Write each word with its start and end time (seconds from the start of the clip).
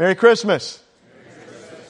Merry 0.00 0.14
Christmas. 0.14 0.82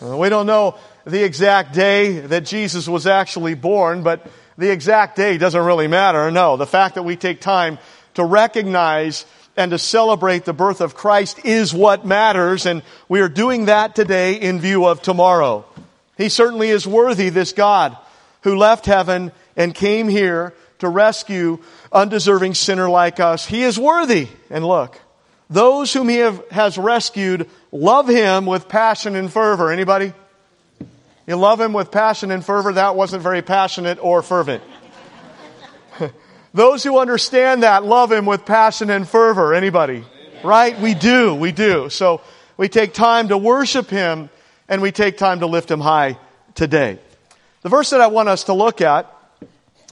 Uh, 0.02 0.16
we 0.16 0.28
don't 0.30 0.46
know 0.46 0.76
the 1.06 1.22
exact 1.22 1.72
day 1.72 2.18
that 2.18 2.44
Jesus 2.44 2.88
was 2.88 3.06
actually 3.06 3.54
born, 3.54 4.02
but 4.02 4.26
the 4.58 4.68
exact 4.68 5.14
day 5.14 5.38
doesn't 5.38 5.64
really 5.64 5.86
matter. 5.86 6.28
No, 6.32 6.56
the 6.56 6.66
fact 6.66 6.96
that 6.96 7.04
we 7.04 7.14
take 7.14 7.40
time 7.40 7.78
to 8.14 8.24
recognize 8.24 9.26
and 9.56 9.70
to 9.70 9.78
celebrate 9.78 10.44
the 10.44 10.52
birth 10.52 10.80
of 10.80 10.96
Christ 10.96 11.44
is 11.44 11.72
what 11.72 12.04
matters, 12.04 12.66
and 12.66 12.82
we 13.08 13.20
are 13.20 13.28
doing 13.28 13.66
that 13.66 13.94
today 13.94 14.34
in 14.34 14.58
view 14.58 14.86
of 14.86 15.02
tomorrow. 15.02 15.64
He 16.16 16.30
certainly 16.30 16.70
is 16.70 16.88
worthy, 16.88 17.28
this 17.28 17.52
God 17.52 17.96
who 18.42 18.56
left 18.56 18.86
heaven 18.86 19.30
and 19.54 19.72
came 19.72 20.08
here 20.08 20.52
to 20.80 20.88
rescue 20.88 21.60
undeserving 21.92 22.54
sinner 22.54 22.90
like 22.90 23.20
us. 23.20 23.46
He 23.46 23.62
is 23.62 23.78
worthy. 23.78 24.26
And 24.50 24.66
look, 24.66 25.00
those 25.50 25.92
whom 25.92 26.08
he 26.08 26.18
have, 26.18 26.42
has 26.50 26.78
rescued 26.78 27.50
love 27.72 28.08
him 28.08 28.46
with 28.46 28.68
passion 28.68 29.16
and 29.16 29.30
fervor. 29.30 29.70
Anybody? 29.70 30.12
You 31.26 31.36
love 31.36 31.60
him 31.60 31.72
with 31.72 31.90
passion 31.90 32.30
and 32.30 32.44
fervor. 32.44 32.72
That 32.72 32.94
wasn't 32.94 33.22
very 33.22 33.42
passionate 33.42 33.98
or 34.00 34.22
fervent. 34.22 34.62
Those 36.54 36.82
who 36.82 36.98
understand 36.98 37.62
that 37.62 37.84
love 37.84 38.10
him 38.10 38.26
with 38.26 38.44
passion 38.44 38.90
and 38.90 39.08
fervor. 39.08 39.54
Anybody? 39.54 40.04
Right? 40.42 40.78
We 40.78 40.94
do. 40.94 41.34
We 41.34 41.52
do. 41.52 41.90
So 41.90 42.20
we 42.56 42.68
take 42.68 42.94
time 42.94 43.28
to 43.28 43.38
worship 43.38 43.90
him 43.90 44.30
and 44.68 44.82
we 44.82 44.92
take 44.92 45.18
time 45.18 45.40
to 45.40 45.46
lift 45.46 45.70
him 45.70 45.80
high 45.80 46.18
today. 46.54 46.98
The 47.62 47.68
verse 47.68 47.90
that 47.90 48.00
I 48.00 48.06
want 48.06 48.28
us 48.28 48.44
to 48.44 48.52
look 48.52 48.80
at 48.80 49.12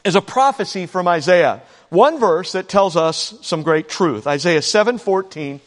is 0.04 0.14
a 0.14 0.20
prophecy 0.20 0.86
from 0.86 1.06
Isaiah. 1.06 1.62
One 1.90 2.20
verse 2.20 2.52
that 2.52 2.68
tells 2.68 2.96
us 2.96 3.34
some 3.42 3.62
great 3.62 3.88
truth. 3.88 4.26
Isaiah 4.26 4.62
7:14. 4.62 5.60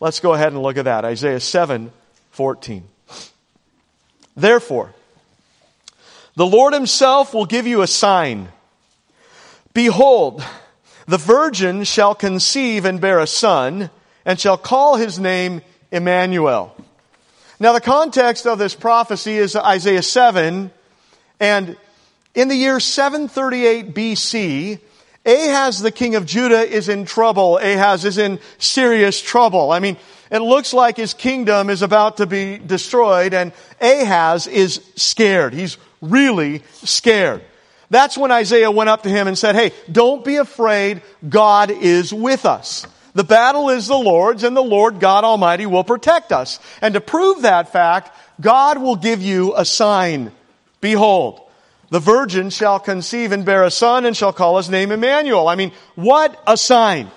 Let's 0.00 0.20
go 0.20 0.32
ahead 0.32 0.52
and 0.52 0.62
look 0.62 0.76
at 0.76 0.84
that. 0.84 1.04
Isaiah 1.04 1.40
7:14. 1.40 2.84
Therefore, 4.36 4.94
the 6.36 6.46
Lord 6.46 6.72
himself 6.72 7.34
will 7.34 7.46
give 7.46 7.66
you 7.66 7.82
a 7.82 7.86
sign. 7.86 8.48
Behold, 9.74 10.42
the 11.06 11.18
virgin 11.18 11.84
shall 11.84 12.14
conceive 12.14 12.84
and 12.84 13.00
bear 13.00 13.18
a 13.18 13.26
son, 13.26 13.90
and 14.24 14.38
shall 14.38 14.56
call 14.56 14.96
his 14.96 15.18
name 15.18 15.62
Emmanuel. 15.90 16.74
Now, 17.60 17.72
the 17.72 17.80
context 17.80 18.46
of 18.46 18.58
this 18.58 18.74
prophecy 18.74 19.36
is 19.36 19.56
Isaiah 19.56 20.02
7, 20.02 20.70
and 21.40 21.76
in 22.34 22.48
the 22.48 22.54
year 22.54 22.78
738 22.78 23.94
BC, 23.94 24.78
Ahaz, 25.28 25.80
the 25.80 25.90
king 25.90 26.14
of 26.14 26.24
Judah, 26.24 26.62
is 26.62 26.88
in 26.88 27.04
trouble. 27.04 27.58
Ahaz 27.58 28.04
is 28.06 28.16
in 28.16 28.40
serious 28.56 29.20
trouble. 29.20 29.70
I 29.70 29.78
mean, 29.78 29.98
it 30.30 30.40
looks 30.40 30.72
like 30.72 30.96
his 30.96 31.12
kingdom 31.12 31.68
is 31.68 31.82
about 31.82 32.16
to 32.16 32.26
be 32.26 32.58
destroyed, 32.58 33.34
and 33.34 33.52
Ahaz 33.80 34.46
is 34.46 34.80
scared. 34.96 35.52
He's 35.52 35.76
really 36.00 36.62
scared. 36.72 37.42
That's 37.90 38.18
when 38.18 38.30
Isaiah 38.30 38.70
went 38.70 38.90
up 38.90 39.02
to 39.02 39.08
him 39.08 39.28
and 39.28 39.36
said, 39.36 39.54
Hey, 39.54 39.72
don't 39.90 40.24
be 40.24 40.36
afraid. 40.36 41.02
God 41.26 41.70
is 41.70 42.12
with 42.12 42.44
us. 42.44 42.86
The 43.14 43.24
battle 43.24 43.70
is 43.70 43.86
the 43.86 43.98
Lord's, 43.98 44.44
and 44.44 44.56
the 44.56 44.62
Lord 44.62 45.00
God 45.00 45.24
Almighty 45.24 45.66
will 45.66 45.84
protect 45.84 46.32
us. 46.32 46.60
And 46.80 46.94
to 46.94 47.00
prove 47.00 47.42
that 47.42 47.72
fact, 47.72 48.16
God 48.40 48.78
will 48.78 48.96
give 48.96 49.22
you 49.22 49.54
a 49.56 49.64
sign. 49.64 50.32
Behold, 50.80 51.40
the 51.90 52.00
virgin 52.00 52.50
shall 52.50 52.78
conceive 52.78 53.32
and 53.32 53.44
bear 53.44 53.64
a 53.64 53.70
son 53.70 54.04
and 54.04 54.16
shall 54.16 54.32
call 54.32 54.56
his 54.56 54.68
name 54.68 54.92
Emmanuel. 54.92 55.48
I 55.48 55.54
mean, 55.54 55.72
what 55.94 56.40
a 56.46 56.56
sign. 56.56 57.10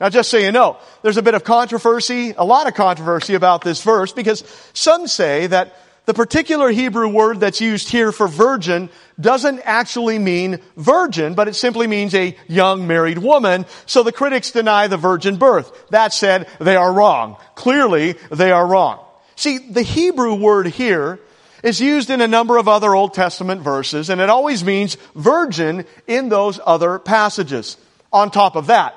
Now, 0.00 0.08
just 0.08 0.30
so 0.30 0.38
you 0.38 0.52
know, 0.52 0.76
there's 1.02 1.16
a 1.16 1.22
bit 1.22 1.34
of 1.34 1.44
controversy, 1.44 2.32
a 2.36 2.44
lot 2.44 2.68
of 2.68 2.74
controversy 2.74 3.34
about 3.34 3.62
this 3.62 3.82
verse 3.82 4.12
because 4.12 4.44
some 4.72 5.08
say 5.08 5.48
that 5.48 5.76
the 6.06 6.14
particular 6.14 6.70
Hebrew 6.70 7.08
word 7.08 7.40
that's 7.40 7.60
used 7.60 7.90
here 7.90 8.12
for 8.12 8.28
virgin 8.28 8.88
doesn't 9.20 9.60
actually 9.64 10.18
mean 10.18 10.60
virgin, 10.76 11.34
but 11.34 11.48
it 11.48 11.54
simply 11.54 11.86
means 11.86 12.14
a 12.14 12.34
young 12.46 12.86
married 12.86 13.18
woman. 13.18 13.66
So 13.84 14.02
the 14.02 14.12
critics 14.12 14.52
deny 14.52 14.86
the 14.86 14.96
virgin 14.96 15.36
birth. 15.36 15.70
That 15.90 16.14
said, 16.14 16.48
they 16.60 16.76
are 16.76 16.90
wrong. 16.90 17.36
Clearly, 17.56 18.14
they 18.30 18.52
are 18.52 18.66
wrong. 18.66 19.04
See, 19.36 19.58
the 19.58 19.82
Hebrew 19.82 20.34
word 20.34 20.68
here 20.68 21.20
is 21.62 21.80
used 21.80 22.10
in 22.10 22.20
a 22.20 22.28
number 22.28 22.56
of 22.56 22.68
other 22.68 22.94
Old 22.94 23.14
Testament 23.14 23.62
verses, 23.62 24.10
and 24.10 24.20
it 24.20 24.30
always 24.30 24.64
means 24.64 24.96
virgin 25.14 25.84
in 26.06 26.28
those 26.28 26.60
other 26.64 26.98
passages. 26.98 27.76
On 28.12 28.30
top 28.30 28.56
of 28.56 28.68
that, 28.68 28.94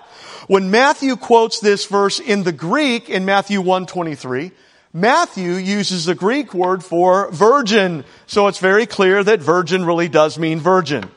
when 0.47 0.71
Matthew 0.71 1.16
quotes 1.16 1.59
this 1.59 1.85
verse 1.85 2.19
in 2.19 2.44
the 2.44 2.51
Greek 2.51 3.09
in 3.09 3.25
Matthew 3.25 3.59
123, 3.59 4.51
Matthew 4.94 5.53
uses 5.53 6.05
the 6.05 6.16
Greek 6.16 6.53
word 6.53 6.83
for 6.83 7.31
virgin, 7.31 8.03
so 8.27 8.47
it's 8.47 8.59
very 8.59 8.85
clear 8.85 9.23
that 9.23 9.39
virgin 9.39 9.85
really 9.85 10.09
does 10.09 10.38
mean 10.38 10.59
virgin. 10.59 11.09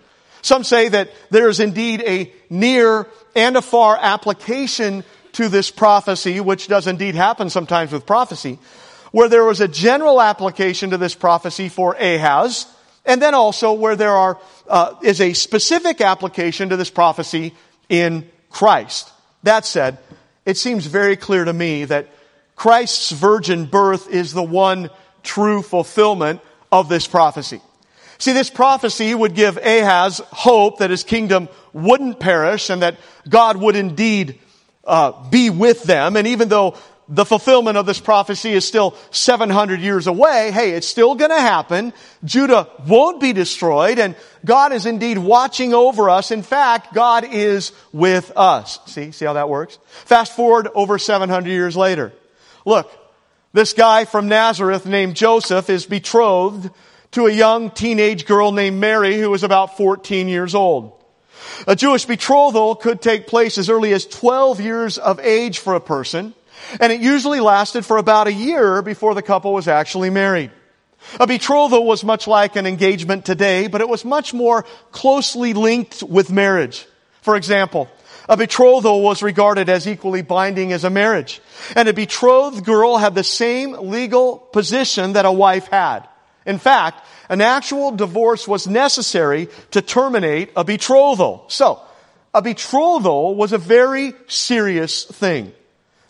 Some 0.42 0.62
say 0.62 0.88
that 0.88 1.10
there 1.30 1.48
is 1.48 1.58
indeed 1.58 2.02
a 2.02 2.32
near 2.50 3.06
and 3.34 3.56
a 3.56 3.62
far 3.62 3.98
application 4.00 5.02
to 5.32 5.48
this 5.48 5.70
prophecy, 5.70 6.38
which 6.40 6.68
does 6.68 6.86
indeed 6.86 7.14
happen 7.14 7.50
sometimes 7.50 7.90
with 7.92 8.06
prophecy 8.06 8.58
where 9.14 9.28
there 9.28 9.44
was 9.44 9.60
a 9.60 9.68
general 9.68 10.20
application 10.20 10.90
to 10.90 10.96
this 10.96 11.14
prophecy 11.14 11.68
for 11.68 11.94
Ahaz, 11.94 12.66
and 13.04 13.22
then 13.22 13.32
also 13.32 13.72
where 13.72 13.94
there 13.94 14.10
are, 14.10 14.40
uh, 14.68 14.96
is 15.04 15.20
a 15.20 15.34
specific 15.34 16.00
application 16.00 16.70
to 16.70 16.76
this 16.76 16.90
prophecy 16.90 17.54
in 17.88 18.28
Christ. 18.50 19.12
That 19.44 19.66
said, 19.66 19.98
it 20.44 20.56
seems 20.56 20.86
very 20.86 21.14
clear 21.14 21.44
to 21.44 21.52
me 21.52 21.84
that 21.84 22.08
Christ's 22.56 23.12
virgin 23.12 23.66
birth 23.66 24.10
is 24.10 24.32
the 24.32 24.42
one 24.42 24.90
true 25.22 25.62
fulfillment 25.62 26.40
of 26.72 26.88
this 26.88 27.06
prophecy. 27.06 27.60
See, 28.18 28.32
this 28.32 28.50
prophecy 28.50 29.14
would 29.14 29.36
give 29.36 29.58
Ahaz 29.58 30.22
hope 30.32 30.78
that 30.78 30.90
his 30.90 31.04
kingdom 31.04 31.48
wouldn't 31.72 32.18
perish 32.18 32.68
and 32.68 32.82
that 32.82 32.96
God 33.28 33.58
would 33.58 33.76
indeed 33.76 34.40
uh, 34.82 35.12
be 35.30 35.50
with 35.50 35.84
them. 35.84 36.16
And 36.16 36.26
even 36.26 36.48
though 36.48 36.76
the 37.08 37.24
fulfillment 37.24 37.76
of 37.76 37.86
this 37.86 38.00
prophecy 38.00 38.52
is 38.52 38.66
still 38.66 38.96
700 39.10 39.80
years 39.80 40.06
away, 40.06 40.50
hey, 40.52 40.72
it's 40.72 40.86
still 40.86 41.14
gonna 41.14 41.40
happen. 41.40 41.92
Judah 42.24 42.68
won't 42.86 43.20
be 43.20 43.32
destroyed 43.32 43.98
and 43.98 44.16
God 44.44 44.72
is 44.72 44.86
indeed 44.86 45.18
watching 45.18 45.74
over 45.74 46.08
us. 46.08 46.30
In 46.30 46.42
fact, 46.42 46.94
God 46.94 47.24
is 47.30 47.72
with 47.92 48.32
us. 48.36 48.78
See, 48.86 49.12
see 49.12 49.24
how 49.24 49.34
that 49.34 49.48
works? 49.48 49.78
Fast 50.04 50.34
forward 50.34 50.68
over 50.74 50.98
700 50.98 51.48
years 51.50 51.76
later. 51.76 52.12
Look, 52.64 52.90
this 53.52 53.72
guy 53.72 54.04
from 54.04 54.28
Nazareth 54.28 54.86
named 54.86 55.14
Joseph 55.14 55.68
is 55.70 55.86
betrothed 55.86 56.70
to 57.12 57.26
a 57.26 57.32
young 57.32 57.70
teenage 57.70 58.26
girl 58.26 58.50
named 58.50 58.80
Mary 58.80 59.18
who 59.18 59.30
was 59.30 59.44
about 59.44 59.76
14 59.76 60.28
years 60.28 60.54
old. 60.54 60.92
A 61.66 61.76
Jewish 61.76 62.06
betrothal 62.06 62.74
could 62.74 63.00
take 63.00 63.26
place 63.26 63.58
as 63.58 63.68
early 63.68 63.92
as 63.92 64.06
12 64.06 64.60
years 64.60 64.98
of 64.98 65.20
age 65.20 65.58
for 65.58 65.74
a 65.74 65.80
person. 65.80 66.34
And 66.80 66.92
it 66.92 67.00
usually 67.00 67.40
lasted 67.40 67.84
for 67.84 67.96
about 67.96 68.26
a 68.26 68.32
year 68.32 68.82
before 68.82 69.14
the 69.14 69.22
couple 69.22 69.52
was 69.52 69.68
actually 69.68 70.10
married. 70.10 70.50
A 71.20 71.26
betrothal 71.26 71.84
was 71.84 72.02
much 72.02 72.26
like 72.26 72.56
an 72.56 72.66
engagement 72.66 73.24
today, 73.24 73.66
but 73.66 73.80
it 73.80 73.88
was 73.88 74.04
much 74.04 74.32
more 74.32 74.64
closely 74.90 75.52
linked 75.52 76.02
with 76.02 76.30
marriage. 76.30 76.86
For 77.20 77.36
example, 77.36 77.88
a 78.28 78.36
betrothal 78.36 79.02
was 79.02 79.22
regarded 79.22 79.68
as 79.68 79.86
equally 79.86 80.22
binding 80.22 80.72
as 80.72 80.84
a 80.84 80.90
marriage. 80.90 81.40
And 81.76 81.88
a 81.88 81.92
betrothed 81.92 82.64
girl 82.64 82.96
had 82.96 83.14
the 83.14 83.24
same 83.24 83.72
legal 83.72 84.38
position 84.38 85.12
that 85.12 85.26
a 85.26 85.32
wife 85.32 85.68
had. 85.68 86.08
In 86.46 86.58
fact, 86.58 87.06
an 87.28 87.40
actual 87.40 87.90
divorce 87.90 88.46
was 88.48 88.66
necessary 88.66 89.48
to 89.70 89.82
terminate 89.82 90.50
a 90.56 90.64
betrothal. 90.64 91.44
So, 91.48 91.80
a 92.34 92.42
betrothal 92.42 93.34
was 93.34 93.52
a 93.52 93.58
very 93.58 94.12
serious 94.26 95.04
thing. 95.04 95.52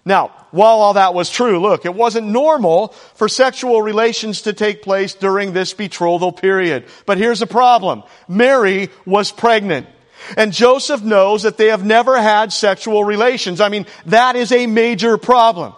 Now, 0.05 0.44
while 0.55 0.77
all 0.77 0.93
that 0.93 1.15
was 1.15 1.31
true, 1.31 1.59
look, 1.59 1.85
it 1.85 1.95
wasn't 1.95 2.29
normal 2.29 2.89
for 3.17 3.29
sexual 3.29 3.83
relations 3.83 4.43
to 4.43 4.53
take 4.53 4.83
place 4.83 5.13
during 5.13 5.53
this 5.53 5.75
betrothal 5.75 6.31
period. 6.31 6.85
But 7.07 7.19
here's 7.19 7.41
the 7.41 7.47
problem. 7.49 8.05
Mary 8.29 8.91
was 9.05 9.33
pregnant. 9.33 9.89
And 10.37 10.53
Joseph 10.53 11.03
knows 11.03 11.43
that 11.43 11.57
they 11.57 11.67
have 11.67 11.85
never 11.85 12.23
had 12.23 12.53
sexual 12.53 13.05
relations. 13.05 13.61
I 13.61 13.69
mean, 13.69 13.85
that 14.07 14.37
is 14.37 14.53
a 14.53 14.69
major 14.69 15.19
problem. 15.19 15.75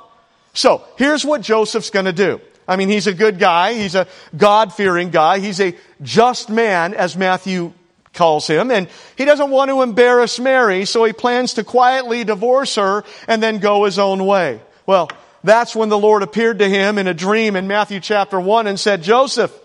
So, 0.53 0.85
here's 0.99 1.25
what 1.25 1.41
Joseph's 1.41 1.89
gonna 1.89 2.13
do. 2.13 2.43
I 2.69 2.77
mean, 2.77 2.91
he's 2.91 3.07
a 3.07 3.15
good 3.15 3.39
guy. 3.39 3.73
He's 3.73 3.95
a 3.95 4.07
God-fearing 4.37 5.09
guy. 5.09 5.39
He's 5.39 5.59
a 5.59 5.75
just 6.03 6.51
man, 6.51 6.93
as 6.93 7.17
Matthew 7.17 7.73
calls 8.17 8.47
him, 8.47 8.71
and 8.71 8.89
he 9.17 9.25
doesn't 9.25 9.51
want 9.51 9.71
to 9.71 9.83
embarrass 9.83 10.41
Mary, 10.41 10.85
so 10.85 11.05
he 11.05 11.13
plans 11.13 11.55
to 11.55 11.65
quietly 11.65 12.25
divorce 12.25 12.75
her 12.75 13.05
and 13.29 13.43
then 13.43 13.59
go 13.59 13.85
his 13.85 13.99
own 13.99 14.27
way. 14.27 14.61
Well, 14.87 15.09
that's 15.45 15.77
when 15.77 15.89
the 15.89 15.99
Lord 15.99 16.23
appeared 16.23 16.59
to 16.59 16.69
him 16.69 16.99
in 16.99 17.07
a 17.07 17.15
dream 17.15 17.55
in 17.55 17.69
Matthew 17.69 18.01
chapter 18.01 18.41
1 18.41 18.67
and 18.67 18.81
said, 18.81 19.03
Joseph, 19.03 19.57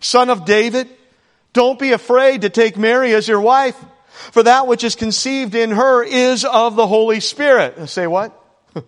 son 0.00 0.30
of 0.30 0.44
David, 0.44 0.88
don't 1.52 1.78
be 1.78 1.92
afraid 1.92 2.42
to 2.42 2.50
take 2.50 2.76
Mary 2.76 3.14
as 3.14 3.26
your 3.26 3.40
wife, 3.40 3.76
for 4.32 4.42
that 4.42 4.66
which 4.66 4.84
is 4.84 4.94
conceived 4.94 5.54
in 5.54 5.70
her 5.72 6.04
is 6.04 6.44
of 6.44 6.76
the 6.76 6.86
Holy 6.86 7.20
Spirit. 7.20 7.78
Uh, 7.78 7.86
say 7.86 8.06
what? 8.06 8.32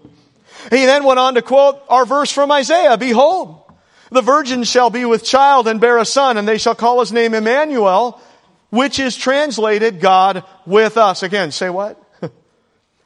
He 0.70 0.84
then 0.84 1.04
went 1.04 1.20
on 1.20 1.34
to 1.34 1.42
quote 1.42 1.80
our 1.88 2.04
verse 2.04 2.32
from 2.32 2.50
Isaiah, 2.50 2.96
Behold, 2.96 3.62
the 4.10 4.22
virgin 4.22 4.64
shall 4.64 4.90
be 4.90 5.04
with 5.04 5.22
child 5.24 5.68
and 5.68 5.80
bear 5.80 5.98
a 5.98 6.04
son, 6.04 6.36
and 6.36 6.48
they 6.48 6.58
shall 6.58 6.74
call 6.74 6.98
his 6.98 7.12
name 7.12 7.34
Emmanuel, 7.34 8.20
which 8.70 8.98
is 8.98 9.16
translated 9.16 10.00
God 10.00 10.44
with 10.66 10.96
us. 10.96 11.22
Again, 11.22 11.52
say 11.52 11.70
what? 11.70 12.00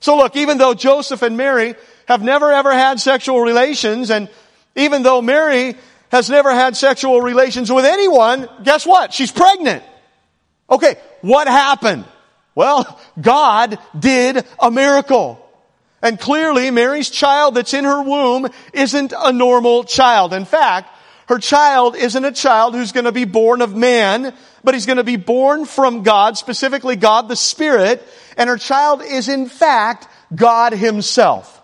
so 0.01 0.17
look, 0.17 0.37
even 0.37 0.59
though 0.59 0.75
Joseph 0.75 1.23
and 1.23 1.37
Mary 1.37 1.75
have 2.07 2.23
never 2.23 2.53
ever 2.53 2.73
had 2.73 3.01
sexual 3.01 3.41
relations, 3.41 4.11
and 4.11 4.29
even 4.77 5.03
though 5.03 5.23
Mary 5.23 5.77
has 6.11 6.29
never 6.29 6.53
had 6.53 6.77
sexual 6.77 7.21
relations 7.21 7.71
with 7.71 7.85
anyone, 7.85 8.49
guess 8.65 8.85
what? 8.87 9.13
She's 9.13 9.31
pregnant. 9.31 9.85
Okay, 10.69 10.97
what 11.21 11.47
happened? 11.47 12.05
Well, 12.55 13.01
God 13.21 13.79
did 13.99 14.45
a 14.59 14.71
miracle. 14.71 15.47
And 16.03 16.19
clearly, 16.19 16.71
Mary's 16.71 17.11
child 17.11 17.57
that's 17.57 17.75
in 17.75 17.85
her 17.85 18.03
womb 18.03 18.49
isn't 18.73 19.13
a 19.17 19.33
normal 19.33 19.85
child. 19.85 20.33
In 20.33 20.47
fact, 20.47 20.89
her 21.31 21.39
child 21.39 21.95
isn't 21.95 22.25
a 22.25 22.33
child 22.33 22.75
who's 22.75 22.91
going 22.91 23.05
to 23.05 23.13
be 23.13 23.25
born 23.25 23.63
of 23.63 23.77
man, 23.77 24.35
but 24.65 24.75
he's 24.75 24.87
going 24.87 24.97
to 24.97 25.05
be 25.05 25.15
born 25.15 25.65
from 25.65 26.03
God, 26.03 26.37
specifically 26.37 26.97
God 26.97 27.29
the 27.29 27.37
Spirit, 27.37 28.03
and 28.37 28.51
her 28.51 28.57
child 28.57 29.01
is 29.01 29.29
in 29.29 29.49
fact 29.49 30.09
God 30.35 30.73
himself. 30.73 31.63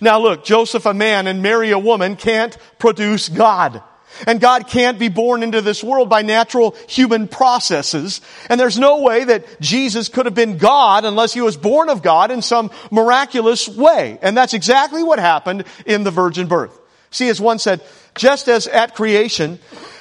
Now 0.00 0.20
look, 0.20 0.44
Joseph 0.44 0.86
a 0.86 0.94
man 0.94 1.26
and 1.26 1.42
Mary 1.42 1.72
a 1.72 1.78
woman 1.80 2.14
can't 2.14 2.56
produce 2.78 3.28
God. 3.28 3.82
And 4.24 4.40
God 4.40 4.68
can't 4.68 5.00
be 5.00 5.08
born 5.08 5.42
into 5.42 5.62
this 5.62 5.82
world 5.82 6.08
by 6.08 6.22
natural 6.22 6.76
human 6.88 7.26
processes. 7.26 8.20
And 8.48 8.60
there's 8.60 8.78
no 8.78 9.02
way 9.02 9.24
that 9.24 9.60
Jesus 9.60 10.08
could 10.08 10.26
have 10.26 10.34
been 10.34 10.58
God 10.58 11.04
unless 11.04 11.34
he 11.34 11.40
was 11.40 11.56
born 11.56 11.90
of 11.90 12.04
God 12.04 12.30
in 12.30 12.40
some 12.40 12.70
miraculous 12.92 13.68
way. 13.68 14.20
And 14.22 14.36
that's 14.36 14.54
exactly 14.54 15.02
what 15.02 15.18
happened 15.18 15.64
in 15.86 16.04
the 16.04 16.12
virgin 16.12 16.46
birth. 16.46 16.80
See, 17.10 17.28
as 17.28 17.40
one 17.40 17.58
said, 17.58 17.80
just 18.16 18.48
as 18.48 18.66
at 18.66 18.94
creation, 18.94 19.58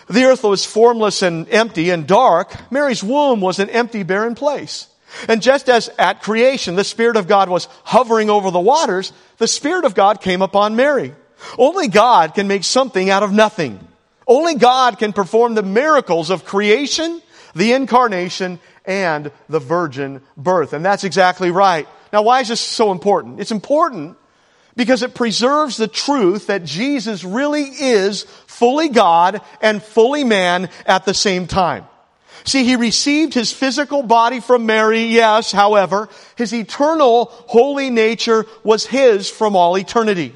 the 0.08 0.26
earth 0.26 0.44
was 0.44 0.66
formless 0.66 1.22
and 1.22 1.50
empty 1.50 1.90
and 1.90 2.08
dark, 2.08 2.72
Mary's 2.72 3.04
womb 3.04 3.42
was 3.42 3.60
an 3.60 3.70
empty, 3.70 4.04
barren 4.04 4.36
place. 4.36 4.88
And 5.28 5.42
just 5.42 5.70
as 5.70 5.90
at 5.98 6.22
creation, 6.22 6.76
the 6.76 6.84
Spirit 6.84 7.16
of 7.16 7.28
God 7.28 7.50
was 7.50 7.68
hovering 7.84 8.30
over 8.30 8.52
the 8.52 8.60
waters, 8.60 9.14
the 9.38 9.48
Spirit 9.48 9.86
of 9.86 9.96
God 9.96 10.22
came 10.22 10.42
upon 10.42 10.76
Mary. 10.76 11.14
Only 11.58 11.88
God 11.88 12.34
can 12.34 12.48
make 12.48 12.64
something 12.64 13.10
out 13.10 13.24
of 13.24 13.32
nothing. 13.32 13.80
Only 14.28 14.56
God 14.56 14.98
can 14.98 15.14
perform 15.14 15.54
the 15.54 15.64
miracles 15.64 16.30
of 16.30 16.46
creation, 16.46 17.22
the 17.54 17.74
incarnation, 17.74 18.60
and 18.86 19.32
the 19.48 19.60
virgin 19.60 20.22
birth. 20.36 20.74
And 20.74 20.84
that's 20.84 21.04
exactly 21.04 21.52
right. 21.52 21.88
Now, 22.12 22.24
why 22.24 22.42
is 22.42 22.50
this 22.50 22.62
so 22.62 22.92
important? 22.92 23.40
It's 23.40 23.52
important 23.52 24.18
because 24.76 25.04
it 25.04 25.16
preserves 25.16 25.78
the 25.78 25.88
truth 25.88 26.48
that 26.48 26.66
Jesus 26.66 27.24
really 27.24 27.64
is 27.64 28.24
fully 28.48 28.90
God 28.90 29.42
and 29.62 29.82
fully 29.82 30.24
man 30.24 30.70
at 30.86 31.06
the 31.06 31.14
same 31.14 31.48
time. 31.48 31.86
See, 32.44 32.64
he 32.64 32.76
received 32.76 33.34
his 33.34 33.52
physical 33.52 34.04
body 34.04 34.40
from 34.40 34.68
Mary, 34.68 35.06
yes, 35.06 35.52
however, 35.52 36.10
his 36.36 36.54
eternal 36.54 37.26
holy 37.26 37.90
nature 37.90 38.46
was 38.64 38.86
his 38.86 39.30
from 39.30 39.56
all 39.56 39.78
eternity. 39.78 40.36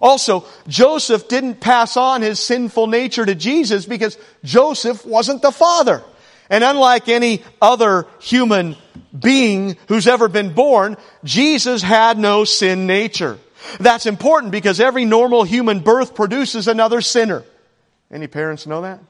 Also, 0.00 0.44
Joseph 0.66 1.28
didn't 1.28 1.60
pass 1.60 1.96
on 1.96 2.22
his 2.22 2.40
sinful 2.40 2.86
nature 2.86 3.24
to 3.24 3.34
Jesus 3.34 3.86
because 3.86 4.18
Joseph 4.42 5.04
wasn't 5.04 5.42
the 5.42 5.52
father. 5.52 6.02
And 6.50 6.64
unlike 6.64 7.08
any 7.08 7.44
other 7.60 8.06
human 8.18 8.76
being 9.16 9.76
who's 9.88 10.08
ever 10.08 10.28
been 10.28 10.54
born, 10.54 10.96
Jesus 11.22 11.82
had 11.82 12.18
no 12.18 12.44
sin 12.44 12.86
nature. 12.86 13.38
That's 13.78 14.06
important 14.06 14.52
because 14.52 14.80
every 14.80 15.04
normal 15.04 15.44
human 15.44 15.80
birth 15.80 16.14
produces 16.14 16.68
another 16.68 17.00
sinner. 17.00 17.44
Any 18.10 18.26
parents 18.26 18.66
know 18.66 18.82
that? 18.82 19.00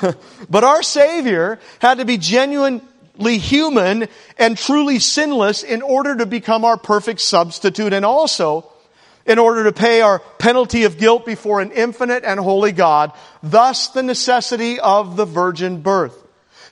but 0.50 0.64
our 0.64 0.82
Savior 0.82 1.58
had 1.80 1.98
to 1.98 2.04
be 2.04 2.16
genuinely 2.16 3.38
human 3.38 4.08
and 4.38 4.56
truly 4.56 4.98
sinless 4.98 5.62
in 5.62 5.82
order 5.82 6.16
to 6.16 6.26
become 6.26 6.64
our 6.64 6.76
perfect 6.76 7.20
substitute 7.20 7.92
and 7.92 8.04
also 8.04 8.70
in 9.26 9.38
order 9.38 9.64
to 9.64 9.72
pay 9.72 10.00
our 10.00 10.18
penalty 10.38 10.84
of 10.84 10.98
guilt 10.98 11.24
before 11.24 11.60
an 11.60 11.70
infinite 11.72 12.24
and 12.24 12.40
holy 12.40 12.72
God. 12.72 13.12
Thus 13.42 13.88
the 13.88 14.02
necessity 14.02 14.80
of 14.80 15.16
the 15.16 15.26
virgin 15.26 15.80
birth. 15.80 16.21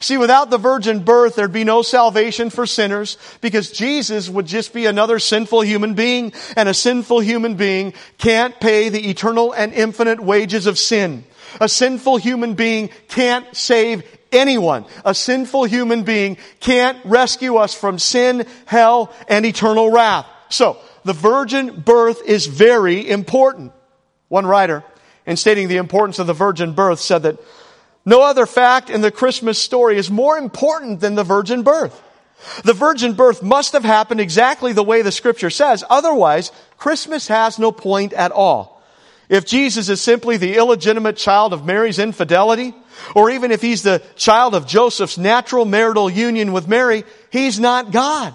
See, 0.03 0.17
without 0.17 0.49
the 0.49 0.57
virgin 0.57 1.01
birth, 1.05 1.35
there'd 1.35 1.53
be 1.53 1.65
no 1.65 1.83
salvation 1.83 2.49
for 2.49 2.65
sinners 2.65 3.19
because 3.43 3.71
Jesus 3.71 4.31
would 4.31 4.47
just 4.47 4.73
be 4.73 4.87
another 4.87 5.19
sinful 5.19 5.61
human 5.61 5.93
being 5.93 6.33
and 6.57 6.71
a 6.71 6.75
sinful 6.75 7.21
human 7.21 7.57
being 7.57 7.93
can't 8.17 8.59
pay 8.61 8.89
the 8.89 9.11
eternal 9.11 9.53
and 9.53 9.75
infinite 9.75 10.19
wages 10.19 10.67
of 10.67 10.79
sin. 10.79 11.25
A 11.61 11.69
sinful 11.69 12.17
human 12.17 12.55
being 12.55 12.89
can't 13.09 13.55
save 13.55 14.03
anyone. 14.33 14.87
A 15.05 15.15
sinful 15.15 15.65
human 15.65 16.05
being 16.05 16.39
can't 16.61 16.99
rescue 17.05 17.57
us 17.57 17.75
from 17.75 17.99
sin, 17.99 18.47
hell, 18.65 19.13
and 19.29 19.45
eternal 19.45 19.91
wrath. 19.91 20.27
So, 20.49 20.79
the 21.05 21.13
virgin 21.13 21.81
birth 21.81 22.23
is 22.27 22.47
very 22.47 23.09
important. 23.09 23.73
One 24.29 24.47
writer, 24.47 24.83
in 25.27 25.37
stating 25.37 25.69
the 25.69 25.77
importance 25.77 26.19
of 26.19 26.27
the 26.27 26.33
virgin 26.33 26.73
birth, 26.73 27.01
said 27.01 27.25
that 27.25 27.39
no 28.05 28.23
other 28.23 28.47
fact 28.47 28.91
in 28.91 29.01
the 29.01 29.11
Christmas 29.11 29.59
story 29.59 29.97
is 29.97 30.11
more 30.11 30.39
important 30.39 31.01
than 31.01 31.15
the 31.15 31.25
virgin 31.25 31.63
birth. 31.63 32.03
The 32.65 32.73
virgin 32.73 33.13
birth 33.13 33.43
must 33.43 33.73
have 33.73 33.85
happened 33.85 34.21
exactly 34.21 34.73
the 34.73 34.83
way 34.83 35.03
the 35.03 35.13
scripture 35.13 35.51
says. 35.51 35.85
Otherwise, 35.91 36.53
Christmas 36.79 37.29
has 37.29 37.59
no 37.59 37.71
point 37.71 38.13
at 38.15 38.33
all. 38.33 38.83
If 39.29 39.47
Jesus 39.47 39.89
is 39.89 40.01
simply 40.01 40.39
the 40.39 40.57
illegitimate 40.57 41.17
child 41.17 41.53
of 41.53 41.65
Mary's 41.65 41.99
infidelity, 41.99 42.75
or 43.15 43.31
even 43.31 43.53
if 43.53 43.63
he's 43.63 43.83
the 43.83 44.03
child 44.17 44.55
of 44.55 44.67
Joseph's 44.67 45.19
natural 45.19 45.65
marital 45.65 46.11
union 46.11 46.53
with 46.53 46.67
Mary, 46.67 47.05
he's 47.31 47.61
not 47.61 47.93
God. 47.93 48.35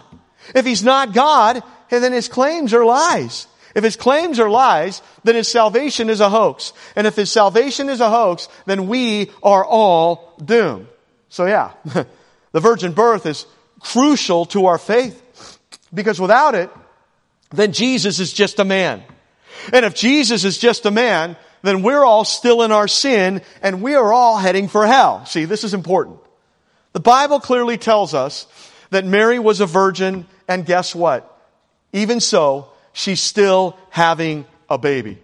If 0.53 0.65
he's 0.65 0.83
not 0.83 1.13
God, 1.13 1.63
then 1.89 2.13
his 2.13 2.29
claims 2.29 2.73
are 2.73 2.85
lies. 2.85 3.47
If 3.75 3.83
his 3.83 3.97
claims 3.97 4.39
are 4.39 4.49
lies, 4.49 5.01
then 5.25 5.35
his 5.35 5.49
salvation 5.49 6.09
is 6.09 6.21
a 6.21 6.29
hoax. 6.29 6.71
And 6.95 7.05
if 7.05 7.17
his 7.17 7.29
salvation 7.29 7.89
is 7.89 7.99
a 7.99 8.09
hoax, 8.09 8.47
then 8.65 8.87
we 8.87 9.31
are 9.43 9.65
all 9.65 10.33
doomed. 10.43 10.87
So 11.27 11.45
yeah, 11.45 11.73
the 12.53 12.59
virgin 12.59 12.93
birth 12.93 13.25
is 13.25 13.45
crucial 13.81 14.45
to 14.47 14.67
our 14.67 14.77
faith. 14.77 15.21
Because 15.93 16.19
without 16.19 16.55
it, 16.55 16.69
then 17.51 17.73
Jesus 17.73 18.19
is 18.19 18.31
just 18.31 18.59
a 18.59 18.65
man. 18.65 19.03
And 19.73 19.85
if 19.85 19.93
Jesus 19.93 20.45
is 20.45 20.57
just 20.57 20.85
a 20.85 20.91
man, 20.91 21.35
then 21.61 21.81
we're 21.81 22.05
all 22.05 22.23
still 22.23 22.61
in 22.61 22.71
our 22.71 22.87
sin 22.87 23.41
and 23.61 23.81
we 23.81 23.95
are 23.95 24.13
all 24.13 24.37
heading 24.37 24.69
for 24.69 24.85
hell. 24.85 25.25
See, 25.25 25.45
this 25.45 25.63
is 25.65 25.73
important. 25.73 26.19
The 26.93 26.99
Bible 27.01 27.41
clearly 27.41 27.77
tells 27.77 28.13
us 28.13 28.47
that 28.91 29.03
Mary 29.03 29.39
was 29.39 29.59
a 29.59 29.65
virgin 29.65 30.27
and 30.47 30.65
guess 30.65 30.95
what? 30.95 31.31
Even 31.91 32.19
so, 32.19 32.69
she's 32.95 33.21
still 33.21 33.77
having 33.91 34.45
a 34.69 34.79
baby. 34.79 35.19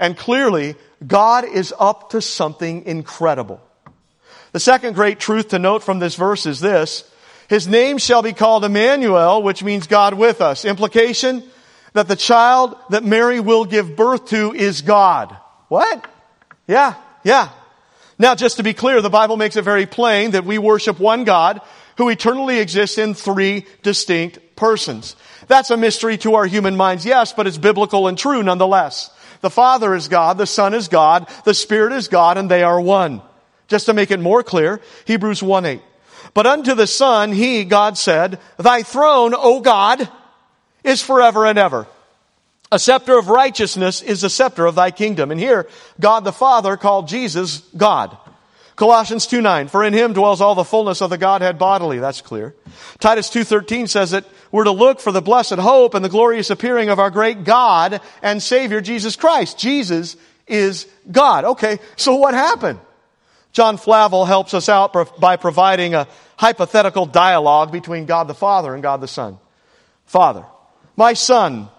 And 0.00 0.16
clearly, 0.16 0.76
God 1.06 1.44
is 1.44 1.74
up 1.78 2.10
to 2.10 2.22
something 2.22 2.86
incredible. 2.86 3.60
The 4.52 4.60
second 4.60 4.94
great 4.94 5.20
truth 5.20 5.48
to 5.48 5.58
note 5.58 5.82
from 5.82 5.98
this 5.98 6.14
verse 6.14 6.46
is 6.46 6.60
this. 6.60 7.10
His 7.48 7.68
name 7.68 7.98
shall 7.98 8.22
be 8.22 8.32
called 8.32 8.64
Emmanuel, 8.64 9.42
which 9.42 9.62
means 9.62 9.86
God 9.86 10.14
with 10.14 10.40
us. 10.40 10.64
Implication 10.64 11.42
that 11.92 12.08
the 12.08 12.16
child 12.16 12.76
that 12.90 13.04
Mary 13.04 13.40
will 13.40 13.64
give 13.64 13.96
birth 13.96 14.26
to 14.26 14.52
is 14.54 14.82
God. 14.82 15.36
What? 15.68 16.08
Yeah, 16.66 16.94
yeah. 17.24 17.50
Now, 18.18 18.34
just 18.34 18.56
to 18.56 18.62
be 18.62 18.72
clear, 18.72 19.02
the 19.02 19.10
Bible 19.10 19.36
makes 19.36 19.56
it 19.56 19.62
very 19.62 19.86
plain 19.86 20.30
that 20.30 20.44
we 20.44 20.58
worship 20.58 20.98
one 20.98 21.24
God 21.24 21.60
who 21.96 22.08
eternally 22.08 22.58
exists 22.58 22.98
in 22.98 23.14
three 23.14 23.66
distinct 23.82 24.56
persons. 24.56 25.16
That's 25.48 25.70
a 25.70 25.76
mystery 25.76 26.18
to 26.18 26.34
our 26.34 26.46
human 26.46 26.76
minds, 26.76 27.04
yes, 27.06 27.32
but 27.32 27.46
it's 27.46 27.58
biblical 27.58 28.08
and 28.08 28.18
true 28.18 28.42
nonetheless. 28.42 29.10
The 29.40 29.50
Father 29.50 29.94
is 29.94 30.08
God, 30.08 30.38
the 30.38 30.46
Son 30.46 30.74
is 30.74 30.88
God, 30.88 31.28
the 31.44 31.54
Spirit 31.54 31.92
is 31.92 32.08
God, 32.08 32.38
and 32.38 32.50
they 32.50 32.62
are 32.62 32.80
one. 32.80 33.22
Just 33.68 33.86
to 33.86 33.94
make 33.94 34.10
it 34.10 34.20
more 34.20 34.42
clear, 34.42 34.80
Hebrews 35.06 35.42
1 35.42 35.66
8. 35.66 35.80
But 36.34 36.46
unto 36.46 36.74
the 36.74 36.86
Son, 36.86 37.32
He, 37.32 37.64
God 37.64 37.98
said, 37.98 38.38
Thy 38.58 38.82
throne, 38.82 39.34
O 39.34 39.60
God, 39.60 40.08
is 40.84 41.02
forever 41.02 41.46
and 41.46 41.58
ever. 41.58 41.86
A 42.70 42.78
scepter 42.78 43.16
of 43.18 43.28
righteousness 43.28 44.02
is 44.02 44.22
the 44.22 44.30
scepter 44.30 44.66
of 44.66 44.74
thy 44.74 44.90
kingdom. 44.90 45.30
And 45.30 45.40
here, 45.40 45.68
God 46.00 46.24
the 46.24 46.32
Father 46.32 46.76
called 46.76 47.08
Jesus 47.08 47.60
God. 47.76 48.16
Colossians 48.76 49.26
2 49.26 49.40
9, 49.40 49.68
for 49.68 49.82
in 49.82 49.92
him 49.92 50.12
dwells 50.12 50.40
all 50.40 50.54
the 50.54 50.64
fullness 50.64 51.00
of 51.00 51.10
the 51.10 51.18
Godhead 51.18 51.58
bodily. 51.58 51.98
That's 51.98 52.20
clear. 52.20 52.54
Titus 53.00 53.30
2.13 53.30 53.88
says 53.88 54.10
that 54.10 54.24
we're 54.52 54.64
to 54.64 54.70
look 54.70 55.00
for 55.00 55.12
the 55.12 55.22
blessed 55.22 55.54
hope 55.54 55.94
and 55.94 56.04
the 56.04 56.10
glorious 56.10 56.50
appearing 56.50 56.90
of 56.90 56.98
our 56.98 57.10
great 57.10 57.44
God 57.44 58.00
and 58.22 58.42
Savior, 58.42 58.80
Jesus 58.80 59.16
Christ. 59.16 59.58
Jesus 59.58 60.16
is 60.46 60.86
God. 61.10 61.44
Okay, 61.44 61.78
so 61.96 62.16
what 62.16 62.34
happened? 62.34 62.78
John 63.52 63.78
Flavel 63.78 64.26
helps 64.26 64.52
us 64.52 64.68
out 64.68 64.94
by 65.18 65.36
providing 65.36 65.94
a 65.94 66.06
hypothetical 66.36 67.06
dialogue 67.06 67.72
between 67.72 68.04
God 68.04 68.28
the 68.28 68.34
Father 68.34 68.74
and 68.74 68.82
God 68.82 69.00
the 69.00 69.08
Son. 69.08 69.38
Father, 70.04 70.44
my 70.94 71.14
son 71.14 71.70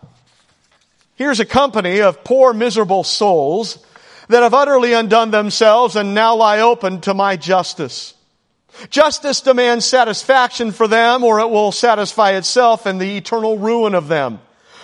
Here's 1.17 1.39
a 1.39 1.45
company 1.45 2.01
of 2.01 2.23
poor, 2.23 2.53
miserable 2.53 3.03
souls 3.03 3.83
that 4.27 4.43
have 4.43 4.53
utterly 4.53 4.93
undone 4.93 5.31
themselves 5.31 5.95
and 5.95 6.13
now 6.13 6.35
lie 6.35 6.59
open 6.59 7.01
to 7.01 7.13
my 7.13 7.37
justice. 7.37 8.13
Justice 8.89 9.41
demands 9.41 9.85
satisfaction 9.85 10.71
for 10.71 10.87
them 10.87 11.23
or 11.23 11.39
it 11.39 11.49
will 11.49 11.71
satisfy 11.71 12.31
itself 12.31 12.85
in 12.85 12.97
the 12.97 13.17
eternal 13.17 13.57
ruin 13.57 13.95
of 13.95 14.07
them. 14.07 14.39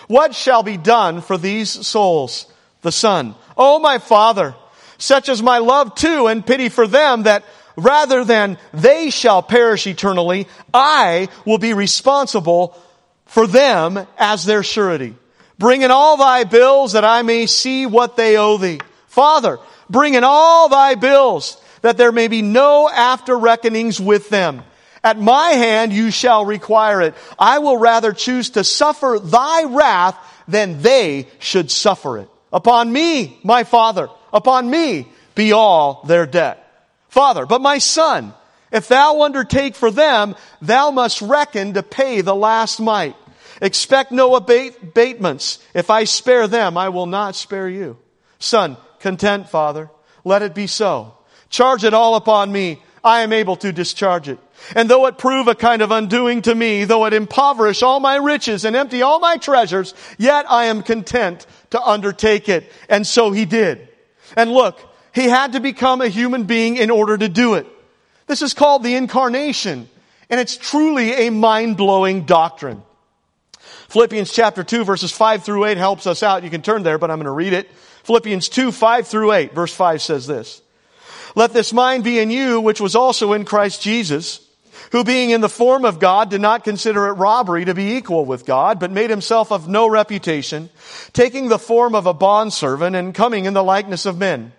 What 0.08 0.36
shall 0.36 0.64
be 0.64 0.78
done 0.78 1.22
for 1.22 1.38
these 1.38 1.70
souls? 1.70 2.48
The 2.82 2.92
Son. 2.92 3.36
Oh, 3.56 3.80
my 3.80 4.00
Father, 4.00 4.56
such 4.98 5.30
is 5.30 5.42
my 5.42 5.60
love 5.60 5.96
too 5.96 6.28
and 6.28 6.46
pity 6.46 6.70
for 6.70 6.88
them 6.88 7.24
that 7.24 7.46
rather 7.76 8.24
than 8.24 8.58
they 8.74 9.10
shall 9.10 9.42
perish 9.42 9.88
eternally, 9.88 10.48
I 10.74 11.30
will 11.46 11.60
be 11.60 11.74
responsible 11.74 12.78
for 13.26 13.48
them 13.48 14.06
as 14.18 14.46
their 14.46 14.64
surety. 14.64 15.16
Bring 15.58 15.82
in 15.82 15.92
all 15.92 16.18
thy 16.18 16.44
bills 16.44 16.94
that 16.94 17.06
I 17.06 17.22
may 17.22 17.46
see 17.46 17.86
what 17.86 18.18
they 18.18 18.38
owe 18.38 18.58
thee. 18.58 18.80
Father, 19.14 19.60
bring 19.92 20.16
in 20.16 20.24
all 20.24 20.70
thy 20.70 20.96
bills 20.96 21.62
that 21.84 21.98
there 21.98 22.12
may 22.12 22.28
be 22.28 22.42
no 22.42 22.90
after 22.90 23.38
reckonings 23.38 24.00
with 24.00 24.30
them. 24.30 24.64
At 25.04 25.20
my 25.20 25.50
hand 25.50 25.94
you 25.94 26.10
shall 26.10 26.46
require 26.46 27.00
it. 27.00 27.14
I 27.38 27.60
will 27.60 27.78
rather 27.78 28.12
choose 28.12 28.50
to 28.52 28.64
suffer 28.64 29.20
thy 29.24 29.66
wrath 29.66 30.18
than 30.48 30.82
they 30.82 31.28
should 31.38 31.70
suffer 31.70 32.18
it. 32.18 32.30
Upon 32.52 32.92
me, 32.92 33.38
my 33.44 33.66
father, 33.66 34.10
upon 34.34 34.68
me 34.68 35.08
be 35.36 35.52
all 35.52 36.02
their 36.08 36.26
debt. 36.26 36.60
Father, 37.10 37.46
but 37.46 37.62
my 37.62 37.78
son, 37.78 38.34
if 38.72 38.88
thou 38.88 39.22
undertake 39.22 39.76
for 39.76 39.92
them, 39.92 40.36
thou 40.60 40.90
must 40.90 41.22
reckon 41.22 41.76
to 41.76 41.84
pay 41.84 42.22
the 42.22 42.36
last 42.36 42.80
mite. 42.80 43.16
Expect 43.62 44.12
no 44.12 44.36
abatements. 44.36 45.60
If 45.76 45.92
I 45.92 46.06
spare 46.06 46.48
them, 46.48 46.80
I 46.80 46.90
will 46.90 47.06
not 47.06 47.36
spare 47.36 47.70
you. 47.70 48.00
Son, 48.40 48.76
content, 49.04 49.50
Father. 49.50 49.92
Let 50.24 50.42
it 50.42 50.56
be 50.56 50.66
so. 50.66 51.14
Charge 51.50 51.84
it 51.84 51.94
all 51.94 52.16
upon 52.16 52.52
me. 52.52 52.82
I 53.04 53.22
am 53.22 53.34
able 53.34 53.58
to 53.58 53.74
discharge 53.74 54.30
it. 54.30 54.40
And 54.76 54.90
though 54.90 55.06
it 55.08 55.18
prove 55.18 55.50
a 55.50 55.56
kind 55.56 55.82
of 55.82 55.92
undoing 55.92 56.42
to 56.44 56.56
me, 56.56 56.86
though 56.86 57.06
it 57.06 57.14
impoverish 57.14 57.84
all 57.84 58.00
my 58.00 58.16
riches 58.16 58.64
and 58.64 58.76
empty 58.76 59.02
all 59.02 59.20
my 59.20 59.36
treasures, 59.36 59.94
yet 60.18 60.50
I 60.50 60.66
am 60.66 60.82
content 60.82 61.46
to 61.72 61.82
undertake 61.82 62.48
it. 62.48 62.72
And 62.88 63.06
so 63.06 63.32
he 63.32 63.44
did. 63.44 63.90
And 64.38 64.52
look, 64.52 64.80
he 65.14 65.26
had 65.26 65.52
to 65.52 65.60
become 65.60 66.02
a 66.02 66.08
human 66.08 66.46
being 66.46 66.78
in 66.78 66.90
order 66.90 67.18
to 67.18 67.28
do 67.28 67.56
it. 67.56 67.68
This 68.26 68.42
is 68.42 68.54
called 68.54 68.84
the 68.84 68.96
incarnation. 68.96 69.90
And 70.30 70.40
it's 70.40 70.56
truly 70.56 71.28
a 71.28 71.30
mind-blowing 71.30 72.24
doctrine. 72.24 72.82
Philippians 73.90 74.32
chapter 74.32 74.64
2 74.64 74.86
verses 74.86 75.12
5 75.12 75.44
through 75.44 75.66
8 75.66 75.78
helps 75.78 76.08
us 76.08 76.24
out. 76.24 76.44
You 76.44 76.50
can 76.50 76.62
turn 76.62 76.84
there, 76.84 76.98
but 76.98 77.12
I'm 77.12 77.18
going 77.18 77.26
to 77.26 77.32
read 77.32 77.54
it. 77.54 77.70
Philippians 78.04 78.50
2, 78.50 78.72
5 78.72 79.08
through 79.08 79.32
8. 79.32 79.54
Verse 79.54 79.74
5 79.74 80.02
says 80.02 80.28
this. 80.28 80.62
Let 81.36 81.54
this 81.54 81.74
mind 81.74 82.04
be 82.04 82.20
in 82.20 82.30
you, 82.30 82.62
which 82.62 82.80
was 82.80 82.96
also 82.96 83.34
in 83.34 83.46
Christ 83.46 83.82
Jesus, 83.82 84.40
who 84.92 85.04
being 85.04 85.32
in 85.32 85.42
the 85.42 85.50
form 85.50 85.84
of 85.86 86.00
God 86.00 86.30
did 86.30 86.42
not 86.42 86.64
consider 86.64 87.08
it 87.08 87.14
robbery 87.14 87.66
to 87.66 87.74
be 87.74 87.96
equal 87.96 88.26
with 88.26 88.46
God, 88.46 88.80
but 88.80 88.92
made 88.92 89.10
himself 89.10 89.52
of 89.52 89.68
no 89.68 89.90
reputation, 89.90 90.70
taking 91.12 91.48
the 91.48 91.58
form 91.58 91.96
of 91.96 92.06
a 92.06 92.14
bondservant 92.14 92.96
and 92.96 93.16
coming 93.16 93.46
in 93.46 93.54
the 93.54 93.64
likeness 93.64 94.06
of 94.06 94.18
men. 94.18 94.52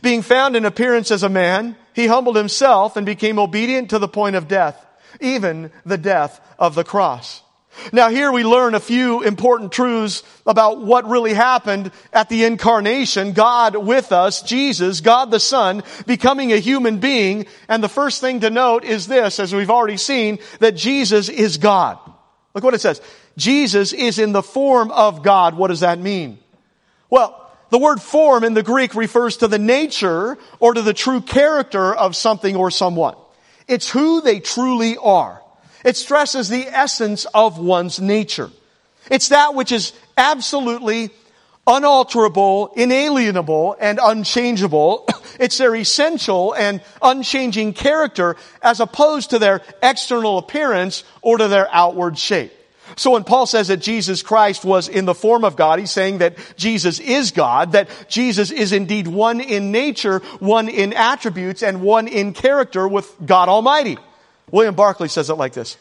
Being 0.00 0.22
found 0.22 0.56
in 0.56 0.64
appearance 0.64 1.10
as 1.10 1.22
a 1.22 1.28
man, 1.28 1.76
he 1.92 2.06
humbled 2.06 2.36
himself 2.36 2.96
and 2.96 3.04
became 3.04 3.38
obedient 3.38 3.90
to 3.90 3.98
the 3.98 4.08
point 4.08 4.36
of 4.36 4.48
death, 4.48 4.82
even 5.20 5.70
the 5.84 5.98
death 5.98 6.40
of 6.58 6.74
the 6.74 6.84
cross. 6.84 7.42
Now 7.92 8.08
here 8.08 8.32
we 8.32 8.44
learn 8.44 8.74
a 8.74 8.80
few 8.80 9.22
important 9.22 9.72
truths 9.72 10.22
about 10.46 10.80
what 10.80 11.08
really 11.08 11.34
happened 11.34 11.90
at 12.12 12.28
the 12.28 12.44
incarnation. 12.44 13.32
God 13.32 13.76
with 13.76 14.12
us, 14.12 14.42
Jesus, 14.42 15.00
God 15.00 15.30
the 15.30 15.40
Son, 15.40 15.82
becoming 16.06 16.52
a 16.52 16.58
human 16.58 16.98
being. 16.98 17.46
And 17.68 17.82
the 17.82 17.88
first 17.88 18.20
thing 18.20 18.40
to 18.40 18.50
note 18.50 18.84
is 18.84 19.06
this, 19.06 19.38
as 19.38 19.54
we've 19.54 19.70
already 19.70 19.96
seen, 19.96 20.38
that 20.60 20.76
Jesus 20.76 21.28
is 21.28 21.58
God. 21.58 21.98
Look 22.54 22.64
what 22.64 22.74
it 22.74 22.80
says. 22.80 23.00
Jesus 23.36 23.92
is 23.92 24.18
in 24.18 24.32
the 24.32 24.42
form 24.42 24.90
of 24.90 25.22
God. 25.22 25.56
What 25.56 25.68
does 25.68 25.80
that 25.80 25.98
mean? 25.98 26.38
Well, 27.10 27.40
the 27.70 27.78
word 27.78 28.00
form 28.00 28.44
in 28.44 28.54
the 28.54 28.62
Greek 28.62 28.94
refers 28.94 29.38
to 29.38 29.48
the 29.48 29.58
nature 29.58 30.38
or 30.60 30.74
to 30.74 30.82
the 30.82 30.94
true 30.94 31.20
character 31.20 31.92
of 31.94 32.14
something 32.14 32.54
or 32.54 32.70
someone. 32.70 33.16
It's 33.66 33.90
who 33.90 34.20
they 34.20 34.40
truly 34.40 34.96
are. 34.96 35.42
It 35.84 35.96
stresses 35.96 36.48
the 36.48 36.66
essence 36.66 37.26
of 37.26 37.58
one's 37.58 38.00
nature. 38.00 38.50
It's 39.10 39.28
that 39.28 39.54
which 39.54 39.70
is 39.70 39.92
absolutely 40.16 41.10
unalterable, 41.66 42.72
inalienable, 42.74 43.76
and 43.78 44.00
unchangeable. 44.02 45.06
It's 45.40 45.58
their 45.58 45.74
essential 45.74 46.52
and 46.54 46.80
unchanging 47.02 47.72
character 47.72 48.36
as 48.62 48.78
opposed 48.78 49.30
to 49.30 49.40
their 49.40 49.62
external 49.82 50.38
appearance 50.38 51.02
or 51.22 51.38
to 51.38 51.48
their 51.48 51.68
outward 51.74 52.16
shape. 52.16 52.52
So 52.94 53.10
when 53.10 53.24
Paul 53.24 53.46
says 53.46 53.66
that 53.66 53.78
Jesus 53.78 54.22
Christ 54.22 54.64
was 54.64 54.86
in 54.86 55.06
the 55.06 55.14
form 55.14 55.44
of 55.44 55.56
God, 55.56 55.80
he's 55.80 55.90
saying 55.90 56.18
that 56.18 56.36
Jesus 56.56 57.00
is 57.00 57.32
God, 57.32 57.72
that 57.72 57.88
Jesus 58.08 58.52
is 58.52 58.72
indeed 58.72 59.08
one 59.08 59.40
in 59.40 59.72
nature, 59.72 60.20
one 60.38 60.68
in 60.68 60.92
attributes, 60.92 61.64
and 61.64 61.82
one 61.82 62.06
in 62.06 62.32
character 62.32 62.86
with 62.86 63.12
God 63.26 63.48
Almighty. 63.48 63.98
William 64.54 64.76
Barclay 64.76 65.08
says 65.08 65.30
it 65.30 65.34
like 65.34 65.52
this. 65.52 65.76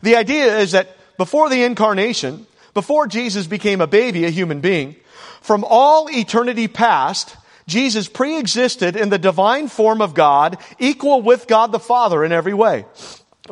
The 0.00 0.16
idea 0.16 0.56
is 0.60 0.72
that 0.72 0.96
before 1.18 1.50
the 1.50 1.64
incarnation, 1.64 2.46
before 2.72 3.06
Jesus 3.06 3.46
became 3.46 3.82
a 3.82 3.86
baby, 3.86 4.24
a 4.24 4.30
human 4.30 4.60
being, 4.62 4.96
from 5.42 5.66
all 5.68 6.08
eternity 6.08 6.66
past, 6.66 7.36
Jesus 7.66 8.08
pre-existed 8.08 8.96
in 8.96 9.10
the 9.10 9.18
divine 9.18 9.68
form 9.68 10.00
of 10.00 10.14
God, 10.14 10.56
equal 10.78 11.20
with 11.20 11.46
God 11.46 11.72
the 11.72 11.78
Father 11.78 12.24
in 12.24 12.32
every 12.32 12.54
way. 12.54 12.86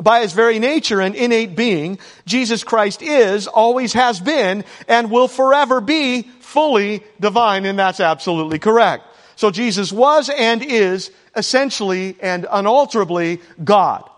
By 0.01 0.21
his 0.21 0.33
very 0.33 0.57
nature 0.57 0.99
and 0.99 1.13
innate 1.13 1.55
being, 1.55 1.99
Jesus 2.25 2.63
Christ 2.63 3.03
is, 3.03 3.45
always 3.45 3.93
has 3.93 4.19
been, 4.19 4.63
and 4.87 5.11
will 5.11 5.27
forever 5.27 5.79
be 5.79 6.23
fully 6.39 7.03
divine, 7.19 7.67
and 7.67 7.77
that's 7.77 7.99
absolutely 7.99 8.57
correct. 8.57 9.03
So 9.35 9.51
Jesus 9.51 9.93
was 9.93 10.27
and 10.35 10.63
is 10.63 11.11
essentially 11.35 12.17
and 12.19 12.47
unalterably 12.49 13.41
God 13.63 14.09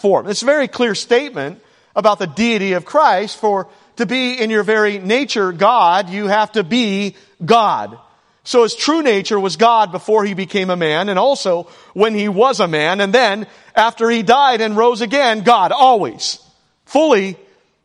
form. 0.00 0.28
It's 0.28 0.42
a 0.42 0.46
very 0.46 0.68
clear 0.68 0.94
statement 0.94 1.62
about 1.94 2.18
the 2.18 2.26
deity 2.26 2.72
of 2.74 2.84
Christ, 2.84 3.36
for 3.38 3.68
to 3.96 4.06
be 4.06 4.34
in 4.34 4.50
your 4.50 4.62
very 4.62 4.98
nature 4.98 5.52
God, 5.52 6.08
you 6.08 6.26
have 6.26 6.52
to 6.52 6.64
be 6.64 7.16
God. 7.44 7.98
So 8.44 8.62
his 8.62 8.74
true 8.74 9.02
nature 9.02 9.38
was 9.38 9.56
God 9.56 9.92
before 9.92 10.24
he 10.24 10.34
became 10.34 10.70
a 10.70 10.76
man, 10.76 11.08
and 11.08 11.18
also 11.18 11.64
when 11.92 12.14
he 12.14 12.28
was 12.28 12.60
a 12.60 12.68
man, 12.68 13.00
and 13.00 13.12
then 13.12 13.46
after 13.74 14.08
he 14.08 14.22
died 14.22 14.60
and 14.60 14.76
rose 14.76 15.00
again, 15.00 15.42
God, 15.42 15.72
always. 15.72 16.38
Fully 16.86 17.36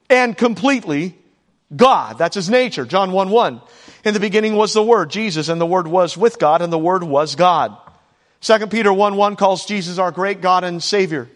and 0.09 0.37
completely 0.37 1.15
God. 1.75 2.17
That's 2.17 2.35
his 2.35 2.49
nature. 2.49 2.85
John 2.85 3.11
1 3.11 3.29
1. 3.29 3.61
In 4.05 4.13
the 4.13 4.19
beginning 4.19 4.55
was 4.55 4.73
the 4.73 4.83
Word, 4.83 5.09
Jesus, 5.09 5.49
and 5.49 5.59
the 5.59 5.65
Word 5.65 5.87
was 5.87 6.15
with 6.15 6.39
God, 6.39 6.61
and 6.61 6.71
the 6.71 6.77
Word 6.77 7.03
was 7.03 7.35
God. 7.35 7.75
2 8.41 8.67
Peter 8.67 8.93
1 8.93 9.15
1 9.15 9.35
calls 9.35 9.65
Jesus 9.65 9.97
our 9.97 10.11
great 10.11 10.41
God 10.41 10.63
and 10.63 10.81
Savior. 10.81 11.29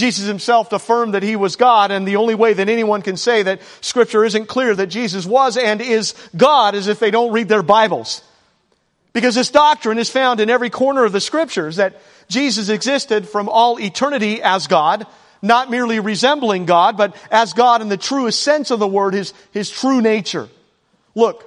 Jesus 0.00 0.26
himself 0.26 0.72
affirmed 0.72 1.14
that 1.14 1.22
he 1.22 1.36
was 1.36 1.54
God, 1.54 1.90
and 1.90 2.08
the 2.08 2.16
only 2.16 2.34
way 2.34 2.54
that 2.54 2.68
anyone 2.68 3.02
can 3.02 3.16
say 3.16 3.44
that 3.44 3.60
scripture 3.80 4.24
isn't 4.24 4.46
clear 4.46 4.74
that 4.74 4.88
Jesus 4.88 5.26
was 5.26 5.56
and 5.56 5.80
is 5.80 6.14
God 6.36 6.74
is 6.74 6.88
if 6.88 6.98
they 6.98 7.10
don't 7.10 7.32
read 7.32 7.48
their 7.48 7.62
Bibles. 7.62 8.22
Because 9.12 9.34
this 9.34 9.50
doctrine 9.50 9.98
is 9.98 10.08
found 10.08 10.40
in 10.40 10.50
every 10.50 10.70
corner 10.70 11.04
of 11.04 11.12
the 11.12 11.20
scriptures 11.20 11.76
that 11.76 12.00
Jesus 12.28 12.68
existed 12.68 13.28
from 13.28 13.48
all 13.48 13.78
eternity 13.78 14.40
as 14.42 14.66
God, 14.66 15.06
not 15.42 15.70
merely 15.70 16.00
resembling 16.00 16.64
God, 16.64 16.96
but 16.96 17.14
as 17.30 17.52
God 17.52 17.82
in 17.82 17.88
the 17.88 17.96
truest 17.96 18.42
sense 18.42 18.70
of 18.70 18.78
the 18.78 18.88
word, 18.88 19.14
his, 19.14 19.34
his 19.52 19.70
true 19.70 20.00
nature. 20.00 20.48
Look, 21.14 21.44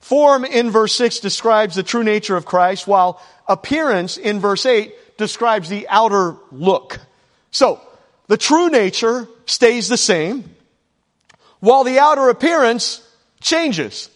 form 0.00 0.44
in 0.44 0.70
verse 0.70 0.94
6 0.94 1.20
describes 1.20 1.76
the 1.76 1.82
true 1.82 2.04
nature 2.04 2.36
of 2.36 2.46
Christ, 2.46 2.86
while 2.86 3.22
appearance 3.46 4.16
in 4.16 4.40
verse 4.40 4.66
8 4.66 5.18
describes 5.18 5.68
the 5.68 5.86
outer 5.88 6.36
look. 6.50 6.98
So, 7.56 7.80
the 8.26 8.36
true 8.36 8.68
nature 8.68 9.26
stays 9.46 9.88
the 9.88 9.96
same, 9.96 10.44
while 11.60 11.84
the 11.84 11.98
outer 11.98 12.28
appearance 12.28 13.00
changes. 13.40 14.10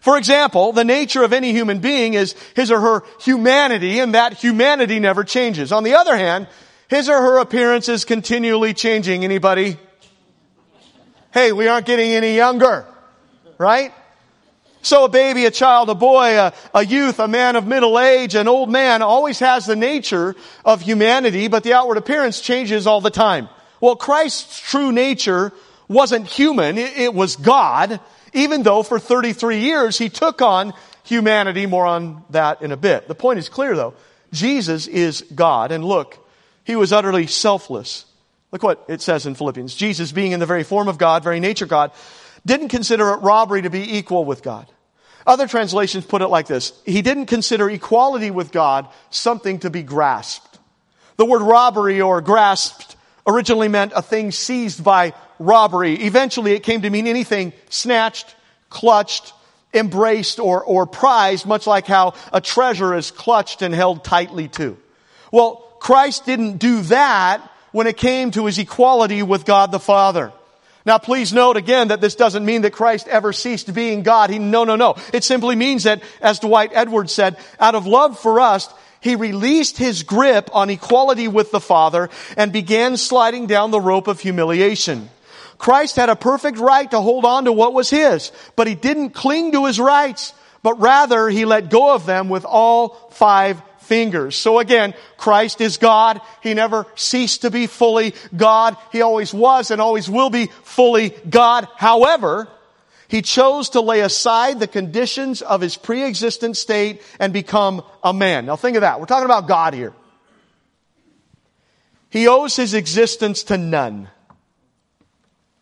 For 0.00 0.16
example, 0.16 0.72
the 0.72 0.84
nature 0.84 1.24
of 1.24 1.32
any 1.32 1.50
human 1.50 1.80
being 1.80 2.14
is 2.14 2.36
his 2.54 2.70
or 2.70 2.80
her 2.80 3.02
humanity, 3.20 3.98
and 3.98 4.14
that 4.14 4.34
humanity 4.34 5.00
never 5.00 5.24
changes. 5.24 5.72
On 5.72 5.82
the 5.82 5.96
other 5.96 6.16
hand, 6.16 6.46
his 6.86 7.08
or 7.08 7.20
her 7.20 7.38
appearance 7.38 7.88
is 7.88 8.04
continually 8.04 8.74
changing. 8.74 9.24
Anybody? 9.24 9.76
Hey, 11.34 11.50
we 11.50 11.66
aren't 11.66 11.84
getting 11.84 12.12
any 12.12 12.36
younger, 12.36 12.86
right? 13.58 13.92
So 14.82 15.04
a 15.04 15.08
baby, 15.08 15.44
a 15.44 15.50
child, 15.50 15.90
a 15.90 15.94
boy, 15.94 16.38
a, 16.38 16.52
a, 16.72 16.84
youth, 16.84 17.18
a 17.18 17.28
man 17.28 17.56
of 17.56 17.66
middle 17.66 17.98
age, 17.98 18.34
an 18.34 18.48
old 18.48 18.70
man 18.70 19.02
always 19.02 19.38
has 19.40 19.66
the 19.66 19.76
nature 19.76 20.36
of 20.64 20.80
humanity, 20.80 21.48
but 21.48 21.64
the 21.64 21.72
outward 21.72 21.96
appearance 21.96 22.40
changes 22.40 22.86
all 22.86 23.00
the 23.00 23.10
time. 23.10 23.48
Well, 23.80 23.96
Christ's 23.96 24.60
true 24.60 24.92
nature 24.92 25.52
wasn't 25.88 26.26
human, 26.26 26.78
it, 26.78 26.96
it 26.96 27.14
was 27.14 27.36
God, 27.36 28.00
even 28.32 28.62
though 28.62 28.82
for 28.82 28.98
33 28.98 29.60
years 29.60 29.98
he 29.98 30.08
took 30.08 30.42
on 30.42 30.74
humanity. 31.04 31.66
More 31.66 31.86
on 31.86 32.24
that 32.30 32.62
in 32.62 32.72
a 32.72 32.76
bit. 32.76 33.08
The 33.08 33.14
point 33.14 33.38
is 33.38 33.48
clear 33.48 33.74
though. 33.74 33.94
Jesus 34.32 34.86
is 34.86 35.22
God. 35.34 35.72
And 35.72 35.84
look, 35.84 36.18
he 36.64 36.76
was 36.76 36.92
utterly 36.92 37.26
selfless. 37.26 38.04
Look 38.52 38.62
what 38.62 38.84
it 38.88 39.00
says 39.00 39.26
in 39.26 39.34
Philippians. 39.34 39.74
Jesus, 39.74 40.12
being 40.12 40.32
in 40.32 40.40
the 40.40 40.46
very 40.46 40.64
form 40.64 40.88
of 40.88 40.98
God, 40.98 41.24
very 41.24 41.40
nature 41.40 41.66
God, 41.66 41.92
didn't 42.46 42.68
consider 42.68 43.10
it 43.10 43.16
robbery 43.22 43.62
to 43.62 43.70
be 43.70 43.96
equal 43.96 44.24
with 44.24 44.42
God. 44.42 44.66
Other 45.26 45.46
translations 45.46 46.06
put 46.06 46.22
it 46.22 46.28
like 46.28 46.46
this. 46.46 46.72
He 46.86 47.02
didn't 47.02 47.26
consider 47.26 47.68
equality 47.68 48.30
with 48.30 48.50
God 48.50 48.88
something 49.10 49.58
to 49.60 49.70
be 49.70 49.82
grasped. 49.82 50.58
The 51.16 51.26
word 51.26 51.42
robbery 51.42 52.00
or 52.00 52.20
grasped 52.20 52.96
originally 53.26 53.68
meant 53.68 53.92
a 53.94 54.02
thing 54.02 54.30
seized 54.30 54.82
by 54.82 55.12
robbery. 55.38 55.94
Eventually 55.94 56.52
it 56.52 56.62
came 56.62 56.82
to 56.82 56.90
mean 56.90 57.06
anything 57.06 57.52
snatched, 57.68 58.34
clutched, 58.70 59.34
embraced, 59.74 60.38
or, 60.38 60.64
or 60.64 60.86
prized, 60.86 61.44
much 61.44 61.66
like 61.66 61.86
how 61.86 62.14
a 62.32 62.40
treasure 62.40 62.94
is 62.94 63.10
clutched 63.10 63.60
and 63.60 63.74
held 63.74 64.04
tightly 64.04 64.48
to. 64.48 64.78
Well, 65.30 65.56
Christ 65.78 66.24
didn't 66.24 66.56
do 66.58 66.80
that 66.82 67.42
when 67.72 67.86
it 67.86 67.96
came 67.96 68.30
to 68.30 68.46
his 68.46 68.58
equality 68.58 69.22
with 69.22 69.44
God 69.44 69.72
the 69.72 69.78
Father. 69.78 70.32
Now 70.88 70.96
please 70.96 71.34
note 71.34 71.58
again 71.58 71.88
that 71.88 72.00
this 72.00 72.14
doesn't 72.14 72.46
mean 72.46 72.62
that 72.62 72.72
Christ 72.72 73.08
ever 73.08 73.34
ceased 73.34 73.74
being 73.74 74.02
God. 74.02 74.30
He, 74.30 74.38
no, 74.38 74.64
no, 74.64 74.74
no. 74.74 74.96
It 75.12 75.22
simply 75.22 75.54
means 75.54 75.84
that, 75.84 76.02
as 76.22 76.38
Dwight 76.38 76.70
Edwards 76.72 77.12
said, 77.12 77.36
out 77.60 77.74
of 77.74 77.86
love 77.86 78.18
for 78.18 78.40
us, 78.40 78.72
he 79.02 79.14
released 79.14 79.76
his 79.76 80.02
grip 80.02 80.48
on 80.54 80.70
equality 80.70 81.28
with 81.28 81.50
the 81.50 81.60
Father 81.60 82.08
and 82.38 82.54
began 82.54 82.96
sliding 82.96 83.46
down 83.46 83.70
the 83.70 83.78
rope 83.78 84.08
of 84.08 84.20
humiliation. 84.20 85.10
Christ 85.58 85.96
had 85.96 86.08
a 86.08 86.16
perfect 86.16 86.56
right 86.56 86.90
to 86.90 87.02
hold 87.02 87.26
on 87.26 87.44
to 87.44 87.52
what 87.52 87.74
was 87.74 87.90
his, 87.90 88.32
but 88.56 88.66
he 88.66 88.74
didn't 88.74 89.10
cling 89.10 89.52
to 89.52 89.66
his 89.66 89.78
rights, 89.78 90.32
but 90.62 90.80
rather 90.80 91.28
he 91.28 91.44
let 91.44 91.68
go 91.68 91.92
of 91.92 92.06
them 92.06 92.30
with 92.30 92.46
all 92.46 93.10
five 93.10 93.60
fingers. 93.88 94.36
So 94.36 94.58
again, 94.58 94.94
Christ 95.16 95.60
is 95.60 95.78
God. 95.78 96.20
He 96.42 96.54
never 96.54 96.86
ceased 96.94 97.42
to 97.42 97.50
be 97.50 97.66
fully 97.66 98.14
God. 98.36 98.76
He 98.92 99.00
always 99.00 99.32
was 99.34 99.70
and 99.70 99.80
always 99.80 100.08
will 100.08 100.30
be 100.30 100.46
fully 100.62 101.10
God. 101.28 101.66
However, 101.76 102.48
he 103.08 103.22
chose 103.22 103.70
to 103.70 103.80
lay 103.80 104.00
aside 104.00 104.60
the 104.60 104.66
conditions 104.66 105.40
of 105.40 105.62
his 105.62 105.76
pre-existent 105.78 106.56
state 106.56 107.02
and 107.18 107.32
become 107.32 107.82
a 108.04 108.12
man. 108.12 108.44
Now 108.44 108.56
think 108.56 108.76
of 108.76 108.82
that. 108.82 109.00
We're 109.00 109.06
talking 109.06 109.24
about 109.24 109.48
God 109.48 109.72
here. 109.72 109.94
He 112.10 112.28
owes 112.28 112.54
his 112.54 112.74
existence 112.74 113.44
to 113.44 113.56
none. 113.56 114.08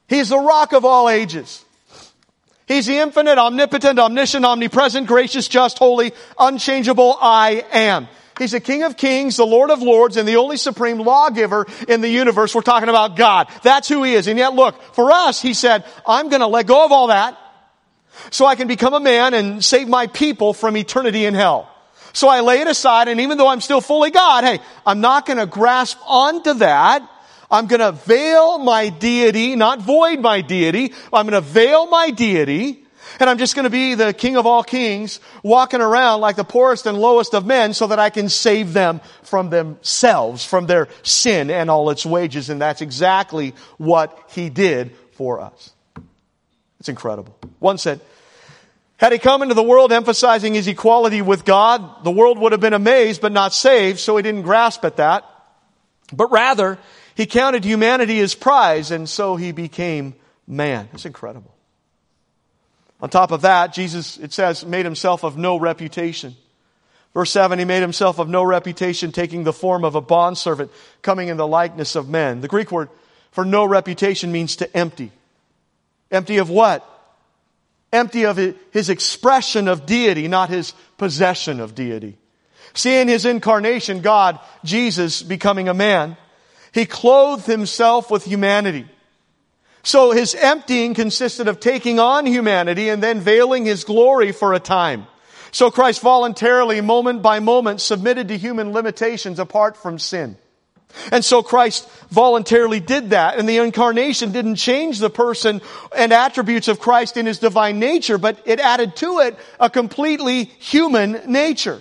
He's 0.09 0.29
the 0.29 0.39
rock 0.39 0.73
of 0.73 0.85
all 0.85 1.09
ages. 1.09 1.65
He's 2.67 2.87
the 2.87 2.97
infinite, 2.99 3.39
omnipotent, 3.39 3.99
omniscient, 3.99 4.45
omnipresent, 4.45 5.07
gracious, 5.07 5.47
just, 5.47 5.79
holy, 5.79 6.13
unchangeable 6.39 7.17
I 7.21 7.65
am. 7.73 8.09
He's 8.39 8.51
the 8.51 8.61
King 8.61 8.83
of 8.83 8.97
Kings, 8.97 9.37
the 9.37 9.47
Lord 9.47 9.71
of 9.71 9.81
Lords, 9.81 10.17
and 10.17 10.29
the 10.29 10.37
only 10.37 10.57
supreme 10.57 10.99
lawgiver 10.99 11.67
in 11.89 12.01
the 12.01 12.09
universe. 12.09 12.55
We're 12.55 12.63
talking 12.63 12.89
about 12.89 13.17
God. 13.17 13.49
That's 13.63 13.89
who 13.89 14.03
He 14.03 14.15
is. 14.15 14.27
And 14.27 14.39
yet 14.39 14.53
look, 14.55 14.81
for 14.95 15.11
us, 15.13 15.41
He 15.41 15.55
said, 15.55 15.85
I'm 16.07 16.29
gonna 16.29 16.49
let 16.49 16.67
go 16.67 16.85
of 16.85 16.93
all 16.93 17.07
that 17.07 17.39
so 18.31 18.45
I 18.45 18.57
can 18.57 18.69
become 18.69 18.95
a 18.95 19.01
man 19.01 19.33
and 19.33 19.65
save 19.65 19.89
my 19.89 20.09
people 20.09 20.53
from 20.53 20.77
eternity 20.77 21.25
in 21.25 21.35
hell. 21.35 21.71
So 22.13 22.29
I 22.29 22.41
lay 22.41 22.61
it 22.61 22.67
aside, 22.67 23.09
and 23.09 23.21
even 23.21 23.39
though 23.39 23.49
I'm 23.49 23.61
still 23.61 23.81
fully 23.81 24.11
God, 24.11 24.43
hey, 24.45 24.59
I'm 24.85 25.01
not 25.01 25.25
gonna 25.25 25.47
grasp 25.47 25.99
onto 26.07 26.55
that. 26.55 27.09
I'm 27.51 27.67
gonna 27.67 27.93
veil 27.93 28.59
my 28.59 28.89
deity, 28.89 29.57
not 29.57 29.81
void 29.81 30.21
my 30.21 30.41
deity. 30.41 30.93
I'm 31.13 31.27
gonna 31.27 31.41
veil 31.41 31.87
my 31.87 32.11
deity 32.11 32.87
and 33.21 33.31
I'm 33.31 33.39
just 33.39 33.55
going 33.55 33.65
to 33.65 33.71
be 33.71 33.95
the 33.95 34.13
king 34.13 34.37
of 34.37 34.47
all 34.47 34.63
kings, 34.63 35.21
walking 35.43 35.81
around 35.81 36.21
like 36.21 36.37
the 36.37 36.45
poorest 36.45 36.87
and 36.87 36.99
lowest 36.99 37.35
of 37.35 37.47
men 37.47 37.73
so 37.73 37.87
that 37.87 37.99
I 37.99 38.11
can 38.11 38.29
save 38.29 38.73
them 38.73 39.01
from 39.23 39.51
themselves, 39.51 40.45
from 40.45 40.67
their 40.67 40.89
sin 41.03 41.51
and 41.51 41.71
all 41.71 41.91
its 41.91 42.05
wages. 42.05 42.51
And 42.51 42.61
that's 42.61 42.81
exactly 42.81 43.55
what 43.79 44.19
he 44.31 44.51
did 44.51 44.95
for 45.13 45.41
us. 45.41 45.73
It's 46.81 46.89
incredible. 46.89 47.37
One 47.59 47.79
said, 47.79 48.01
had 48.99 49.13
he 49.13 49.19
come 49.19 49.43
into 49.43 49.55
the 49.55 49.63
world 49.63 49.93
emphasizing 49.93 50.55
his 50.55 50.69
equality 50.69 51.21
with 51.23 51.45
God, 51.45 52.05
the 52.05 52.11
world 52.11 52.39
would 52.39 52.53
have 52.53 52.61
been 52.61 52.73
amazed 52.73 53.21
but 53.21 53.33
not 53.33 53.53
saved, 53.53 53.99
so 53.99 54.17
he 54.17 54.23
didn't 54.23 54.43
grasp 54.43 54.85
at 54.85 54.97
that. 54.97 55.25
But 56.13 56.31
rather, 56.31 56.79
he 57.17 57.25
counted 57.25 57.65
humanity 57.65 58.21
as 58.21 58.35
prize, 58.35 58.91
and 58.91 59.09
so 59.09 59.37
he 59.37 59.51
became 59.51 60.15
man. 60.47 60.89
It's 60.93 61.07
incredible. 61.07 61.55
On 63.01 63.09
top 63.09 63.31
of 63.31 63.43
that, 63.43 63.73
Jesus, 63.73 64.19
it 64.19 64.33
says, 64.33 64.65
made 64.65 64.85
himself 64.85 65.25
of 65.25 65.37
no 65.37 65.59
reputation. 65.59 66.37
Verse 67.15 67.31
7, 67.31 67.59
he 67.59 67.65
made 67.65 67.81
himself 67.81 68.19
of 68.19 68.29
no 68.29 68.43
reputation, 68.43 69.13
taking 69.13 69.45
the 69.45 69.53
form 69.53 69.83
of 69.83 69.95
a 69.95 70.01
bondservant, 70.03 70.71
coming 71.01 71.29
in 71.29 71.39
the 71.39 71.47
likeness 71.47 71.97
of 71.97 72.07
men. 72.07 72.43
The 72.43 72.49
Greek 72.49 72.71
word 72.71 72.91
for 73.31 73.47
no 73.47 73.65
reputation 73.65 74.31
means 74.31 74.57
to 74.57 74.77
empty. 74.77 75.11
Empty 76.11 76.37
of 76.37 76.51
what? 76.51 76.87
Empty 77.93 78.27
of 78.27 78.37
his 78.73 78.91
expression 78.91 79.69
of 79.69 79.87
deity, 79.87 80.29
not 80.29 80.51
his 80.51 80.75
possession 80.99 81.61
of 81.61 81.75
deity. 81.75 82.19
See, 82.75 83.01
in 83.01 83.09
his 83.09 83.25
incarnation, 83.25 84.03
God, 84.03 84.39
Jesus, 84.65 85.23
becoming 85.23 85.71
a 85.71 85.75
man, 85.75 86.19
he 86.77 86.85
clothed 86.85 87.47
himself 87.47 88.11
with 88.11 88.27
humanity. 88.27 88.85
So 89.83 90.11
his 90.11 90.35
emptying 90.35 90.93
consisted 90.93 91.49
of 91.49 91.59
taking 91.59 91.99
on 91.99 92.27
humanity 92.27 92.91
and 92.91 93.03
then 93.03 93.21
veiling 93.21 93.65
his 93.65 93.83
glory 93.85 94.31
for 94.31 94.53
a 94.53 94.61
time. 94.61 95.07
So 95.53 95.71
Christ 95.71 96.03
voluntarily, 96.03 96.83
moment 96.83 97.23
by 97.23 97.41
moment, 97.41 97.81
submitted 97.81 98.29
to 98.29 98.37
human 98.37 98.75
limitations 98.75 99.39
apart 99.39 99.79
from 99.79 99.99
sin. 99.99 100.37
And 101.11 101.25
so 101.25 101.43
Christ 101.43 101.89
voluntarily 102.11 102.81
did 102.81 103.09
that. 103.11 103.39
And 103.39 103.49
the 103.49 103.57
incarnation 103.57 104.33
didn't 104.33 104.57
change 104.57 104.99
the 104.99 105.09
person 105.09 105.63
and 105.97 106.13
attributes 106.13 106.69
of 106.69 106.79
Christ 106.79 107.17
in 107.17 107.25
his 107.25 107.39
divine 107.39 107.79
nature, 107.79 108.19
but 108.19 108.39
it 108.45 108.61
added 108.61 108.97
to 108.97 109.21
it 109.21 109.39
a 109.59 109.71
completely 109.71 110.45
human 110.45 111.23
nature. 111.27 111.81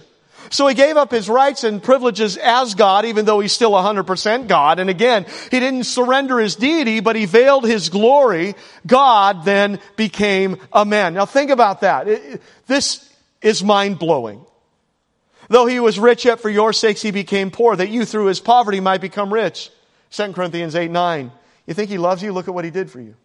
So 0.50 0.68
he 0.68 0.76
gave 0.76 0.98
up 0.98 1.12
his 1.12 1.30
rights 1.30 1.64
and 1.64 1.82
privileges 1.82 2.38
as 2.38 2.76
God, 2.76 3.06
even 3.06 3.26
though 3.26 3.40
he's 3.40 3.54
still 3.54 3.72
100% 3.72 4.48
God. 4.48 4.80
And 4.80 4.90
again, 4.90 5.26
he 5.52 5.60
didn't 5.60 5.86
surrender 5.86 6.40
his 6.40 6.56
deity, 6.56 7.00
but 7.00 7.16
he 7.16 7.26
veiled 7.26 7.66
his 7.66 7.90
glory. 7.90 8.56
God 8.86 9.46
then 9.46 9.80
became 9.96 10.58
a 10.72 10.86
man. 10.86 11.14
Now 11.14 11.26
think 11.26 11.52
about 11.52 11.82
that. 11.82 12.08
It, 12.08 12.42
this 12.68 13.08
is 13.42 13.64
mind 13.64 14.00
blowing. 14.00 14.46
Though 15.50 15.66
he 15.66 15.80
was 15.80 16.00
rich, 16.00 16.26
yet 16.26 16.40
for 16.40 16.50
your 16.50 16.74
sakes 16.74 17.02
he 17.02 17.12
became 17.12 17.52
poor, 17.52 17.76
that 17.76 17.90
you 17.90 18.06
through 18.06 18.26
his 18.26 18.40
poverty 18.40 18.80
might 18.80 19.02
become 19.02 19.32
rich. 19.32 19.70
2 20.12 20.34
Corinthians 20.34 20.76
8, 20.76 20.90
9. 20.90 21.32
You 21.68 21.74
think 21.74 21.90
he 21.90 21.98
loves 21.98 22.24
you? 22.24 22.32
Look 22.32 22.48
at 22.48 22.54
what 22.54 22.66
he 22.66 22.72
did 22.72 22.90
for 22.90 23.00
you. 23.00 23.16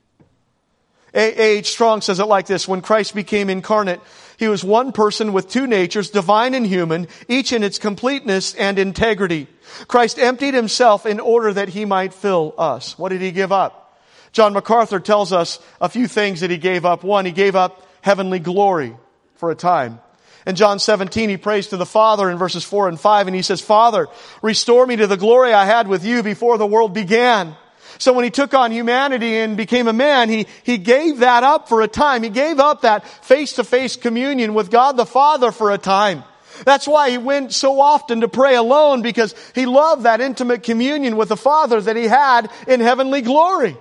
A. 1.14 1.56
H. 1.58 1.70
Strong 1.70 2.02
says 2.02 2.20
it 2.20 2.26
like 2.26 2.46
this. 2.46 2.68
When 2.68 2.82
Christ 2.82 3.14
became 3.14 3.50
incarnate, 3.50 4.00
he 4.40 4.48
was 4.48 4.64
one 4.64 4.92
person 4.92 5.34
with 5.34 5.50
two 5.50 5.66
natures, 5.66 6.08
divine 6.08 6.54
and 6.54 6.66
human, 6.66 7.08
each 7.28 7.52
in 7.52 7.62
its 7.62 7.78
completeness 7.78 8.54
and 8.54 8.78
integrity. 8.78 9.48
Christ 9.86 10.18
emptied 10.18 10.54
himself 10.54 11.04
in 11.04 11.20
order 11.20 11.52
that 11.52 11.68
he 11.68 11.84
might 11.84 12.14
fill 12.14 12.54
us. 12.56 12.98
What 12.98 13.10
did 13.10 13.20
he 13.20 13.32
give 13.32 13.52
up? 13.52 14.00
John 14.32 14.54
MacArthur 14.54 14.98
tells 14.98 15.34
us 15.34 15.58
a 15.78 15.90
few 15.90 16.08
things 16.08 16.40
that 16.40 16.50
he 16.50 16.56
gave 16.56 16.86
up. 16.86 17.04
One, 17.04 17.26
he 17.26 17.32
gave 17.32 17.54
up 17.54 17.86
heavenly 18.00 18.38
glory 18.38 18.96
for 19.34 19.50
a 19.50 19.54
time. 19.54 20.00
In 20.46 20.56
John 20.56 20.78
17, 20.78 21.28
he 21.28 21.36
prays 21.36 21.66
to 21.66 21.76
the 21.76 21.84
Father 21.84 22.30
in 22.30 22.38
verses 22.38 22.64
4 22.64 22.88
and 22.88 22.98
5, 22.98 23.26
and 23.26 23.36
he 23.36 23.42
says, 23.42 23.60
Father, 23.60 24.08
restore 24.40 24.86
me 24.86 24.96
to 24.96 25.06
the 25.06 25.18
glory 25.18 25.52
I 25.52 25.66
had 25.66 25.86
with 25.86 26.02
you 26.02 26.22
before 26.22 26.56
the 26.56 26.66
world 26.66 26.94
began. 26.94 27.56
So 28.00 28.14
when 28.14 28.24
he 28.24 28.30
took 28.30 28.54
on 28.54 28.72
humanity 28.72 29.36
and 29.36 29.58
became 29.58 29.86
a 29.86 29.92
man, 29.92 30.30
he, 30.30 30.46
he 30.62 30.78
gave 30.78 31.18
that 31.18 31.44
up 31.44 31.68
for 31.68 31.82
a 31.82 31.88
time. 31.88 32.22
He 32.22 32.30
gave 32.30 32.58
up 32.58 32.80
that 32.80 33.06
face-to-face 33.06 33.96
communion 33.96 34.54
with 34.54 34.70
God 34.70 34.96
the 34.96 35.04
Father 35.04 35.52
for 35.52 35.70
a 35.70 35.76
time. 35.76 36.24
That's 36.64 36.88
why 36.88 37.10
he 37.10 37.18
went 37.18 37.52
so 37.52 37.78
often 37.78 38.22
to 38.22 38.28
pray 38.28 38.56
alone 38.56 39.02
because 39.02 39.34
he 39.54 39.66
loved 39.66 40.04
that 40.04 40.22
intimate 40.22 40.62
communion 40.62 41.18
with 41.18 41.28
the 41.28 41.36
Father 41.36 41.78
that 41.78 41.94
he 41.94 42.04
had 42.04 42.50
in 42.66 42.80
heavenly 42.80 43.20
glory. 43.20 43.76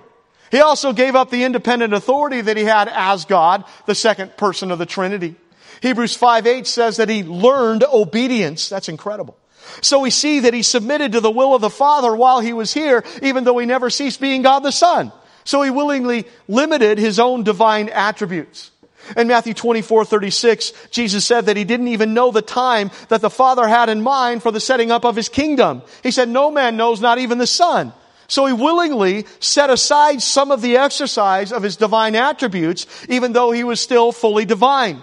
He 0.50 0.60
also 0.60 0.92
gave 0.92 1.16
up 1.16 1.30
the 1.30 1.44
independent 1.44 1.94
authority 1.94 2.42
that 2.42 2.58
he 2.58 2.64
had 2.64 2.88
as 2.92 3.24
God, 3.24 3.64
the 3.86 3.94
second 3.94 4.36
person 4.36 4.70
of 4.70 4.78
the 4.78 4.86
Trinity. 4.86 5.34
Hebrews 5.80 6.14
5 6.14 6.46
8 6.46 6.66
says 6.66 6.98
that 6.98 7.08
he 7.08 7.24
learned 7.24 7.84
obedience. 7.84 8.68
That's 8.68 8.90
incredible. 8.90 9.39
So 9.80 10.00
we 10.00 10.10
see 10.10 10.40
that 10.40 10.54
he 10.54 10.62
submitted 10.62 11.12
to 11.12 11.20
the 11.20 11.30
will 11.30 11.54
of 11.54 11.60
the 11.60 11.70
Father 11.70 12.14
while 12.14 12.40
he 12.40 12.52
was 12.52 12.72
here, 12.72 13.04
even 13.22 13.44
though 13.44 13.58
he 13.58 13.66
never 13.66 13.90
ceased 13.90 14.20
being 14.20 14.42
God 14.42 14.60
the 14.60 14.72
Son. 14.72 15.12
So 15.44 15.62
he 15.62 15.70
willingly 15.70 16.26
limited 16.48 16.98
his 16.98 17.18
own 17.18 17.44
divine 17.44 17.88
attributes. 17.88 18.70
In 19.16 19.28
Matthew 19.28 19.54
24, 19.54 20.04
36, 20.04 20.72
Jesus 20.90 21.24
said 21.24 21.46
that 21.46 21.56
he 21.56 21.64
didn't 21.64 21.88
even 21.88 22.14
know 22.14 22.30
the 22.30 22.42
time 22.42 22.90
that 23.08 23.20
the 23.20 23.30
Father 23.30 23.66
had 23.66 23.88
in 23.88 24.02
mind 24.02 24.42
for 24.42 24.52
the 24.52 24.60
setting 24.60 24.90
up 24.90 25.04
of 25.04 25.16
his 25.16 25.28
kingdom. 25.28 25.82
He 26.02 26.10
said, 26.10 26.28
no 26.28 26.50
man 26.50 26.76
knows, 26.76 27.00
not 27.00 27.18
even 27.18 27.38
the 27.38 27.46
Son. 27.46 27.92
So 28.28 28.46
he 28.46 28.52
willingly 28.52 29.26
set 29.40 29.70
aside 29.70 30.22
some 30.22 30.52
of 30.52 30.62
the 30.62 30.76
exercise 30.76 31.52
of 31.52 31.64
his 31.64 31.76
divine 31.76 32.14
attributes, 32.14 32.86
even 33.08 33.32
though 33.32 33.50
he 33.50 33.64
was 33.64 33.80
still 33.80 34.12
fully 34.12 34.44
divine. 34.44 35.02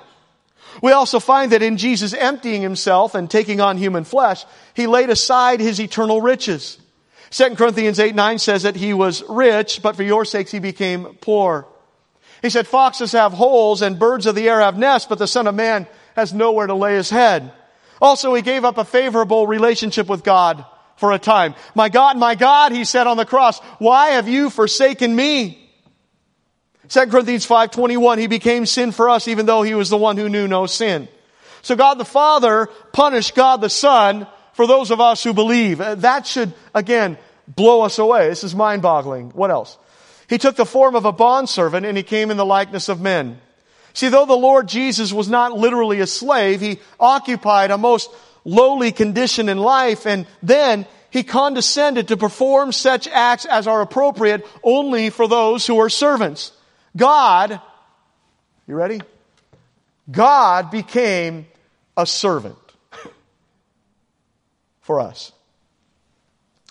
We 0.82 0.92
also 0.92 1.20
find 1.20 1.52
that 1.52 1.62
in 1.62 1.78
Jesus 1.78 2.14
emptying 2.14 2.62
himself 2.62 3.16
and 3.16 3.30
taking 3.30 3.62
on 3.62 3.78
human 3.78 4.04
flesh, 4.04 4.46
he 4.74 4.88
laid 4.88 5.10
aside 5.10 5.60
his 5.60 5.80
eternal 5.80 6.22
riches. 6.22 6.78
2 7.32 7.56
Corinthians 7.56 8.00
8 8.00 8.16
9 8.16 8.40
says 8.40 8.64
that 8.64 8.76
he 8.76 8.94
was 8.94 9.24
rich, 9.28 9.82
but 9.82 9.96
for 9.96 10.04
your 10.04 10.26
sakes 10.26 10.52
he 10.52 10.60
became 10.60 11.18
poor. 11.22 11.68
He 12.42 12.50
said, 12.50 12.68
Foxes 12.68 13.14
have 13.14 13.34
holes 13.34 13.82
and 13.82 14.00
birds 14.00 14.26
of 14.26 14.36
the 14.36 14.48
air 14.48 14.62
have 14.62 14.78
nests, 14.78 15.08
but 15.08 15.20
the 15.20 15.28
Son 15.28 15.48
of 15.48 15.56
Man 15.56 15.88
has 16.16 16.34
nowhere 16.34 16.68
to 16.68 16.76
lay 16.76 16.96
his 16.96 17.10
head. 17.10 17.52
Also, 18.00 18.34
he 18.34 18.42
gave 18.42 18.64
up 18.64 18.78
a 18.78 18.86
favorable 18.86 19.48
relationship 19.48 20.08
with 20.08 20.24
God 20.24 20.66
for 20.98 21.12
a 21.12 21.20
time. 21.20 21.56
My 21.74 21.90
God, 21.90 22.18
my 22.18 22.36
God, 22.36 22.72
he 22.72 22.86
said 22.86 23.08
on 23.08 23.18
the 23.18 23.26
cross, 23.26 23.60
why 23.80 24.10
have 24.10 24.28
you 24.28 24.50
forsaken 24.50 25.16
me? 25.16 25.67
2 26.90 27.08
Corinthians 27.08 27.46
5:21 27.46 28.18
he 28.18 28.28
became 28.28 28.66
sin 28.66 28.92
for 28.92 29.10
us 29.10 29.28
even 29.28 29.46
though 29.46 29.62
he 29.62 29.76
was 29.76 29.90
the 29.90 29.98
one 29.98 30.18
who 30.18 30.30
knew 30.30 30.48
no 30.48 30.66
sin. 30.66 31.08
So 31.62 31.76
God 31.76 31.98
the 31.98 32.06
Father 32.06 32.68
punished 32.94 33.36
God 33.36 33.62
the 33.62 33.70
Son 33.70 34.28
for 34.54 34.68
those 34.68 34.90
of 34.92 35.02
us 35.02 35.24
who 35.24 35.34
believe. 35.34 35.82
Uh, 35.82 35.96
that 35.96 36.26
should 36.26 36.54
again 36.74 37.18
blow 37.48 37.82
us 37.82 38.00
away. 38.00 38.30
This 38.30 38.44
is 38.44 38.56
mind-boggling. 38.56 39.32
What 39.32 39.52
else? 39.52 39.78
He 40.30 40.38
took 40.38 40.56
the 40.56 40.66
form 40.66 40.96
of 40.96 41.06
a 41.06 41.12
bondservant 41.12 41.86
and 41.86 41.98
he 41.98 42.04
came 42.04 42.32
in 42.32 42.38
the 42.38 42.46
likeness 42.46 42.90
of 42.90 43.02
men. 43.02 43.40
See, 43.94 44.10
though 44.10 44.26
the 44.26 44.34
Lord 44.34 44.68
Jesus 44.68 45.12
was 45.12 45.30
not 45.30 45.54
literally 45.54 46.02
a 46.02 46.08
slave, 46.08 46.62
he 46.62 46.80
occupied 47.00 47.72
a 47.72 47.78
most 47.78 48.12
lowly 48.46 48.92
condition 48.92 49.50
in 49.50 49.58
life 49.58 50.06
and 50.06 50.26
then 50.44 50.86
he 51.10 51.24
condescended 51.24 52.10
to 52.10 52.18
perform 52.18 52.72
such 52.72 53.08
acts 53.08 53.46
as 53.46 53.68
are 53.68 53.82
appropriate 53.82 54.46
only 54.64 55.10
for 55.10 55.28
those 55.28 55.66
who 55.66 55.80
are 55.80 55.90
servants. 55.90 56.52
God, 56.96 57.62
you 58.68 58.76
ready? 58.76 59.02
God 60.10 60.72
became 60.72 61.48
a 61.96 62.06
servant 62.06 62.58
for 64.82 65.00
us. 65.00 65.32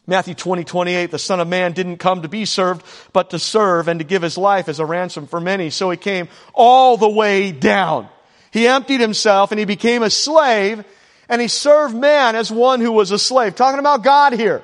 Matthew 0.07 0.35
20, 0.35 0.65
28, 0.65 1.11
the 1.11 1.19
Son 1.19 1.41
of 1.41 1.49
Man 1.49 1.73
didn't 1.73 1.97
come 1.97 2.23
to 2.23 2.29
be 2.29 2.45
served, 2.45 2.85
but 3.13 3.31
to 3.31 3.39
serve 3.41 3.89
and 3.89 3.99
to 3.99 4.05
give 4.05 4.23
his 4.23 4.39
life 4.39 4.69
as 4.69 4.79
a 4.79 4.87
ransom 4.87 5.27
for 5.27 5.41
many. 5.41 5.71
So 5.71 5.91
he 5.91 5.97
came 5.97 6.29
all 6.55 6.97
the 6.97 7.09
way 7.09 7.51
down. 7.51 8.09
He 8.53 8.69
emptied 8.69 9.01
himself 9.01 9.51
and 9.51 9.59
he 9.59 9.65
became 9.65 10.03
a 10.03 10.11
slave 10.11 10.85
and 11.29 11.43
he 11.43 11.49
served 11.49 11.95
man 11.95 12.37
as 12.37 12.51
one 12.53 12.81
who 12.81 12.93
was 12.93 13.11
a 13.11 13.19
slave. 13.19 13.57
Talking 13.57 13.81
about 13.81 14.05
God 14.05 14.33
here. 14.33 14.63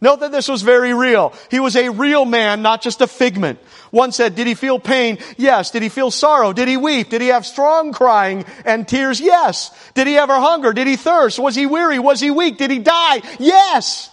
Note 0.00 0.20
that 0.20 0.30
this 0.32 0.48
was 0.48 0.60
very 0.62 0.92
real. 0.92 1.32
He 1.50 1.58
was 1.58 1.74
a 1.74 1.88
real 1.88 2.26
man, 2.26 2.60
not 2.60 2.82
just 2.82 3.00
a 3.00 3.06
figment. 3.06 3.58
One 3.90 4.12
said, 4.12 4.34
did 4.34 4.46
he 4.46 4.54
feel 4.54 4.78
pain? 4.78 5.18
Yes. 5.38 5.70
Did 5.70 5.82
he 5.82 5.88
feel 5.88 6.10
sorrow? 6.10 6.52
Did 6.52 6.68
he 6.68 6.76
weep? 6.76 7.08
Did 7.08 7.22
he 7.22 7.28
have 7.28 7.46
strong 7.46 7.92
crying 7.92 8.44
and 8.66 8.86
tears? 8.86 9.20
Yes. 9.20 9.70
Did 9.94 10.06
he 10.06 10.18
ever 10.18 10.34
hunger? 10.34 10.74
Did 10.74 10.86
he 10.86 10.96
thirst? 10.96 11.38
Was 11.38 11.54
he 11.54 11.64
weary? 11.64 11.98
Was 11.98 12.20
he 12.20 12.30
weak? 12.30 12.58
Did 12.58 12.70
he 12.70 12.78
die? 12.78 13.22
Yes. 13.38 14.10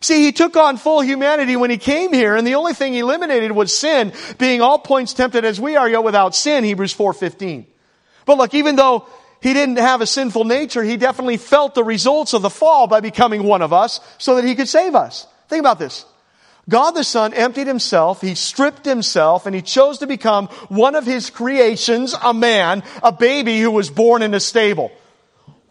See, 0.00 0.24
he 0.24 0.32
took 0.32 0.56
on 0.56 0.76
full 0.76 1.00
humanity 1.00 1.54
when 1.54 1.70
he 1.70 1.78
came 1.78 2.12
here, 2.12 2.34
and 2.34 2.44
the 2.44 2.56
only 2.56 2.74
thing 2.74 2.92
he 2.92 2.98
eliminated 2.98 3.52
was 3.52 3.76
sin, 3.76 4.12
being 4.36 4.60
all 4.60 4.80
points 4.80 5.14
tempted 5.14 5.44
as 5.44 5.60
we 5.60 5.76
are, 5.76 5.88
yet 5.88 6.02
without 6.02 6.34
sin, 6.34 6.64
Hebrews 6.64 6.92
4.15. 6.92 7.66
But 8.26 8.38
look, 8.38 8.52
even 8.52 8.74
though 8.74 9.06
he 9.42 9.52
didn't 9.52 9.78
have 9.78 10.00
a 10.00 10.06
sinful 10.06 10.44
nature, 10.44 10.82
he 10.82 10.96
definitely 10.96 11.36
felt 11.36 11.74
the 11.74 11.84
results 11.84 12.32
of 12.32 12.42
the 12.42 12.50
fall 12.50 12.86
by 12.86 13.00
becoming 13.00 13.42
one 13.42 13.60
of 13.60 13.72
us 13.72 14.00
so 14.18 14.36
that 14.36 14.44
he 14.44 14.54
could 14.54 14.68
save 14.68 14.94
us. 14.94 15.26
Think 15.48 15.60
about 15.60 15.78
this. 15.78 16.04
God 16.68 16.92
the 16.92 17.02
Son 17.02 17.34
emptied 17.34 17.66
himself, 17.66 18.20
he 18.20 18.36
stripped 18.36 18.84
himself, 18.84 19.46
and 19.46 19.54
he 19.54 19.62
chose 19.62 19.98
to 19.98 20.06
become 20.06 20.46
one 20.68 20.94
of 20.94 21.04
his 21.04 21.28
creations, 21.28 22.14
a 22.22 22.32
man, 22.32 22.84
a 23.02 23.10
baby 23.10 23.58
who 23.58 23.72
was 23.72 23.90
born 23.90 24.22
in 24.22 24.32
a 24.32 24.40
stable. 24.40 24.92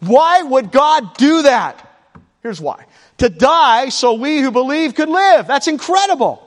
Why 0.00 0.42
would 0.42 0.70
God 0.70 1.16
do 1.16 1.42
that? 1.42 1.88
Here's 2.42 2.60
why 2.60 2.84
to 3.18 3.28
die 3.28 3.88
so 3.88 4.14
we 4.14 4.40
who 4.40 4.50
believe 4.50 4.94
could 4.94 5.08
live. 5.08 5.46
That's 5.46 5.68
incredible. 5.68 6.46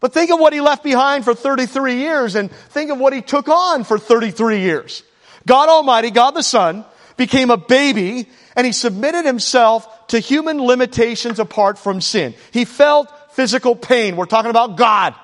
But 0.00 0.14
think 0.14 0.30
of 0.30 0.40
what 0.40 0.52
he 0.52 0.60
left 0.60 0.82
behind 0.82 1.24
for 1.24 1.34
33 1.34 1.96
years 1.96 2.34
and 2.34 2.50
think 2.50 2.90
of 2.90 2.98
what 2.98 3.12
he 3.12 3.20
took 3.20 3.48
on 3.48 3.84
for 3.84 3.98
33 3.98 4.60
years. 4.60 5.02
God 5.48 5.70
Almighty, 5.70 6.10
God 6.10 6.32
the 6.32 6.42
Son, 6.42 6.84
became 7.16 7.50
a 7.50 7.56
baby 7.56 8.28
and 8.54 8.66
he 8.66 8.72
submitted 8.72 9.24
himself 9.24 10.06
to 10.08 10.18
human 10.18 10.60
limitations 10.62 11.40
apart 11.40 11.78
from 11.78 12.00
sin. 12.00 12.34
He 12.52 12.64
felt 12.64 13.08
physical 13.32 13.74
pain. 13.74 14.16
We're 14.16 14.26
talking 14.26 14.50
about 14.50 14.76
God. 14.76 15.14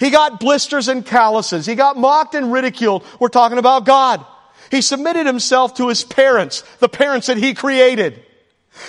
He 0.00 0.10
got 0.10 0.40
blisters 0.40 0.88
and 0.88 1.04
calluses. 1.04 1.66
He 1.66 1.74
got 1.74 1.96
mocked 1.96 2.34
and 2.34 2.52
ridiculed. 2.52 3.04
We're 3.20 3.28
talking 3.28 3.58
about 3.58 3.84
God. 3.84 4.24
He 4.70 4.80
submitted 4.80 5.26
himself 5.26 5.74
to 5.74 5.88
his 5.88 6.02
parents, 6.02 6.62
the 6.80 6.88
parents 6.88 7.28
that 7.28 7.36
he 7.36 7.54
created. 7.54 8.25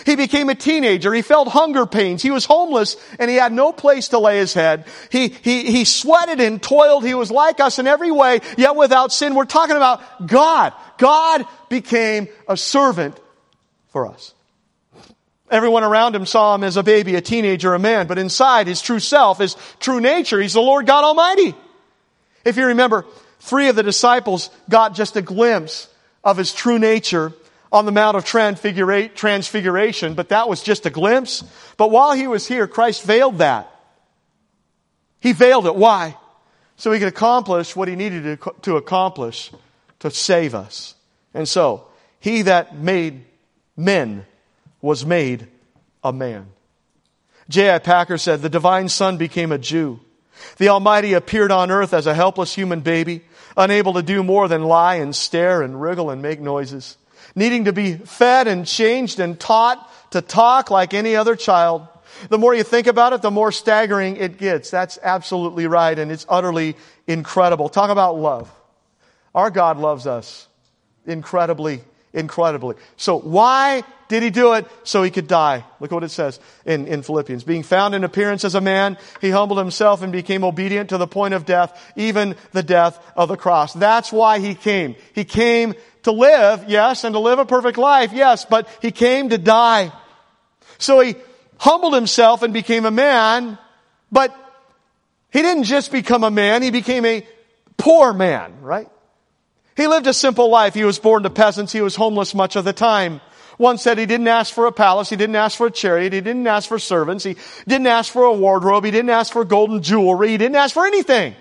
He 0.05 0.15
became 0.15 0.49
a 0.49 0.55
teenager. 0.55 1.13
He 1.13 1.21
felt 1.21 1.47
hunger 1.47 1.85
pains. 1.85 2.21
He 2.21 2.31
was 2.31 2.45
homeless 2.45 2.97
and 3.19 3.29
he 3.29 3.37
had 3.37 3.51
no 3.51 3.71
place 3.71 4.09
to 4.09 4.19
lay 4.19 4.37
his 4.37 4.53
head. 4.53 4.85
He, 5.11 5.29
he, 5.29 5.71
he 5.71 5.85
sweated 5.85 6.39
and 6.39 6.61
toiled. 6.61 7.05
He 7.05 7.13
was 7.13 7.31
like 7.31 7.59
us 7.59 7.79
in 7.79 7.87
every 7.87 8.11
way, 8.11 8.39
yet 8.57 8.75
without 8.75 9.11
sin. 9.11 9.35
We're 9.35 9.45
talking 9.45 9.75
about 9.75 10.27
God. 10.27 10.73
God 10.97 11.45
became 11.69 12.27
a 12.47 12.57
servant 12.57 13.19
for 13.89 14.07
us. 14.07 14.33
Everyone 15.49 15.83
around 15.83 16.15
him 16.15 16.25
saw 16.25 16.55
him 16.55 16.63
as 16.63 16.75
a 16.75 16.83
baby, 16.83 17.15
a 17.15 17.21
teenager, 17.21 17.73
a 17.73 17.79
man, 17.79 18.07
but 18.07 18.17
inside 18.17 18.67
his 18.67 18.81
true 18.81 18.99
self, 18.99 19.37
his 19.37 19.55
true 19.79 20.01
nature, 20.01 20.41
he's 20.41 20.53
the 20.53 20.61
Lord 20.61 20.85
God 20.85 21.05
Almighty. 21.05 21.55
If 22.43 22.57
you 22.57 22.65
remember, 22.65 23.05
three 23.39 23.69
of 23.69 23.77
the 23.77 23.83
disciples 23.83 24.49
got 24.69 24.93
just 24.93 25.15
a 25.15 25.21
glimpse 25.21 25.87
of 26.23 26.35
his 26.35 26.53
true 26.53 26.79
nature 26.79 27.31
on 27.77 27.85
the 27.85 27.91
Mount 27.91 28.17
of 28.17 28.25
Transfiguration, 28.25 30.13
but 30.15 30.29
that 30.29 30.49
was 30.49 30.61
just 30.61 30.85
a 30.85 30.89
glimpse. 30.89 31.43
But 31.77 31.91
while 31.91 32.13
he 32.13 32.27
was 32.27 32.47
here, 32.47 32.67
Christ 32.67 33.03
veiled 33.03 33.37
that. 33.37 33.71
He 35.19 35.31
veiled 35.31 35.65
it. 35.65 35.75
Why? 35.75 36.17
So 36.75 36.91
he 36.91 36.99
could 36.99 37.07
accomplish 37.07 37.75
what 37.75 37.87
he 37.87 37.95
needed 37.95 38.39
to 38.63 38.75
accomplish 38.75 39.51
to 39.99 40.11
save 40.11 40.53
us. 40.53 40.95
And 41.33 41.47
so, 41.47 41.87
he 42.19 42.43
that 42.43 42.75
made 42.75 43.25
men 43.75 44.25
was 44.81 45.05
made 45.05 45.47
a 46.03 46.11
man. 46.11 46.47
J.I. 47.49 47.79
Packer 47.79 48.17
said, 48.17 48.41
the 48.41 48.49
divine 48.49 48.89
son 48.89 49.17
became 49.17 49.51
a 49.51 49.57
Jew. 49.57 49.99
The 50.57 50.69
Almighty 50.69 51.13
appeared 51.13 51.51
on 51.51 51.71
earth 51.71 51.93
as 51.93 52.05
a 52.05 52.13
helpless 52.13 52.53
human 52.53 52.81
baby, 52.81 53.21
unable 53.55 53.93
to 53.93 54.03
do 54.03 54.23
more 54.23 54.47
than 54.47 54.63
lie 54.63 54.95
and 54.95 55.15
stare 55.15 55.61
and 55.61 55.81
wriggle 55.81 56.09
and 56.09 56.21
make 56.21 56.39
noises 56.39 56.97
needing 57.37 57.65
to 57.65 57.73
be 57.73 57.93
fed 57.93 58.47
and 58.47 58.65
changed 58.65 59.19
and 59.19 59.39
taught 59.39 59.77
to 60.11 60.21
talk 60.21 60.71
like 60.71 60.93
any 60.95 61.15
other 61.15 61.35
child. 61.35 61.87
The 62.29 62.39
more 62.39 62.55
you 62.55 62.63
think 62.63 62.87
about 62.87 63.13
it, 63.13 63.21
the 63.21 63.29
more 63.29 63.51
staggering 63.51 64.17
it 64.17 64.39
gets. 64.39 64.71
That's 64.71 64.97
absolutely 65.03 65.67
right, 65.67 65.97
and 65.97 66.11
it's 66.11 66.25
utterly 66.27 66.75
incredible. 67.05 67.69
Talk 67.69 67.91
about 67.91 68.17
love. 68.17 68.51
Our 69.35 69.51
God 69.51 69.77
loves 69.77 70.07
us 70.07 70.47
incredibly, 71.05 71.81
incredibly. 72.11 72.75
So 72.95 73.19
why 73.19 73.83
did 74.07 74.23
he 74.23 74.31
do 74.31 74.53
it? 74.53 74.65
So 74.83 75.03
he 75.03 75.11
could 75.11 75.27
die. 75.27 75.63
Look 75.79 75.91
what 75.91 76.03
it 76.03 76.09
says 76.09 76.39
in, 76.65 76.87
in 76.87 77.03
Philippians. 77.03 77.43
Being 77.43 77.61
found 77.61 77.93
in 77.93 78.03
appearance 78.03 78.45
as 78.45 78.55
a 78.55 78.61
man, 78.61 78.97
he 79.21 79.29
humbled 79.29 79.59
himself 79.59 80.01
and 80.01 80.11
became 80.11 80.43
obedient 80.43 80.89
to 80.89 80.97
the 80.97 81.07
point 81.07 81.35
of 81.35 81.45
death, 81.45 81.93
even 81.95 82.35
the 82.51 82.63
death 82.63 82.99
of 83.15 83.29
the 83.29 83.37
cross. 83.37 83.73
That's 83.73 84.11
why 84.11 84.39
he 84.39 84.55
came. 84.55 84.95
He 85.13 85.23
came 85.23 85.75
to 86.07 86.13
live, 86.13 86.65
yes, 86.67 87.03
and 87.03 87.13
to 87.13 87.19
live 87.19 87.37
a 87.37 87.45
perfect 87.45 87.77
life, 87.77 88.13
yes, 88.13 88.45
but 88.45 88.67
he 88.81 88.91
came 88.91 89.29
to 89.29 89.37
die. 89.37 89.91
So 90.77 90.99
he 91.01 91.15
humbled 91.57 91.93
himself 91.93 92.43
and 92.43 92.53
became 92.53 92.85
a 92.85 92.91
man, 92.91 93.57
but 94.11 94.35
he 95.31 95.41
didn't 95.41 95.65
just 95.65 95.91
become 95.91 96.23
a 96.23 96.31
man, 96.31 96.61
he 96.61 96.71
became 96.71 97.05
a 97.05 97.27
poor 97.77 98.13
man, 98.13 98.61
right? 98.61 98.89
He 99.75 99.85
lived 99.85 100.07
a 100.07 100.13
simple 100.13 100.49
life. 100.49 100.73
He 100.73 100.83
was 100.83 100.97
born 100.97 101.23
to 101.23 101.29
peasants. 101.29 101.71
He 101.71 101.81
was 101.81 101.95
homeless 101.95 102.33
much 102.33 102.55
of 102.55 102.65
the 102.65 102.73
time. 102.73 103.21
One 103.57 103.77
said 103.77 103.99
he 103.99 104.07
didn't 104.07 104.27
ask 104.27 104.53
for 104.53 104.65
a 104.65 104.71
palace. 104.71 105.09
He 105.09 105.15
didn't 105.15 105.35
ask 105.35 105.57
for 105.57 105.67
a 105.67 105.71
chariot. 105.71 106.13
He 106.13 106.21
didn't 106.21 106.47
ask 106.47 106.67
for 106.67 106.79
servants. 106.79 107.23
He 107.23 107.35
didn't 107.67 107.85
ask 107.85 108.11
for 108.11 108.23
a 108.23 108.33
wardrobe. 108.33 108.85
He 108.85 108.91
didn't 108.91 109.11
ask 109.11 109.33
for 109.33 109.45
golden 109.45 109.83
jewelry. 109.83 110.29
He 110.29 110.37
didn't 110.37 110.55
ask 110.55 110.73
for 110.73 110.85
anything. 110.85 111.35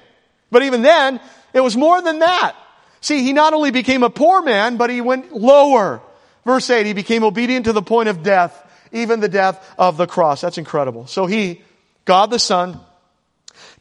But 0.51 0.63
even 0.65 0.83
then, 0.83 1.21
it 1.55 1.61
was 1.61 1.77
more 1.77 2.03
than 2.03 2.19
that. 2.19 2.55
See, 3.01 3.23
he 3.23 3.33
not 3.33 3.53
only 3.53 3.71
became 3.71 4.03
a 4.03 4.11
poor 4.11 4.43
man, 4.43 4.77
but 4.77 4.91
he 4.91 5.01
went 5.01 5.33
lower. 5.33 6.01
Verse 6.45 6.69
8, 6.71 6.87
he 6.87 6.93
became 6.93 7.25
obedient 7.25 7.67
to 7.67 7.73
the 7.73 7.83
point 7.83 8.09
of 8.09 8.23
death, 8.23 8.63
even 8.93 9.21
the 9.21 9.29
death 9.29 9.75
of 9.79 9.97
the 9.97 10.07
cross. 10.07 10.41
That's 10.41 10.59
incredible. 10.59 11.07
So 11.07 11.27
he, 11.27 11.63
God 12.05 12.31
the 12.31 12.39
Son, 12.39 12.81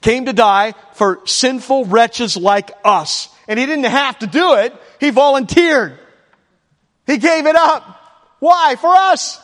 came 0.01 0.25
to 0.25 0.34
die 0.34 0.73
for 0.93 1.21
sinful 1.25 1.86
wretches 1.86 2.38
like 2.38 2.71
us. 2.84 3.30
And 3.47 3.60
he 3.60 3.65
didn't 3.65 3.86
have 3.86 4.19
to 4.19 4.28
do 4.28 4.56
it. 4.56 4.73
He 4.99 5.12
volunteered. 5.12 5.97
He 7.06 7.17
gave 7.17 7.45
it 7.45 7.56
up. 7.56 7.84
Why? 8.39 8.75
For 8.75 8.93
us. 8.93 9.39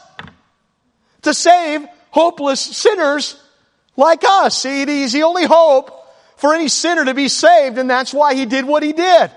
To 1.24 1.34
save 1.34 1.86
hopeless 2.10 2.60
sinners 2.60 3.42
like 3.96 4.24
us. 4.24 4.58
See, 4.58 4.86
he's 4.86 5.14
the 5.14 5.24
only 5.24 5.46
hope 5.46 5.98
for 6.38 6.56
any 6.56 6.68
sinner 6.68 7.06
to 7.06 7.14
be 7.14 7.28
saved, 7.28 7.78
and 7.78 7.90
that's 7.90 8.14
why 8.14 8.34
he 8.34 8.46
did 8.46 8.66
what 8.66 8.82
he 8.82 8.94
did. 8.94 9.32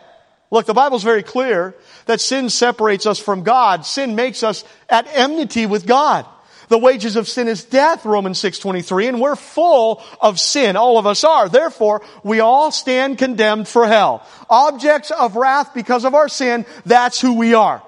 Look, 0.55 0.67
the 0.67 0.73
Bible's 0.73 1.03
very 1.03 1.25
clear 1.25 1.75
that 2.07 2.21
sin 2.21 2.49
separates 2.49 3.07
us 3.07 3.19
from 3.19 3.43
God. 3.43 3.85
Sin 3.85 4.15
makes 4.15 4.45
us 4.45 4.63
at 4.89 5.09
enmity 5.13 5.67
with 5.67 5.85
God. 5.85 6.27
The 6.69 6.79
wages 6.79 7.17
of 7.17 7.29
sin 7.29 7.49
is 7.49 7.65
death, 7.65 8.05
Romans 8.07 8.41
6.23, 8.41 9.09
and 9.09 9.21
we're 9.21 9.35
full 9.35 10.01
of 10.21 10.39
sin. 10.39 10.77
All 10.77 10.97
of 10.97 11.09
us 11.09 11.25
are. 11.25 11.49
Therefore, 11.49 12.03
we 12.23 12.39
all 12.39 12.71
stand 12.71 13.19
condemned 13.19 13.67
for 13.67 13.85
hell. 13.85 14.25
Objects 14.49 15.11
of 15.11 15.35
wrath 15.35 15.75
because 15.75 16.05
of 16.05 16.15
our 16.15 16.29
sin, 16.29 16.67
that's 16.87 17.21
who 17.21 17.37
we 17.37 17.55
are. 17.55 17.83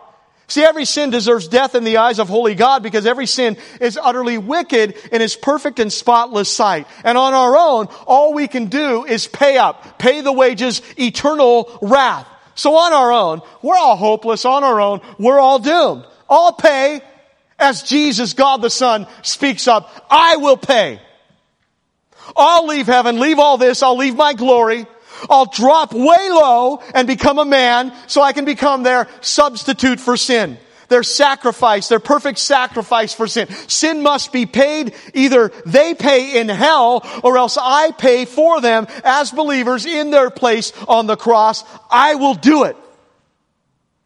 See, 0.48 0.64
every 0.64 0.86
sin 0.86 1.10
deserves 1.10 1.46
death 1.46 1.76
in 1.76 1.84
the 1.84 1.98
eyes 1.98 2.18
of 2.18 2.28
holy 2.28 2.56
God 2.56 2.82
because 2.82 3.06
every 3.06 3.26
sin 3.26 3.58
is 3.80 3.96
utterly 3.96 4.38
wicked 4.38 4.96
in 5.12 5.20
his 5.20 5.36
perfect 5.36 5.78
and 5.78 5.92
spotless 5.92 6.50
sight. 6.50 6.88
And 7.04 7.16
on 7.16 7.32
our 7.32 7.56
own, 7.56 7.86
all 8.08 8.34
we 8.34 8.48
can 8.48 8.66
do 8.66 9.04
is 9.04 9.28
pay 9.28 9.56
up, 9.56 10.00
pay 10.00 10.20
the 10.20 10.32
wages, 10.32 10.82
eternal 10.98 11.78
wrath. 11.80 12.26
So 12.56 12.74
on 12.74 12.92
our 12.92 13.12
own, 13.12 13.42
we're 13.62 13.76
all 13.76 13.96
hopeless 13.96 14.44
on 14.44 14.64
our 14.64 14.80
own, 14.80 15.00
we're 15.18 15.38
all 15.38 15.58
doomed. 15.58 16.04
All 16.28 16.52
pay 16.52 17.02
as 17.58 17.82
Jesus, 17.82 18.32
God 18.32 18.62
the 18.62 18.70
Son, 18.70 19.06
speaks 19.22 19.68
up, 19.68 20.06
I 20.10 20.36
will 20.36 20.56
pay. 20.56 21.00
I'll 22.36 22.66
leave 22.66 22.86
heaven, 22.86 23.20
leave 23.20 23.38
all 23.38 23.58
this, 23.58 23.82
I'll 23.82 23.96
leave 23.96 24.16
my 24.16 24.32
glory, 24.32 24.86
I'll 25.30 25.46
drop 25.46 25.92
way 25.92 26.30
low 26.30 26.82
and 26.94 27.06
become 27.06 27.38
a 27.38 27.44
man 27.44 27.92
so 28.06 28.22
I 28.22 28.32
can 28.32 28.44
become 28.44 28.82
their 28.82 29.06
substitute 29.20 30.00
for 30.00 30.16
sin. 30.16 30.58
Their 30.88 31.02
sacrifice, 31.02 31.88
their 31.88 32.00
perfect 32.00 32.38
sacrifice 32.38 33.12
for 33.12 33.26
sin. 33.26 33.48
Sin 33.68 34.02
must 34.02 34.32
be 34.32 34.46
paid. 34.46 34.94
Either 35.14 35.50
they 35.64 35.94
pay 35.94 36.40
in 36.40 36.48
hell 36.48 37.04
or 37.24 37.38
else 37.38 37.58
I 37.60 37.90
pay 37.92 38.24
for 38.24 38.60
them 38.60 38.86
as 39.04 39.32
believers 39.32 39.84
in 39.86 40.10
their 40.10 40.30
place 40.30 40.72
on 40.86 41.06
the 41.06 41.16
cross. 41.16 41.64
I 41.90 42.14
will 42.14 42.34
do 42.34 42.64
it. 42.64 42.76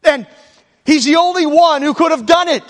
And 0.04 0.26
He's 0.84 1.04
the 1.04 1.16
only 1.16 1.46
one 1.46 1.82
who 1.82 1.94
could 1.94 2.10
have 2.10 2.26
done 2.26 2.48
it. 2.48 2.64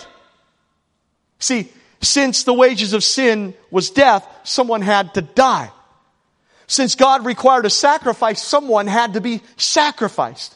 See, 1.39 1.71
since 2.03 2.45
the 2.45 2.55
wages 2.55 2.93
of 2.93 3.05
sin 3.05 3.55
was 3.71 3.91
death, 3.91 4.27
someone 4.43 4.83
had 4.83 5.15
to 5.15 5.23
die. 5.23 5.71
Since 6.67 6.95
God 6.95 7.25
required 7.25 7.67
a 7.67 7.71
sacrifice, 7.71 8.43
someone 8.43 8.87
had 8.87 9.15
to 9.15 9.21
be 9.21 9.43
sacrificed. 9.57 10.55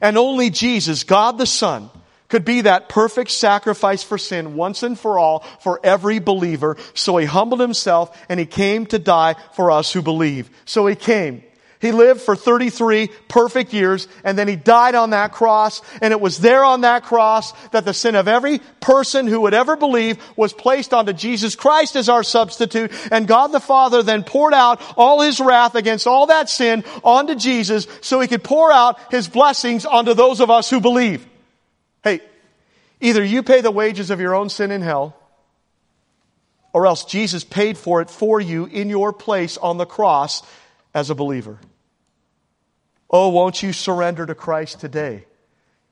And 0.00 0.18
only 0.18 0.50
Jesus, 0.50 1.04
God 1.04 1.38
the 1.38 1.46
Son, 1.46 1.90
could 2.28 2.44
be 2.44 2.62
that 2.62 2.88
perfect 2.88 3.30
sacrifice 3.30 4.02
for 4.02 4.18
sin 4.18 4.54
once 4.56 4.82
and 4.82 4.98
for 4.98 5.18
all 5.18 5.40
for 5.60 5.80
every 5.84 6.18
believer. 6.18 6.76
So 6.94 7.16
he 7.16 7.26
humbled 7.26 7.60
himself 7.60 8.16
and 8.28 8.40
he 8.40 8.46
came 8.46 8.86
to 8.86 8.98
die 8.98 9.36
for 9.54 9.70
us 9.70 9.92
who 9.92 10.02
believe. 10.02 10.50
So 10.64 10.86
he 10.86 10.94
came. 10.94 11.42
He 11.78 11.92
lived 11.92 12.22
for 12.22 12.34
33 12.34 13.08
perfect 13.28 13.74
years 13.74 14.08
and 14.24 14.38
then 14.38 14.48
he 14.48 14.56
died 14.56 14.94
on 14.94 15.10
that 15.10 15.32
cross 15.32 15.82
and 16.00 16.12
it 16.12 16.20
was 16.20 16.38
there 16.38 16.64
on 16.64 16.80
that 16.80 17.02
cross 17.02 17.52
that 17.68 17.84
the 17.84 17.92
sin 17.92 18.14
of 18.14 18.28
every 18.28 18.60
person 18.80 19.26
who 19.26 19.42
would 19.42 19.54
ever 19.54 19.76
believe 19.76 20.18
was 20.36 20.54
placed 20.54 20.94
onto 20.94 21.12
Jesus 21.12 21.54
Christ 21.54 21.94
as 21.94 22.08
our 22.08 22.22
substitute 22.22 22.92
and 23.12 23.28
God 23.28 23.48
the 23.48 23.60
Father 23.60 24.02
then 24.02 24.24
poured 24.24 24.54
out 24.54 24.80
all 24.96 25.20
his 25.20 25.38
wrath 25.38 25.74
against 25.74 26.06
all 26.06 26.26
that 26.26 26.48
sin 26.48 26.82
onto 27.04 27.34
Jesus 27.34 27.86
so 28.00 28.20
he 28.20 28.28
could 28.28 28.42
pour 28.42 28.72
out 28.72 28.98
his 29.10 29.28
blessings 29.28 29.84
onto 29.84 30.14
those 30.14 30.40
of 30.40 30.50
us 30.50 30.70
who 30.70 30.80
believe. 30.80 31.26
Hey, 32.06 32.20
either 33.00 33.24
you 33.24 33.42
pay 33.42 33.62
the 33.62 33.72
wages 33.72 34.10
of 34.10 34.20
your 34.20 34.36
own 34.36 34.48
sin 34.48 34.70
in 34.70 34.80
hell 34.80 35.16
or 36.72 36.86
else 36.86 37.04
Jesus 37.04 37.42
paid 37.42 37.76
for 37.76 38.00
it 38.00 38.08
for 38.08 38.40
you 38.40 38.66
in 38.66 38.88
your 38.88 39.12
place 39.12 39.58
on 39.58 39.76
the 39.76 39.86
cross 39.86 40.44
as 40.94 41.10
a 41.10 41.16
believer. 41.16 41.58
Oh, 43.10 43.30
won't 43.30 43.60
you 43.60 43.72
surrender 43.72 44.24
to 44.24 44.36
Christ 44.36 44.78
today 44.78 45.24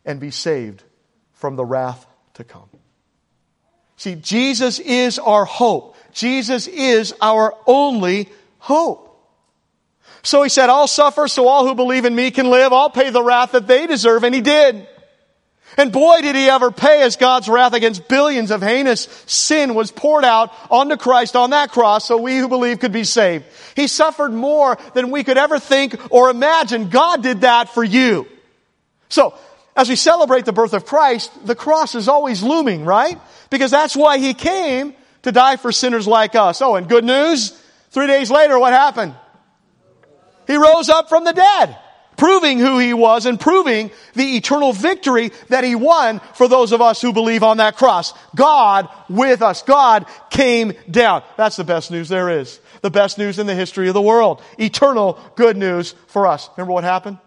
and 0.05 0.21
be 0.21 0.31
saved 0.31 0.85
from 1.33 1.57
the 1.57 1.65
wrath 1.65 2.07
to 2.35 2.45
come? 2.45 2.69
See, 3.97 4.15
Jesus 4.15 4.79
is 4.79 5.19
our 5.19 5.45
hope. 5.45 5.97
Jesus 6.13 6.69
is 6.69 7.13
our 7.21 7.57
only 7.67 8.29
hope. 8.61 9.01
So 10.23 10.45
he 10.45 10.49
said, 10.49 10.71
I'll 10.71 10.87
suffer 10.87 11.27
so 11.27 11.49
all 11.49 11.67
who 11.67 11.75
believe 11.75 12.05
in 12.05 12.15
me 12.15 12.31
can 12.31 12.51
live. 12.51 12.73
I'll 12.73 12.89
pay 12.89 13.11
the 13.11 13.23
wrath 13.23 13.51
that 13.51 13.67
they 13.67 13.89
deserve. 13.89 14.23
And 14.23 14.33
he 14.33 14.43
did. 14.43 14.87
And 15.77 15.91
boy, 15.93 16.21
did 16.21 16.37
he 16.37 16.49
ever 16.49 16.71
pay 16.71 17.03
as 17.03 17.17
God's 17.17 17.49
wrath 17.49 17.73
against 17.73 18.07
billions 18.09 18.51
of 18.51 18.63
heinous 18.63 19.03
sin 19.27 19.75
was 19.75 19.91
poured 19.91 20.25
out 20.25 20.53
onto 20.71 20.97
Christ 20.97 21.35
on 21.35 21.51
that 21.51 21.71
cross 21.71 22.07
so 22.07 22.17
we 22.17 22.37
who 22.37 22.49
believe 22.49 22.79
could 22.79 22.93
be 22.93 23.05
saved. 23.05 23.45
He 23.75 23.89
suffered 23.89 24.33
more 24.33 24.79
than 24.95 25.11
we 25.11 25.25
could 25.25 25.39
ever 25.39 25.59
think 25.59 25.97
or 26.11 26.31
imagine. 26.31 26.91
God 26.91 27.23
did 27.23 27.41
that 27.41 27.71
for 27.71 27.83
you. 27.83 28.29
So, 29.09 29.35
as 29.77 29.89
we 29.89 29.97
celebrate 29.97 30.45
the 30.45 30.53
birth 30.53 30.73
of 30.73 30.87
Christ, 30.87 31.33
the 31.45 31.57
cross 31.57 31.97
is 31.97 32.09
always 32.09 32.43
looming, 32.43 32.85
right? 32.85 33.19
Because 33.51 33.73
that's 33.73 33.97
why 33.97 34.19
he 34.19 34.33
came 34.33 34.95
to 35.23 35.33
die 35.33 35.57
for 35.57 35.73
sinners 35.73 36.07
like 36.07 36.37
us. 36.37 36.63
Oh, 36.63 36.77
and 36.77 36.89
good 36.89 37.05
news, 37.05 37.51
three 37.91 38.07
days 38.07 38.31
later, 38.31 38.57
what 38.59 38.73
happened? 38.73 39.17
He 40.47 40.57
rose 40.57 40.89
up 40.89 41.09
from 41.09 41.25
the 41.25 41.33
dead 41.33 41.77
proving 42.25 42.59
who 42.59 42.79
he 42.79 42.95
was 42.95 43.27
and 43.27 43.39
proving 43.39 43.91
the 44.15 44.39
eternal 44.39 44.73
victory 44.73 45.31
that 45.51 45.63
he 45.63 45.75
won 45.75 46.21
for 46.33 46.49
those 46.49 46.73
of 46.73 46.81
us 46.81 47.03
who 47.03 47.13
believe 47.13 47.43
on 47.43 47.59
that 47.59 47.77
cross. 47.77 48.15
God 48.35 48.89
with 49.11 49.43
us. 49.43 49.61
God 49.61 50.07
came 50.31 50.73
down. 50.91 51.23
That's 51.37 51.57
the 51.57 51.65
best 51.65 51.91
news 51.91 52.09
there 52.09 52.31
is. 52.31 52.61
The 52.81 52.91
best 52.91 53.19
news 53.19 53.39
in 53.39 53.47
the 53.47 53.55
history 53.55 53.89
of 53.89 53.95
the 53.95 54.01
world. 54.01 54.41
Eternal 54.59 55.19
good 55.37 55.59
news 55.59 55.95
for 56.07 56.27
us. 56.27 56.49
Remember 56.57 56.73
what 56.73 56.83
happened? 56.83 57.19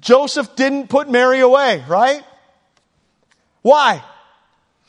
Joseph 0.00 0.56
didn't 0.56 0.88
put 0.88 1.10
Mary 1.10 1.40
away, 1.40 1.84
right? 1.86 2.24
Why? 3.60 4.02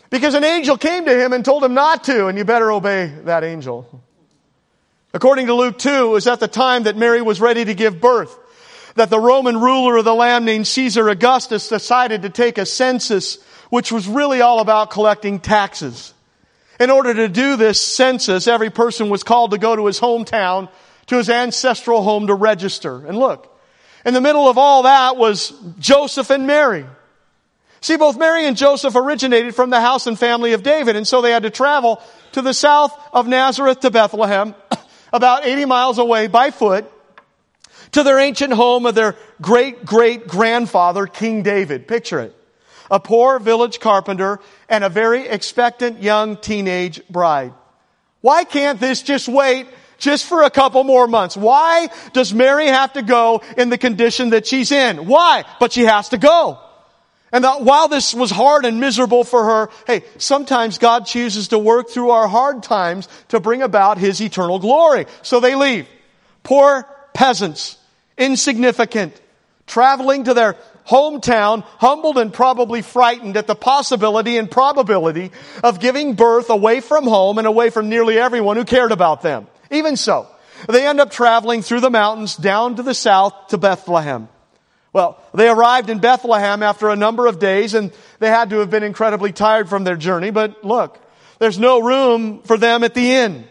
Because 0.10 0.34
an 0.34 0.46
angel 0.46 0.78
came 0.78 1.04
to 1.04 1.26
him 1.26 1.34
and 1.34 1.44
told 1.44 1.62
him 1.62 1.74
not 1.74 2.06
to, 2.06 2.28
and 2.28 2.38
you 2.38 2.46
better 2.46 2.72
obey 2.72 3.08
that 3.26 3.44
angel. 3.44 4.02
According 5.18 5.48
to 5.48 5.56
Luke 5.56 5.80
2, 5.80 5.90
it 5.90 6.10
was 6.10 6.28
at 6.28 6.40
the 6.40 6.48
time 6.48 6.84
that 6.84 6.96
Mary 6.96 7.24
was 7.24 7.42
ready 7.42 7.66
to 7.66 7.74
give 7.74 8.00
birth 8.00 8.38
that 8.94 9.10
the 9.10 9.20
Roman 9.20 9.60
ruler 9.60 9.98
of 9.98 10.06
the 10.06 10.14
land 10.14 10.46
named 10.46 10.68
Caesar 10.68 11.10
Augustus 11.10 11.70
decided 11.70 12.22
to 12.22 12.30
take 12.30 12.60
a 12.60 12.68
census, 12.68 13.40
which 13.72 13.92
was 13.92 14.08
really 14.08 14.42
all 14.42 14.60
about 14.60 14.92
collecting 14.92 15.40
taxes. 15.40 16.14
In 16.80 16.92
order 16.92 17.16
to 17.16 17.28
do 17.30 17.56
this 17.56 17.82
census, 17.82 18.48
every 18.48 18.70
person 18.70 19.10
was 19.10 19.24
called 19.24 19.50
to 19.52 19.58
go 19.58 19.76
to 19.76 19.88
his 19.88 20.00
hometown, 20.00 20.70
to 21.08 21.18
his 21.18 21.32
ancestral 21.32 22.04
home 22.04 22.28
to 22.28 22.36
register. 22.36 23.04
And 23.08 23.18
look, 23.18 23.60
in 24.06 24.14
the 24.14 24.22
middle 24.22 24.48
of 24.48 24.60
all 24.60 24.84
that 24.84 25.18
was 25.18 25.52
Joseph 25.80 26.30
and 26.30 26.46
Mary. 26.46 26.86
See, 27.82 27.98
both 27.98 28.20
Mary 28.20 28.46
and 28.46 28.56
Joseph 28.56 28.96
originated 28.96 29.56
from 29.56 29.72
the 29.72 29.82
house 29.82 30.06
and 30.06 30.18
family 30.18 30.54
of 30.54 30.62
David, 30.62 30.96
and 30.96 31.08
so 31.08 31.24
they 31.24 31.32
had 31.32 31.42
to 31.42 31.50
travel 31.50 32.04
to 32.34 32.44
the 32.44 32.54
south 32.54 32.96
of 33.12 33.28
Nazareth 33.28 33.80
to 33.80 33.90
Bethlehem 33.90 34.54
about 35.12 35.46
80 35.46 35.66
miles 35.66 35.98
away 35.98 36.28
by 36.28 36.52
foot 36.52 36.92
to 37.92 38.04
their 38.04 38.20
ancient 38.20 38.54
home 38.54 38.86
of 38.86 38.96
their 38.96 39.16
great 39.42 39.86
great 39.86 40.28
grandfather, 40.28 41.08
King 41.08 41.44
David. 41.44 41.88
Picture 41.88 42.20
it. 42.20 42.36
A 42.90 43.00
poor 43.00 43.40
village 43.40 43.80
carpenter 43.80 44.40
and 44.70 44.84
a 44.84 44.90
very 44.90 45.28
expectant 45.28 46.02
young 46.02 46.38
teenage 46.38 47.06
bride. 47.10 47.54
Why 48.22 48.44
can't 48.44 48.80
this 48.80 49.02
just 49.02 49.28
wait 49.28 49.68
just 49.98 50.26
for 50.26 50.44
a 50.44 50.50
couple 50.50 50.84
more 50.84 51.08
months? 51.08 51.36
Why 51.36 51.90
does 52.14 52.34
Mary 52.34 52.68
have 52.68 52.94
to 52.94 53.02
go 53.02 53.42
in 53.58 53.70
the 53.70 53.78
condition 53.78 54.32
that 54.32 54.48
she's 54.48 54.72
in? 54.72 55.06
Why? 55.06 55.44
But 55.60 55.74
she 55.74 55.84
has 55.84 56.10
to 56.10 56.18
go. 56.18 56.60
And 57.32 57.44
that 57.44 57.62
while 57.62 57.88
this 57.88 58.14
was 58.14 58.32
hard 58.32 58.66
and 58.66 58.80
miserable 58.80 59.24
for 59.24 59.44
her, 59.44 59.70
hey, 59.86 60.04
sometimes 60.18 60.78
God 60.78 61.06
chooses 61.06 61.50
to 61.50 61.60
work 61.60 61.90
through 61.90 62.12
our 62.12 62.28
hard 62.28 62.64
times 62.64 63.10
to 63.30 63.40
bring 63.40 63.62
about 63.62 63.98
His 63.98 64.22
eternal 64.22 64.60
glory. 64.60 65.06
So 65.24 65.40
they 65.40 65.56
leave. 65.56 65.88
Poor 66.44 66.88
peasants, 67.14 67.78
insignificant, 68.18 69.20
traveling 69.66 70.24
to 70.26 70.34
their 70.34 70.56
hometown, 70.88 71.64
humbled 71.80 72.18
and 72.18 72.34
probably 72.34 72.82
frightened 72.82 73.36
at 73.36 73.48
the 73.48 73.56
possibility 73.56 74.38
and 74.38 74.50
probability 74.50 75.32
of 75.64 75.82
giving 75.82 76.14
birth 76.14 76.50
away 76.50 76.80
from 76.80 77.06
home 77.06 77.38
and 77.38 77.48
away 77.48 77.70
from 77.70 77.90
nearly 77.90 78.18
everyone 78.18 78.56
who 78.56 78.64
cared 78.64 78.94
about 78.94 79.22
them. 79.22 79.48
Even 79.70 79.98
so, 79.98 80.28
they 80.70 80.88
end 80.88 81.02
up 81.02 81.12
traveling 81.12 81.62
through 81.62 81.82
the 81.82 81.90
mountains 81.90 82.38
down 82.38 82.78
to 82.78 82.84
the 82.84 82.94
south 82.94 83.50
to 83.50 83.58
Bethlehem. 83.58 84.30
Well, 84.98 85.22
they 85.32 85.48
arrived 85.48 85.92
in 85.92 86.00
Bethlehem 86.00 86.64
after 86.64 86.90
a 86.90 86.96
number 86.96 87.28
of 87.28 87.38
days 87.38 87.76
and 87.76 87.92
they 88.18 88.30
had 88.30 88.50
to 88.50 88.62
have 88.62 88.72
been 88.72 88.82
incredibly 88.82 89.32
tired 89.32 89.70
from 89.70 89.84
their 89.84 89.96
journey, 89.96 90.32
but 90.32 90.64
look, 90.66 91.00
there's 91.38 91.60
no 91.60 91.84
room 91.84 92.42
for 92.42 92.58
them 92.58 92.84
at 92.84 92.96
the 92.96 93.12
inn. 93.12 93.48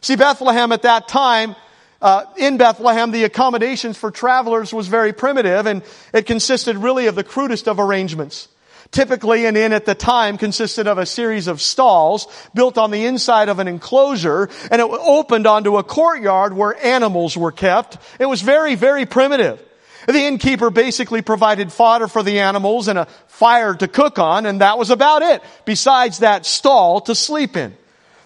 See, 0.00 0.14
Bethlehem 0.14 0.70
at 0.70 0.82
that 0.82 1.08
time, 1.08 1.56
uh, 2.00 2.26
in 2.36 2.56
Bethlehem, 2.56 3.10
the 3.10 3.24
accommodations 3.24 3.96
for 3.96 4.12
travelers 4.12 4.72
was 4.72 4.86
very 4.86 5.12
primitive 5.12 5.66
and 5.66 5.82
it 6.14 6.26
consisted 6.26 6.76
really 6.76 7.08
of 7.08 7.16
the 7.16 7.24
crudest 7.24 7.66
of 7.66 7.80
arrangements. 7.80 8.46
Typically, 8.92 9.46
an 9.46 9.56
inn 9.56 9.72
at 9.72 9.86
the 9.86 9.96
time 9.96 10.38
consisted 10.38 10.86
of 10.86 10.98
a 10.98 11.04
series 11.04 11.48
of 11.48 11.60
stalls 11.60 12.28
built 12.54 12.78
on 12.78 12.92
the 12.92 13.06
inside 13.06 13.48
of 13.48 13.58
an 13.58 13.66
enclosure, 13.66 14.48
and 14.70 14.80
it 14.80 14.86
opened 14.88 15.48
onto 15.48 15.78
a 15.78 15.82
courtyard 15.82 16.52
where 16.52 16.76
animals 16.84 17.36
were 17.36 17.50
kept. 17.50 17.98
It 18.20 18.26
was 18.26 18.40
very, 18.40 18.76
very 18.76 19.04
primitive. 19.04 19.60
The 20.06 20.24
innkeeper 20.24 20.70
basically 20.70 21.22
provided 21.22 21.72
fodder 21.72 22.08
for 22.08 22.22
the 22.22 22.40
animals 22.40 22.88
and 22.88 22.98
a 22.98 23.06
fire 23.28 23.74
to 23.74 23.88
cook 23.88 24.18
on, 24.18 24.46
and 24.46 24.60
that 24.60 24.78
was 24.78 24.90
about 24.90 25.22
it, 25.22 25.42
besides 25.64 26.18
that 26.18 26.46
stall 26.46 27.00
to 27.02 27.14
sleep 27.14 27.56
in. 27.56 27.76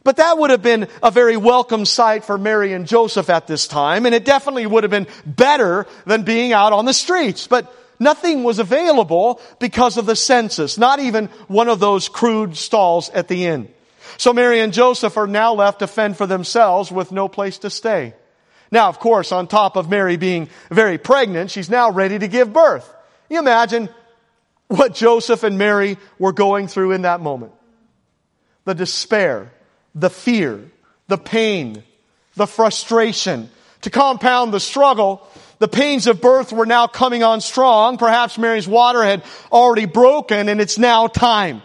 But 0.05 0.17
that 0.17 0.39
would 0.39 0.51
have 0.51 0.63
been 0.63 0.89
a 1.03 1.11
very 1.11 1.37
welcome 1.37 1.85
sight 1.85 2.25
for 2.25 2.37
Mary 2.37 2.73
and 2.73 2.87
Joseph 2.87 3.31
at 3.31 3.47
this 3.47 3.67
time, 3.67 4.07
and 4.07 4.15
it 4.15 4.25
definitely 4.25 4.67
would 4.67 4.85
have 4.85 4.91
been 4.91 5.07
better 5.25 5.87
than 6.07 6.23
being 6.25 6.53
out 6.53 6.73
on 6.73 6.85
the 6.85 6.93
streets. 6.93 7.47
But 7.47 7.75
Nothing 7.99 8.43
was 8.43 8.59
available 8.59 9.41
because 9.59 9.97
of 9.97 10.07
the 10.07 10.17
census, 10.17 10.79
not 10.79 11.01
even 11.01 11.29
one 11.49 11.69
of 11.69 11.81
those 11.81 12.09
crude 12.09 12.57
stalls 12.57 13.09
at 13.11 13.29
the 13.29 13.47
inn. 13.47 13.69
So 14.19 14.33
Mary 14.33 14.61
and 14.61 14.73
Joseph 14.73 15.17
are 15.17 15.27
now 15.27 15.55
left 15.55 15.79
to 15.81 15.87
fend 15.87 16.17
for 16.17 16.27
themselves 16.27 16.91
with 16.91 17.13
no 17.13 17.29
place 17.29 17.59
to 17.59 17.71
stay. 17.71 18.15
Now, 18.75 18.89
of 18.89 18.99
course, 18.99 19.31
on 19.31 19.47
top 19.47 19.77
of 19.77 19.89
Mary 19.89 20.17
being 20.17 20.49
very 20.69 20.99
pregnant, 20.99 21.53
she's 21.53 21.71
now 21.71 21.93
ready 21.93 22.19
to 22.19 22.27
give 22.27 22.53
birth. 22.53 22.93
You 23.31 23.39
imagine 23.39 23.89
what 24.67 24.95
Joseph 24.95 25.45
and 25.45 25.57
Mary 25.57 25.97
were 26.19 26.33
going 26.33 26.67
through 26.67 26.91
in 26.91 27.03
that 27.03 27.21
moment. 27.21 27.53
The 28.65 28.75
despair, 28.75 29.53
the 29.95 30.11
fear, 30.11 30.61
the 31.07 31.17
pain, 31.17 31.85
the 32.35 32.49
frustration. 32.49 33.49
To 33.83 33.91
compound 33.91 34.53
the 34.53 34.59
struggle, 34.59 35.25
the 35.61 35.69
pains 35.69 36.09
of 36.09 36.21
birth 36.21 36.53
were 36.53 36.67
now 36.67 36.89
coming 36.89 37.23
on 37.23 37.43
strong. 37.43 37.97
Perhaps 37.97 38.39
Mary's 38.39 38.67
water 38.67 39.05
had 39.05 39.23
already 39.53 39.85
broken 39.85 40.49
and 40.49 40.61
it's 40.61 40.79
now 40.79 41.07
time. 41.07 41.63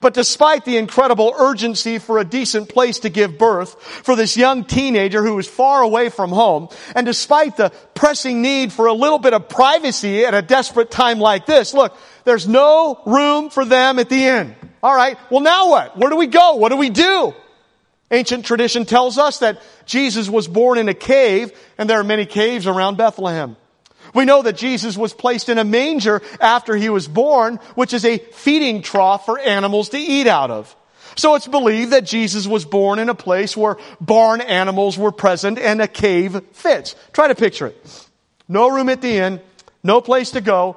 But 0.00 0.14
despite 0.14 0.64
the 0.64 0.76
incredible 0.76 1.34
urgency 1.36 1.98
for 1.98 2.18
a 2.18 2.24
decent 2.24 2.68
place 2.68 3.00
to 3.00 3.08
give 3.08 3.36
birth 3.36 3.82
for 3.82 4.14
this 4.14 4.36
young 4.36 4.64
teenager 4.64 5.24
who 5.24 5.34
was 5.34 5.48
far 5.48 5.82
away 5.82 6.08
from 6.08 6.30
home, 6.30 6.68
and 6.94 7.04
despite 7.04 7.56
the 7.56 7.72
pressing 7.94 8.40
need 8.40 8.72
for 8.72 8.86
a 8.86 8.92
little 8.92 9.18
bit 9.18 9.34
of 9.34 9.48
privacy 9.48 10.24
at 10.24 10.34
a 10.34 10.42
desperate 10.42 10.92
time 10.92 11.18
like 11.18 11.46
this, 11.46 11.74
look, 11.74 11.96
there's 12.24 12.46
no 12.46 13.00
room 13.06 13.50
for 13.50 13.64
them 13.64 13.98
at 13.98 14.08
the 14.08 14.24
inn. 14.24 14.54
All 14.84 14.94
right, 14.94 15.18
well 15.30 15.40
now 15.40 15.70
what? 15.70 15.98
Where 15.98 16.10
do 16.10 16.16
we 16.16 16.28
go? 16.28 16.54
What 16.54 16.68
do 16.68 16.76
we 16.76 16.90
do? 16.90 17.34
Ancient 18.10 18.46
tradition 18.46 18.84
tells 18.84 19.18
us 19.18 19.40
that 19.40 19.60
Jesus 19.84 20.30
was 20.30 20.46
born 20.46 20.78
in 20.78 20.88
a 20.88 20.94
cave, 20.94 21.50
and 21.76 21.90
there 21.90 21.98
are 21.98 22.04
many 22.04 22.24
caves 22.24 22.68
around 22.68 22.96
Bethlehem. 22.96 23.56
We 24.14 24.24
know 24.24 24.42
that 24.42 24.56
Jesus 24.56 24.96
was 24.96 25.12
placed 25.12 25.48
in 25.48 25.58
a 25.58 25.64
manger 25.64 26.22
after 26.40 26.74
he 26.74 26.88
was 26.88 27.08
born, 27.08 27.56
which 27.74 27.92
is 27.92 28.04
a 28.04 28.18
feeding 28.18 28.82
trough 28.82 29.26
for 29.26 29.38
animals 29.38 29.90
to 29.90 29.98
eat 29.98 30.26
out 30.26 30.50
of. 30.50 30.74
So 31.16 31.34
it's 31.34 31.48
believed 31.48 31.92
that 31.92 32.04
Jesus 32.04 32.46
was 32.46 32.64
born 32.64 32.98
in 32.98 33.08
a 33.08 33.14
place 33.14 33.56
where 33.56 33.76
barn 34.00 34.40
animals 34.40 34.96
were 34.96 35.10
present 35.10 35.58
and 35.58 35.82
a 35.82 35.88
cave 35.88 36.40
fits. 36.52 36.94
Try 37.12 37.28
to 37.28 37.34
picture 37.34 37.66
it. 37.66 38.08
No 38.48 38.68
room 38.68 38.88
at 38.88 39.02
the 39.02 39.16
inn, 39.16 39.40
no 39.82 40.00
place 40.00 40.30
to 40.32 40.40
go, 40.40 40.76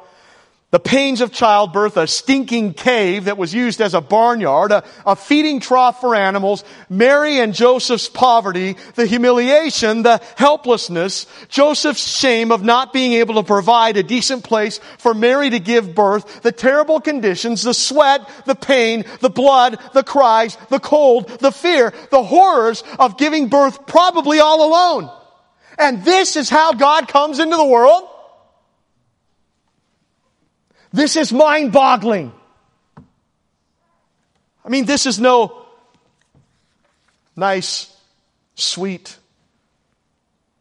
the 0.72 0.80
pains 0.80 1.20
of 1.20 1.34
childbirth, 1.34 1.98
a 1.98 2.08
stinking 2.08 2.74
cave 2.74 3.26
that 3.26 3.38
was 3.38 3.54
used 3.54 3.82
as 3.82 3.94
a 3.94 4.00
barnyard, 4.00 4.72
a, 4.72 4.84
a, 5.06 5.18
feeding 5.18 5.60
trough 5.60 6.00
for 6.00 6.16
animals, 6.16 6.64
Mary 6.90 7.40
and 7.40 7.54
Joseph's 7.54 8.08
poverty, 8.08 8.78
the 8.96 9.06
humiliation, 9.06 10.04
the 10.04 10.22
helplessness, 10.38 11.28
Joseph's 11.50 12.08
shame 12.08 12.54
of 12.54 12.64
not 12.64 12.94
being 12.94 13.14
able 13.14 13.36
to 13.36 13.44
provide 13.44 13.98
a 13.98 14.04
decent 14.04 14.46
place 14.46 14.80
for 14.98 15.14
Mary 15.14 15.50
to 15.50 15.60
give 15.60 15.94
birth, 15.94 16.42
the 16.42 16.54
terrible 16.54 17.02
conditions, 17.02 17.64
the 17.64 17.74
sweat, 17.74 18.28
the 18.46 18.56
pain, 18.56 19.04
the 19.20 19.30
blood, 19.30 19.78
the 19.94 20.04
cries, 20.04 20.58
the 20.70 20.80
cold, 20.80 21.28
the 21.40 21.52
fear, 21.52 21.94
the 22.12 22.24
horrors 22.24 22.82
of 22.98 23.18
giving 23.18 23.50
birth 23.50 23.86
probably 23.88 24.40
all 24.40 24.66
alone. 24.66 25.12
And 25.78 26.06
this 26.06 26.38
is 26.38 26.50
how 26.50 26.74
God 26.74 27.10
comes 27.10 27.40
into 27.40 27.58
the 27.58 27.66
world? 27.66 28.08
This 30.94 31.16
is 31.16 31.32
mind 31.32 31.72
boggling. 31.72 32.34
I 34.64 34.70
mean, 34.70 34.86
this 34.86 35.06
is 35.06 35.20
no 35.20 35.66
nice, 37.36 37.96
sweet, 38.56 39.18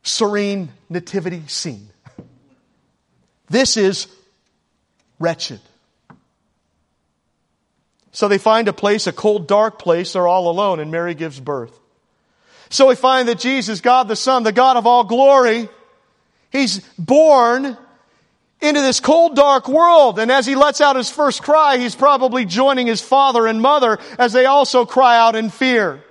serene 0.03 0.71
nativity 0.89 1.43
scene. 1.47 1.89
This 3.49 3.77
is 3.77 4.07
wretched. 5.19 5.61
So 8.13 8.29
they 8.29 8.39
find 8.39 8.69
a 8.69 8.73
place, 8.73 9.07
a 9.07 9.13
cold, 9.13 9.47
dark 9.47 9.79
place. 9.79 10.13
They're 10.13 10.27
all 10.27 10.51
alone, 10.51 10.81
and 10.81 10.91
Mary 10.91 11.15
gives 11.15 11.39
birth. 11.39 11.79
So 12.69 12.89
we 12.89 12.95
find 12.95 13.29
that 13.29 13.39
Jesus, 13.39 13.81
God 13.81 14.09
the 14.09 14.17
Son, 14.17 14.45
the 14.45 14.53
God 14.53 14.77
of 14.77 14.87
all 14.87 15.05
glory, 15.05 15.69
He's 16.51 16.81
born 16.99 17.77
into 18.61 18.81
this 18.81 19.01
cold, 19.01 19.37
dark 19.37 19.69
world. 19.69 20.19
And 20.19 20.31
as 20.31 20.47
he 20.47 20.55
lets 20.55 20.81
out 20.81 20.97
his 20.97 21.11
first 21.11 21.43
cry, 21.43 21.79
he's 21.79 21.95
probably 21.95 22.45
joining 22.45 22.87
his 22.87 23.01
father 23.01 23.47
and 23.47 23.61
mother 23.61 23.99
as 24.19 24.33
they 24.33 24.47
also 24.47 24.85
cry 24.85 25.19
out 25.19 25.37
in 25.37 25.51
fear. 25.51 26.03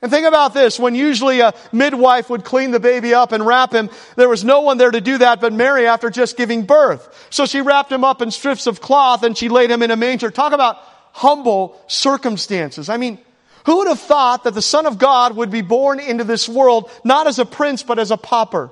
And 0.00 0.10
think 0.10 0.26
about 0.26 0.52
this, 0.52 0.78
when 0.78 0.94
usually 0.94 1.40
a 1.40 1.54
midwife 1.72 2.28
would 2.28 2.44
clean 2.44 2.72
the 2.72 2.80
baby 2.80 3.14
up 3.14 3.32
and 3.32 3.44
wrap 3.46 3.72
him, 3.72 3.88
there 4.16 4.28
was 4.28 4.44
no 4.44 4.60
one 4.60 4.76
there 4.76 4.90
to 4.90 5.00
do 5.00 5.16
that 5.16 5.40
but 5.40 5.52
Mary 5.54 5.86
after 5.86 6.10
just 6.10 6.36
giving 6.36 6.66
birth. 6.66 7.26
So 7.30 7.46
she 7.46 7.62
wrapped 7.62 7.90
him 7.90 8.04
up 8.04 8.20
in 8.20 8.30
strips 8.30 8.66
of 8.66 8.82
cloth 8.82 9.22
and 9.22 9.36
she 9.36 9.48
laid 9.48 9.70
him 9.70 9.82
in 9.82 9.90
a 9.90 9.96
manger. 9.96 10.30
Talk 10.30 10.52
about 10.52 10.76
humble 11.12 11.80
circumstances. 11.86 12.90
I 12.90 12.98
mean, 12.98 13.18
who 13.64 13.78
would 13.78 13.88
have 13.88 14.00
thought 14.00 14.44
that 14.44 14.52
the 14.52 14.60
Son 14.60 14.84
of 14.84 14.98
God 14.98 15.36
would 15.36 15.50
be 15.50 15.62
born 15.62 15.98
into 16.00 16.24
this 16.24 16.50
world 16.50 16.90
not 17.02 17.26
as 17.26 17.38
a 17.38 17.46
prince 17.46 17.82
but 17.82 17.98
as 17.98 18.10
a 18.10 18.18
pauper? 18.18 18.70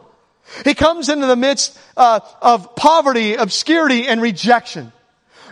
He 0.64 0.74
comes 0.74 1.08
into 1.08 1.26
the 1.26 1.36
midst 1.36 1.78
uh, 1.96 2.20
of 2.40 2.74
poverty, 2.76 3.34
obscurity, 3.34 4.06
and 4.06 4.20
rejection. 4.20 4.92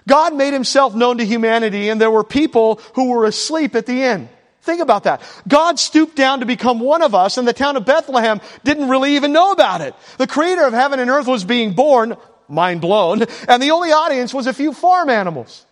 God 0.06 0.34
made 0.34 0.52
himself 0.52 0.94
known 0.94 1.18
to 1.18 1.24
humanity, 1.24 1.88
and 1.88 2.00
there 2.00 2.10
were 2.10 2.24
people 2.24 2.80
who 2.94 3.10
were 3.10 3.24
asleep 3.24 3.74
at 3.74 3.86
the 3.86 4.02
inn. 4.02 4.28
Think 4.62 4.80
about 4.80 5.04
that. 5.04 5.22
God 5.48 5.78
stooped 5.78 6.16
down 6.16 6.40
to 6.40 6.46
become 6.46 6.80
one 6.80 7.02
of 7.02 7.14
us, 7.14 7.38
and 7.38 7.48
the 7.48 7.52
town 7.52 7.76
of 7.76 7.86
Bethlehem 7.86 8.40
didn't 8.62 8.88
really 8.88 9.16
even 9.16 9.32
know 9.32 9.52
about 9.52 9.80
it. 9.80 9.94
The 10.18 10.26
creator 10.26 10.64
of 10.64 10.72
heaven 10.72 11.00
and 11.00 11.10
earth 11.10 11.26
was 11.26 11.44
being 11.44 11.72
born, 11.72 12.16
mind 12.48 12.80
blown, 12.80 13.22
and 13.48 13.62
the 13.62 13.70
only 13.70 13.92
audience 13.92 14.34
was 14.34 14.46
a 14.46 14.52
few 14.52 14.72
farm 14.72 15.08
animals. 15.08 15.64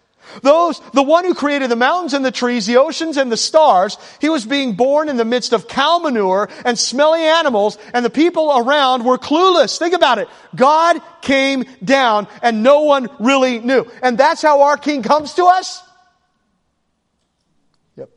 Those, 0.43 0.81
the 0.93 1.03
one 1.03 1.25
who 1.25 1.35
created 1.35 1.71
the 1.71 1.77
mountains 1.77 2.15
and 2.15 2.25
the 2.25 2.31
trees, 2.31 2.67
the 2.67 2.77
oceans 2.77 3.17
and 3.17 3.31
the 3.31 3.37
stars, 3.37 3.97
he 4.21 4.29
was 4.29 4.45
being 4.45 4.75
born 4.75 5.09
in 5.09 5.17
the 5.17 5.25
midst 5.25 5.53
of 5.53 5.69
cow 5.69 5.99
manure 5.99 6.49
and 6.65 6.79
smelly 6.79 7.23
animals, 7.23 7.79
and 7.95 8.05
the 8.05 8.11
people 8.11 8.53
around 8.57 9.05
were 9.05 9.19
clueless. 9.19 9.79
Think 9.79 9.95
about 9.95 10.19
it. 10.19 10.29
God 10.55 11.01
came 11.23 11.65
down 11.85 12.29
and 12.43 12.63
no 12.63 12.83
one 12.83 13.09
really 13.19 13.59
knew. 13.59 13.87
And 14.03 14.17
that's 14.19 14.43
how 14.43 14.63
our 14.63 14.77
king 14.77 15.03
comes 15.03 15.35
to 15.35 15.45
us? 15.45 15.83
Yep. 17.97 18.11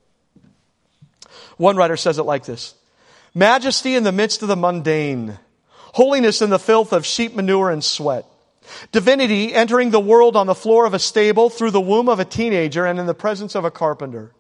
One 1.58 1.76
writer 1.76 1.98
says 1.98 2.18
it 2.18 2.24
like 2.24 2.46
this. 2.46 2.76
Majesty 3.34 3.96
in 3.96 4.04
the 4.04 4.12
midst 4.12 4.42
of 4.42 4.48
the 4.48 4.56
mundane. 4.56 5.40
Holiness 5.94 6.42
in 6.42 6.50
the 6.50 6.60
filth 6.60 6.94
of 6.94 7.06
sheep 7.06 7.36
manure 7.36 7.70
and 7.70 7.84
sweat. 7.84 8.26
Divinity 8.92 9.54
entering 9.54 9.92
the 9.92 10.00
world 10.00 10.36
on 10.36 10.48
the 10.48 10.56
floor 10.56 10.86
of 10.86 10.94
a 10.94 11.00
stable 11.00 11.50
through 11.50 11.72
the 11.72 11.82
womb 11.82 12.10
of 12.10 12.20
a 12.20 12.26
teenager 12.26 12.86
and 12.86 13.00
in 13.00 13.06
the 13.06 13.14
presence 13.14 13.56
of 13.56 13.66
a 13.66 13.72
carpenter. 13.72 14.32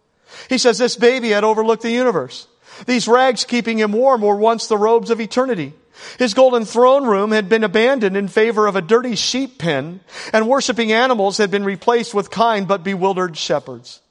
He 0.49 0.57
says 0.57 0.77
this 0.77 0.95
baby 0.95 1.29
had 1.29 1.43
overlooked 1.43 1.83
the 1.83 1.91
universe. 1.91 2.47
These 2.85 3.07
rags 3.07 3.43
keeping 3.43 3.79
him 3.79 3.91
warm 3.91 4.21
were 4.21 4.35
once 4.35 4.67
the 4.67 4.77
robes 4.77 5.09
of 5.09 5.19
eternity. 5.19 5.73
His 6.17 6.33
golden 6.33 6.65
throne 6.65 7.05
room 7.05 7.31
had 7.31 7.49
been 7.49 7.63
abandoned 7.63 8.17
in 8.17 8.27
favor 8.27 8.65
of 8.65 8.75
a 8.75 8.81
dirty 8.81 9.15
sheep 9.15 9.57
pen, 9.57 9.99
and 10.33 10.47
worshiping 10.47 10.91
animals 10.91 11.37
had 11.37 11.51
been 11.51 11.63
replaced 11.63 12.13
with 12.13 12.31
kind 12.31 12.67
but 12.67 12.83
bewildered 12.83 13.37
shepherds. 13.37 14.01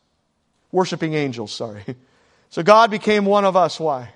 Worshiping 0.72 1.14
angels, 1.14 1.52
sorry. 1.52 1.84
So 2.52 2.64
God 2.64 2.90
became 2.90 3.26
one 3.26 3.44
of 3.44 3.56
us. 3.56 3.78
Why? 3.78 4.10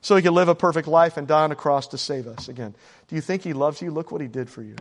So 0.00 0.16
he 0.16 0.22
could 0.22 0.32
live 0.32 0.48
a 0.48 0.56
perfect 0.56 0.88
life 0.88 1.16
and 1.16 1.28
die 1.28 1.44
on 1.44 1.52
a 1.52 1.54
cross 1.54 1.86
to 1.88 1.98
save 1.98 2.26
us. 2.26 2.48
Again, 2.48 2.74
do 3.06 3.14
you 3.14 3.20
think 3.20 3.42
he 3.42 3.52
loves 3.52 3.80
you? 3.80 3.92
Look 3.92 4.10
what 4.10 4.20
he 4.20 4.26
did 4.26 4.50
for 4.50 4.60
you. 4.60 4.74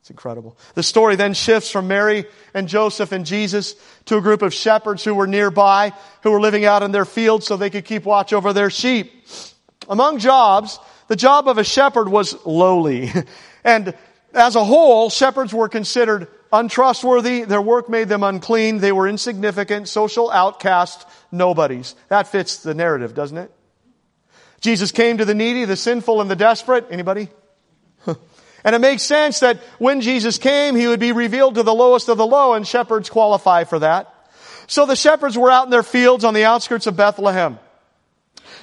It's 0.00 0.10
incredible. 0.10 0.56
The 0.74 0.82
story 0.82 1.16
then 1.16 1.34
shifts 1.34 1.70
from 1.70 1.86
Mary 1.86 2.24
and 2.54 2.68
Joseph 2.68 3.12
and 3.12 3.26
Jesus 3.26 3.74
to 4.06 4.16
a 4.16 4.22
group 4.22 4.40
of 4.40 4.54
shepherds 4.54 5.04
who 5.04 5.14
were 5.14 5.26
nearby, 5.26 5.92
who 6.22 6.30
were 6.30 6.40
living 6.40 6.64
out 6.64 6.82
in 6.82 6.90
their 6.90 7.04
fields 7.04 7.46
so 7.46 7.56
they 7.56 7.70
could 7.70 7.84
keep 7.84 8.04
watch 8.04 8.32
over 8.32 8.52
their 8.52 8.70
sheep. 8.70 9.12
Among 9.88 10.18
jobs, 10.18 10.78
the 11.08 11.16
job 11.16 11.48
of 11.48 11.58
a 11.58 11.64
shepherd 11.64 12.08
was 12.08 12.34
lowly. 12.46 13.10
And 13.62 13.94
as 14.32 14.56
a 14.56 14.64
whole, 14.64 15.10
shepherds 15.10 15.52
were 15.52 15.68
considered 15.68 16.28
untrustworthy. 16.50 17.44
Their 17.44 17.60
work 17.60 17.90
made 17.90 18.08
them 18.08 18.22
unclean. 18.22 18.78
They 18.78 18.90
were 18.90 19.06
insignificant, 19.06 19.86
social 19.86 20.30
outcasts, 20.30 21.04
nobodies. 21.30 21.94
That 22.08 22.28
fits 22.28 22.62
the 22.62 22.72
narrative, 22.72 23.14
doesn't 23.14 23.36
it? 23.36 23.52
Jesus 24.62 24.92
came 24.92 25.18
to 25.18 25.26
the 25.26 25.34
needy, 25.34 25.66
the 25.66 25.76
sinful, 25.76 26.22
and 26.22 26.30
the 26.30 26.36
desperate. 26.36 26.86
Anybody? 26.90 27.28
And 28.64 28.74
it 28.74 28.80
makes 28.80 29.02
sense 29.02 29.40
that 29.40 29.58
when 29.78 30.00
Jesus 30.00 30.38
came, 30.38 30.76
he 30.76 30.86
would 30.86 31.00
be 31.00 31.12
revealed 31.12 31.54
to 31.54 31.62
the 31.62 31.74
lowest 31.74 32.08
of 32.08 32.18
the 32.18 32.26
low, 32.26 32.54
and 32.54 32.66
shepherds 32.66 33.08
qualify 33.08 33.64
for 33.64 33.78
that. 33.78 34.14
So 34.66 34.86
the 34.86 34.96
shepherds 34.96 35.36
were 35.36 35.50
out 35.50 35.64
in 35.64 35.70
their 35.70 35.82
fields 35.82 36.24
on 36.24 36.34
the 36.34 36.44
outskirts 36.44 36.86
of 36.86 36.96
Bethlehem. 36.96 37.58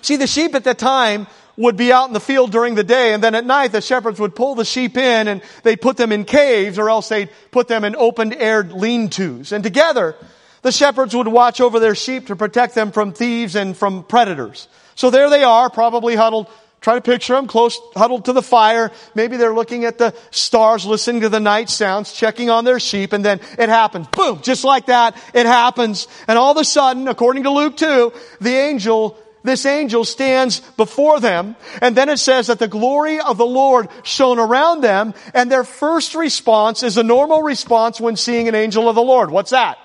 See, 0.02 0.16
the 0.16 0.28
sheep 0.28 0.56
at 0.56 0.64
that 0.66 0.78
time 0.78 1.28
would 1.58 1.76
be 1.76 1.91
out 1.91 2.08
in 2.08 2.14
the 2.14 2.20
field 2.20 2.52
during 2.52 2.76
the 2.76 2.84
day, 2.84 3.14
and 3.14 3.24
then 3.24 3.34
at 3.34 3.43
night 3.43 3.72
the 3.72 3.82
shepherds 3.82 4.20
would 4.20 4.36
pull 4.36 4.54
the 4.54 4.64
sheep 4.64 4.95
in 4.95 5.28
and 5.28 5.41
they'd 5.64 5.82
put 5.82 5.98
them 5.98 6.12
in 6.12 6.24
caves, 6.24 6.78
or 6.78 6.89
else 6.89 7.10
they'd 7.10 7.30
put 7.52 7.68
them 7.68 7.84
in 7.84 7.95
open-aired 7.95 8.72
lean-tos. 8.72 9.52
And 9.52 9.64
together, 9.64 10.16
the 10.62 10.72
shepherds 10.72 11.16
would 11.16 11.28
watch 11.28 11.60
over 11.60 11.80
their 11.80 11.95
sheep 11.95 12.28
to 12.28 12.36
protect 12.36 12.76
them 12.76 12.91
from 12.91 13.12
thieves 13.12 13.56
and 13.56 13.76
from 13.76 14.04
predators. 14.04 14.68
So 14.93 15.10
there 15.10 15.30
they 15.30 15.43
are, 15.43 15.70
probably 15.70 16.16
huddled 16.16 16.48
Try 16.80 16.95
to 16.95 17.01
picture 17.01 17.34
them 17.34 17.47
close, 17.47 17.80
huddled 17.95 18.25
to 18.25 18.34
the 18.34 18.41
fire. 18.41 18.91
Maybe 19.15 19.38
they're 19.38 19.53
looking 19.53 19.84
at 19.86 19.97
the 19.97 20.13
stars, 20.32 20.86
listening 20.86 21.21
to 21.21 21.30
the 21.30 21.39
night 21.39 21.69
sounds, 21.69 22.13
checking 22.13 22.49
on 22.49 22.65
their 22.65 22.80
sheep, 22.80 23.13
and 23.13 23.25
then 23.25 23.41
it 23.57 23.69
happens. 23.69 24.07
Boom! 24.07 24.41
Just 24.41 24.63
like 24.63 24.86
that, 24.86 25.17
it 25.34 25.45
happens. 25.45 26.07
And 26.28 26.38
all 26.38 26.51
of 26.51 26.57
a 26.57 26.63
sudden, 26.63 27.07
according 27.07 27.43
to 27.43 27.49
Luke 27.49 27.78
2, 27.78 28.13
the 28.41 28.55
angel, 28.55 29.17
this 29.43 29.65
angel 29.65 30.05
stands 30.05 30.59
before 30.78 31.19
them, 31.19 31.55
and 31.82 31.97
then 31.97 32.09
it 32.09 32.17
says 32.17 32.47
that 32.47 32.59
the 32.59 32.67
glory 32.67 33.19
of 33.19 33.38
the 33.38 33.45
Lord 33.45 33.89
shone 34.03 34.39
around 34.39 34.82
them, 34.82 35.15
and 35.34 35.51
their 35.51 35.63
first 35.63 36.13
response 36.15 36.84
is 36.84 36.97
a 36.97 37.03
normal 37.03 37.41
response 37.41 37.99
when 37.99 38.15
seeing 38.15 38.47
an 38.47 38.55
angel 38.55 38.88
of 38.88 38.95
the 38.95 39.01
Lord. 39.01 39.32
What's 39.32 39.51
that? 39.51 39.78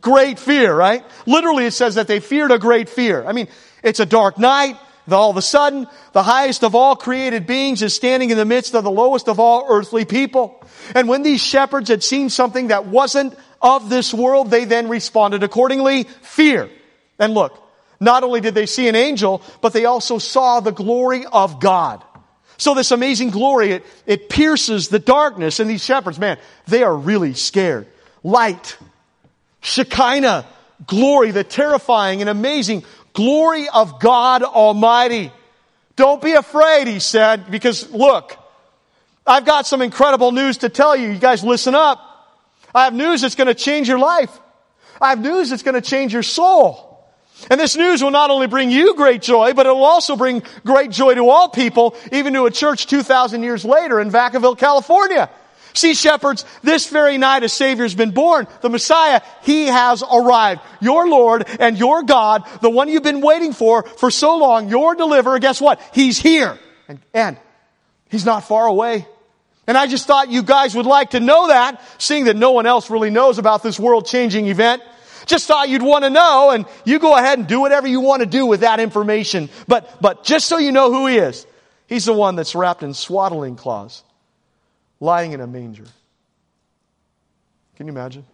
Great 0.00 0.40
fear, 0.40 0.74
right? 0.74 1.04
Literally 1.26 1.66
it 1.66 1.72
says 1.72 1.94
that 1.94 2.08
they 2.08 2.18
feared 2.18 2.50
a 2.50 2.58
great 2.58 2.88
fear. 2.88 3.24
I 3.24 3.32
mean, 3.32 3.46
it's 3.84 4.00
a 4.00 4.06
dark 4.06 4.36
night 4.36 4.76
all 5.10 5.30
of 5.30 5.36
a 5.36 5.42
sudden, 5.42 5.86
the 6.12 6.22
highest 6.22 6.62
of 6.62 6.74
all 6.74 6.94
created 6.94 7.46
beings 7.46 7.82
is 7.82 7.94
standing 7.94 8.30
in 8.30 8.36
the 8.36 8.44
midst 8.44 8.74
of 8.74 8.84
the 8.84 8.90
lowest 8.90 9.28
of 9.28 9.40
all 9.40 9.66
earthly 9.68 10.04
people. 10.04 10.62
And 10.94 11.08
when 11.08 11.22
these 11.22 11.40
shepherds 11.40 11.88
had 11.88 12.04
seen 12.04 12.30
something 12.30 12.68
that 12.68 12.86
wasn't 12.86 13.36
of 13.60 13.88
this 13.88 14.14
world, 14.14 14.50
they 14.50 14.64
then 14.64 14.88
responded 14.88 15.42
accordingly, 15.42 16.04
fear. 16.04 16.70
And 17.18 17.34
look, 17.34 17.58
not 18.00 18.24
only 18.24 18.40
did 18.40 18.54
they 18.54 18.66
see 18.66 18.88
an 18.88 18.96
angel, 18.96 19.42
but 19.60 19.72
they 19.72 19.84
also 19.84 20.18
saw 20.18 20.60
the 20.60 20.72
glory 20.72 21.24
of 21.26 21.60
God. 21.60 22.02
So 22.58 22.74
this 22.74 22.92
amazing 22.92 23.30
glory, 23.30 23.72
it, 23.72 23.86
it 24.06 24.28
pierces 24.28 24.88
the 24.88 24.98
darkness 25.00 25.58
and 25.58 25.68
these 25.68 25.84
shepherds, 25.84 26.18
man, 26.18 26.38
they 26.66 26.84
are 26.84 26.96
really 26.96 27.34
scared. 27.34 27.88
Light, 28.22 28.76
Shekinah, 29.60 30.46
glory, 30.86 31.30
the 31.30 31.44
terrifying 31.44 32.20
and 32.20 32.30
amazing 32.30 32.84
Glory 33.12 33.68
of 33.68 34.00
God 34.00 34.42
Almighty. 34.42 35.32
Don't 35.96 36.22
be 36.22 36.32
afraid, 36.32 36.86
he 36.86 36.98
said, 36.98 37.50
because 37.50 37.90
look, 37.90 38.36
I've 39.26 39.44
got 39.44 39.66
some 39.66 39.82
incredible 39.82 40.32
news 40.32 40.58
to 40.58 40.68
tell 40.68 40.96
you. 40.96 41.08
You 41.08 41.18
guys 41.18 41.44
listen 41.44 41.74
up. 41.74 42.00
I 42.74 42.84
have 42.84 42.94
news 42.94 43.20
that's 43.20 43.34
going 43.34 43.48
to 43.48 43.54
change 43.54 43.88
your 43.88 43.98
life. 43.98 44.30
I 45.00 45.10
have 45.10 45.20
news 45.20 45.50
that's 45.50 45.62
going 45.62 45.74
to 45.74 45.80
change 45.80 46.12
your 46.12 46.22
soul. 46.22 46.88
And 47.50 47.60
this 47.60 47.76
news 47.76 48.02
will 48.02 48.10
not 48.10 48.30
only 48.30 48.46
bring 48.46 48.70
you 48.70 48.94
great 48.94 49.20
joy, 49.20 49.52
but 49.52 49.66
it 49.66 49.70
will 49.70 49.84
also 49.84 50.16
bring 50.16 50.42
great 50.64 50.90
joy 50.90 51.14
to 51.14 51.28
all 51.28 51.48
people, 51.48 51.96
even 52.12 52.34
to 52.34 52.46
a 52.46 52.50
church 52.50 52.86
2,000 52.86 53.42
years 53.42 53.64
later 53.64 54.00
in 54.00 54.10
Vacaville, 54.10 54.56
California. 54.56 55.28
See, 55.74 55.94
shepherds, 55.94 56.44
this 56.62 56.88
very 56.88 57.18
night 57.18 57.44
a 57.44 57.48
Savior's 57.48 57.94
been 57.94 58.10
born. 58.10 58.46
The 58.60 58.68
Messiah, 58.68 59.22
He 59.42 59.66
has 59.66 60.02
arrived. 60.02 60.60
Your 60.80 61.08
Lord 61.08 61.44
and 61.60 61.78
your 61.78 62.02
God, 62.02 62.44
the 62.60 62.70
one 62.70 62.88
you've 62.88 63.02
been 63.02 63.20
waiting 63.20 63.52
for 63.52 63.82
for 63.82 64.10
so 64.10 64.36
long, 64.36 64.68
your 64.68 64.94
deliverer, 64.94 65.38
guess 65.38 65.60
what? 65.60 65.80
He's 65.94 66.18
here. 66.18 66.58
And, 66.88 67.00
and 67.14 67.36
He's 68.10 68.26
not 68.26 68.44
far 68.44 68.66
away. 68.66 69.06
And 69.66 69.78
I 69.78 69.86
just 69.86 70.06
thought 70.06 70.30
you 70.30 70.42
guys 70.42 70.74
would 70.74 70.86
like 70.86 71.10
to 71.10 71.20
know 71.20 71.48
that, 71.48 71.80
seeing 71.98 72.24
that 72.24 72.36
no 72.36 72.50
one 72.50 72.66
else 72.66 72.90
really 72.90 73.10
knows 73.10 73.38
about 73.38 73.62
this 73.62 73.78
world 73.80 74.06
changing 74.06 74.48
event. 74.48 74.82
Just 75.24 75.46
thought 75.46 75.68
you'd 75.68 75.82
want 75.82 76.04
to 76.04 76.10
know, 76.10 76.50
and 76.50 76.66
you 76.84 76.98
go 76.98 77.16
ahead 77.16 77.38
and 77.38 77.46
do 77.46 77.60
whatever 77.60 77.86
you 77.86 78.00
want 78.00 78.20
to 78.20 78.26
do 78.26 78.44
with 78.44 78.60
that 78.60 78.80
information. 78.80 79.48
But, 79.68 80.02
but 80.02 80.24
just 80.24 80.46
so 80.46 80.58
you 80.58 80.72
know 80.72 80.92
who 80.92 81.06
He 81.06 81.16
is, 81.16 81.46
He's 81.86 82.04
the 82.06 82.12
one 82.12 82.36
that's 82.36 82.54
wrapped 82.54 82.82
in 82.82 82.92
swaddling 82.92 83.54
cloths 83.56 84.02
lying 85.02 85.32
in 85.32 85.40
a 85.40 85.46
manger. 85.48 85.84
Can 87.74 87.88
you 87.88 87.92
imagine? 87.92 88.24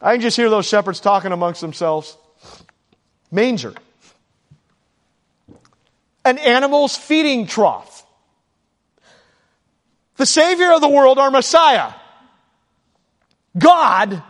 I 0.00 0.14
can 0.14 0.20
just 0.20 0.36
hear 0.36 0.50
those 0.50 0.66
shepherds 0.66 0.98
talking 0.98 1.30
amongst 1.30 1.60
themselves. 1.60 2.16
Manger. 3.30 3.72
An 6.24 6.38
animal's 6.38 6.96
feeding 6.96 7.46
trough. 7.46 8.04
The 10.16 10.26
Savior 10.26 10.72
of 10.72 10.80
the 10.80 10.88
world, 10.88 11.18
our 11.18 11.30
Messiah. 11.30 11.92
God 13.56 14.20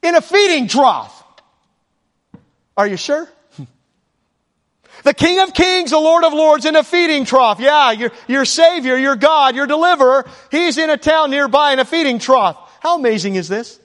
in 0.00 0.14
a 0.14 0.20
feeding 0.20 0.68
trough. 0.68 1.24
Are 2.76 2.86
you 2.86 2.96
sure? 2.96 3.28
The 5.02 5.14
King 5.14 5.40
of 5.40 5.54
Kings, 5.54 5.90
the 5.90 5.98
Lord 5.98 6.24
of 6.24 6.32
Lords 6.32 6.64
in 6.64 6.76
a 6.76 6.84
feeding 6.84 7.24
trough. 7.24 7.60
Yeah, 7.60 7.92
your, 7.92 8.12
your 8.28 8.44
Savior, 8.44 8.96
your 8.96 9.16
God, 9.16 9.56
your 9.56 9.66
deliverer, 9.66 10.28
He's 10.50 10.78
in 10.78 10.90
a 10.90 10.96
town 10.96 11.30
nearby 11.30 11.72
in 11.72 11.78
a 11.78 11.84
feeding 11.84 12.18
trough. 12.18 12.56
How 12.80 12.98
amazing 12.98 13.34
is 13.36 13.48
this? 13.48 13.78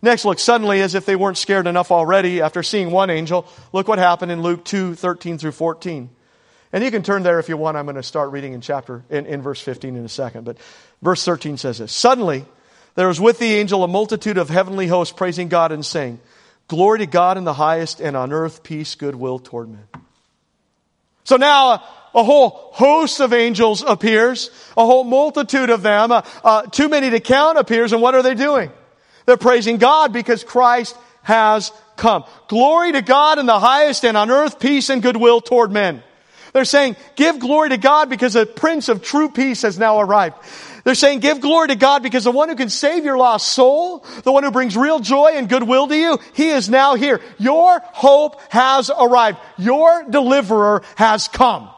Next, 0.00 0.24
look, 0.24 0.40
suddenly, 0.40 0.80
as 0.80 0.96
if 0.96 1.06
they 1.06 1.14
weren't 1.14 1.38
scared 1.38 1.68
enough 1.68 1.92
already 1.92 2.40
after 2.40 2.64
seeing 2.64 2.90
one 2.90 3.08
angel, 3.08 3.46
look 3.72 3.86
what 3.86 4.00
happened 4.00 4.32
in 4.32 4.42
Luke 4.42 4.64
2, 4.64 4.96
13 4.96 5.38
through 5.38 5.52
14. 5.52 6.10
And 6.72 6.82
you 6.82 6.90
can 6.90 7.04
turn 7.04 7.22
there 7.22 7.38
if 7.38 7.48
you 7.48 7.56
want. 7.56 7.76
I'm 7.76 7.84
going 7.84 7.96
to 7.96 8.02
start 8.02 8.32
reading 8.32 8.52
in 8.52 8.60
chapter, 8.60 9.04
in, 9.10 9.26
in 9.26 9.42
verse 9.42 9.60
15 9.60 9.94
in 9.94 10.04
a 10.04 10.08
second. 10.08 10.44
But 10.44 10.58
verse 11.02 11.24
13 11.24 11.56
says 11.56 11.78
this. 11.78 11.92
Suddenly, 11.92 12.46
there 12.96 13.06
was 13.06 13.20
with 13.20 13.38
the 13.38 13.54
angel 13.54 13.84
a 13.84 13.88
multitude 13.88 14.38
of 14.38 14.48
heavenly 14.48 14.88
hosts 14.88 15.14
praising 15.14 15.48
God 15.48 15.70
and 15.70 15.86
saying, 15.86 16.18
Glory 16.66 17.00
to 17.00 17.06
God 17.06 17.38
in 17.38 17.44
the 17.44 17.54
highest 17.54 18.00
and 18.00 18.16
on 18.16 18.32
earth 18.32 18.62
peace, 18.62 18.94
goodwill 18.94 19.38
toward 19.38 19.68
men. 19.68 19.86
So 21.24 21.36
now 21.36 21.70
a, 21.70 21.84
a 22.14 22.24
whole 22.24 22.50
host 22.72 23.20
of 23.20 23.32
angels 23.32 23.82
appears, 23.82 24.50
a 24.76 24.84
whole 24.84 25.04
multitude 25.04 25.70
of 25.70 25.82
them, 25.82 26.12
uh, 26.12 26.22
uh, 26.44 26.62
too 26.62 26.88
many 26.88 27.10
to 27.10 27.20
count 27.20 27.58
appears, 27.58 27.92
and 27.92 28.02
what 28.02 28.14
are 28.14 28.22
they 28.22 28.34
doing? 28.34 28.70
They're 29.26 29.36
praising 29.36 29.76
God 29.78 30.12
because 30.12 30.44
Christ 30.44 30.96
has 31.22 31.70
come. 31.96 32.24
Glory 32.48 32.92
to 32.92 33.02
God 33.02 33.38
in 33.38 33.46
the 33.46 33.58
highest 33.58 34.04
and 34.04 34.16
on 34.16 34.30
earth 34.30 34.58
peace 34.58 34.90
and 34.90 35.02
goodwill 35.02 35.40
toward 35.40 35.70
men. 35.70 36.02
They're 36.52 36.64
saying, 36.64 36.96
give 37.16 37.38
glory 37.38 37.70
to 37.70 37.78
God 37.78 38.10
because 38.10 38.36
a 38.36 38.44
prince 38.44 38.88
of 38.88 39.02
true 39.02 39.30
peace 39.30 39.62
has 39.62 39.78
now 39.78 40.00
arrived. 40.00 40.36
They're 40.84 40.94
saying, 40.94 41.20
give 41.20 41.40
glory 41.40 41.68
to 41.68 41.76
God 41.76 42.02
because 42.02 42.24
the 42.24 42.32
one 42.32 42.48
who 42.48 42.56
can 42.56 42.68
save 42.68 43.04
your 43.04 43.16
lost 43.16 43.48
soul, 43.48 44.04
the 44.24 44.32
one 44.32 44.42
who 44.42 44.50
brings 44.50 44.76
real 44.76 44.98
joy 44.98 45.32
and 45.34 45.48
goodwill 45.48 45.86
to 45.86 45.96
you, 45.96 46.18
he 46.34 46.50
is 46.50 46.68
now 46.68 46.96
here. 46.96 47.20
Your 47.38 47.80
hope 47.84 48.40
has 48.50 48.90
arrived. 48.90 49.38
Your 49.58 50.04
deliverer 50.10 50.82
has 50.96 51.28
come. 51.28 51.70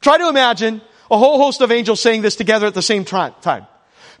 Try 0.00 0.18
to 0.18 0.28
imagine 0.28 0.82
a 1.10 1.18
whole 1.18 1.38
host 1.38 1.60
of 1.60 1.70
angels 1.70 2.00
saying 2.00 2.22
this 2.22 2.34
together 2.36 2.66
at 2.66 2.74
the 2.74 2.82
same 2.82 3.04
time. 3.04 3.34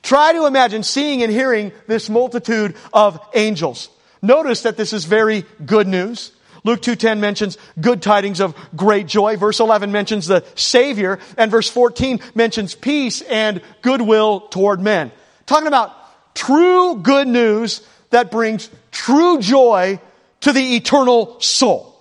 Try 0.02 0.32
to 0.34 0.46
imagine 0.46 0.82
seeing 0.82 1.22
and 1.22 1.32
hearing 1.32 1.72
this 1.86 2.08
multitude 2.08 2.76
of 2.92 3.18
angels. 3.34 3.88
Notice 4.22 4.62
that 4.62 4.76
this 4.76 4.92
is 4.92 5.06
very 5.06 5.44
good 5.64 5.88
news. 5.88 6.30
Luke 6.64 6.80
2.10 6.80 7.18
mentions 7.18 7.58
good 7.78 8.00
tidings 8.00 8.40
of 8.40 8.56
great 8.74 9.06
joy. 9.06 9.36
Verse 9.36 9.60
11 9.60 9.92
mentions 9.92 10.26
the 10.26 10.44
Savior. 10.54 11.18
And 11.36 11.50
verse 11.50 11.68
14 11.68 12.20
mentions 12.34 12.74
peace 12.74 13.20
and 13.22 13.60
goodwill 13.82 14.40
toward 14.40 14.80
men. 14.80 15.12
Talking 15.46 15.68
about 15.68 15.94
true 16.34 16.96
good 16.96 17.28
news 17.28 17.86
that 18.10 18.30
brings 18.30 18.70
true 18.90 19.40
joy 19.40 20.00
to 20.40 20.52
the 20.52 20.76
eternal 20.76 21.38
soul. 21.40 21.94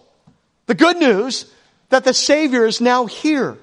The 0.68 0.76
good 0.76 0.98
news 0.98 1.52
that 1.90 2.06
the 2.06 2.14
Savior 2.14 2.66
is 2.66 2.80
now 2.80 3.06
here. 3.06 3.58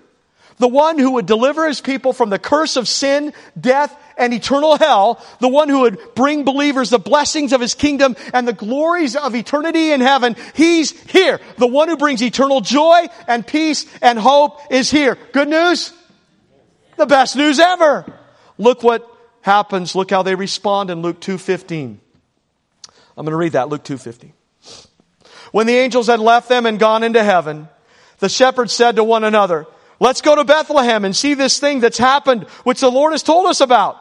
The 0.58 0.68
one 0.68 0.98
who 0.98 1.12
would 1.12 1.24
deliver 1.24 1.66
his 1.66 1.80
people 1.80 2.12
from 2.12 2.28
the 2.28 2.38
curse 2.38 2.76
of 2.76 2.86
sin, 2.86 3.32
death, 3.58 3.96
and 4.20 4.32
eternal 4.32 4.76
hell, 4.76 5.24
the 5.40 5.48
one 5.48 5.68
who 5.68 5.80
would 5.80 5.98
bring 6.14 6.44
believers 6.44 6.90
the 6.90 6.98
blessings 6.98 7.52
of 7.52 7.60
his 7.60 7.74
kingdom 7.74 8.14
and 8.32 8.46
the 8.46 8.52
glories 8.52 9.16
of 9.16 9.34
eternity 9.34 9.90
in 9.90 10.00
heaven, 10.00 10.36
he's 10.54 10.92
here. 11.10 11.40
The 11.56 11.66
one 11.66 11.88
who 11.88 11.96
brings 11.96 12.22
eternal 12.22 12.60
joy 12.60 13.06
and 13.26 13.44
peace 13.44 13.86
and 14.00 14.18
hope 14.18 14.60
is 14.70 14.90
here. 14.90 15.18
Good 15.32 15.48
news? 15.48 15.92
The 16.96 17.06
best 17.06 17.34
news 17.34 17.58
ever. 17.58 18.04
Look 18.58 18.82
what 18.82 19.10
happens. 19.40 19.94
Look 19.94 20.10
how 20.10 20.22
they 20.22 20.34
respond 20.34 20.90
in 20.90 21.00
Luke 21.00 21.20
2.15. 21.20 21.96
I'm 23.16 23.24
going 23.24 23.32
to 23.32 23.36
read 23.36 23.52
that, 23.52 23.70
Luke 23.70 23.84
2.15. 23.84 24.32
When 25.52 25.66
the 25.66 25.74
angels 25.74 26.06
had 26.06 26.20
left 26.20 26.48
them 26.48 26.66
and 26.66 26.78
gone 26.78 27.02
into 27.02 27.24
heaven, 27.24 27.68
the 28.18 28.28
shepherds 28.28 28.72
said 28.72 28.96
to 28.96 29.04
one 29.04 29.24
another, 29.24 29.66
Let's 29.98 30.22
go 30.22 30.34
to 30.34 30.44
Bethlehem 30.44 31.04
and 31.04 31.14
see 31.14 31.34
this 31.34 31.58
thing 31.58 31.80
that's 31.80 31.98
happened, 31.98 32.44
which 32.64 32.80
the 32.80 32.90
Lord 32.90 33.12
has 33.12 33.22
told 33.22 33.46
us 33.46 33.60
about. 33.60 34.00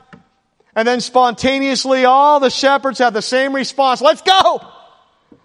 and 0.75 0.87
then 0.87 1.01
spontaneously 1.01 2.05
all 2.05 2.39
the 2.39 2.49
shepherds 2.49 2.99
had 2.99 3.13
the 3.13 3.21
same 3.21 3.53
response. 3.53 4.01
Let's 4.01 4.21
go! 4.21 4.61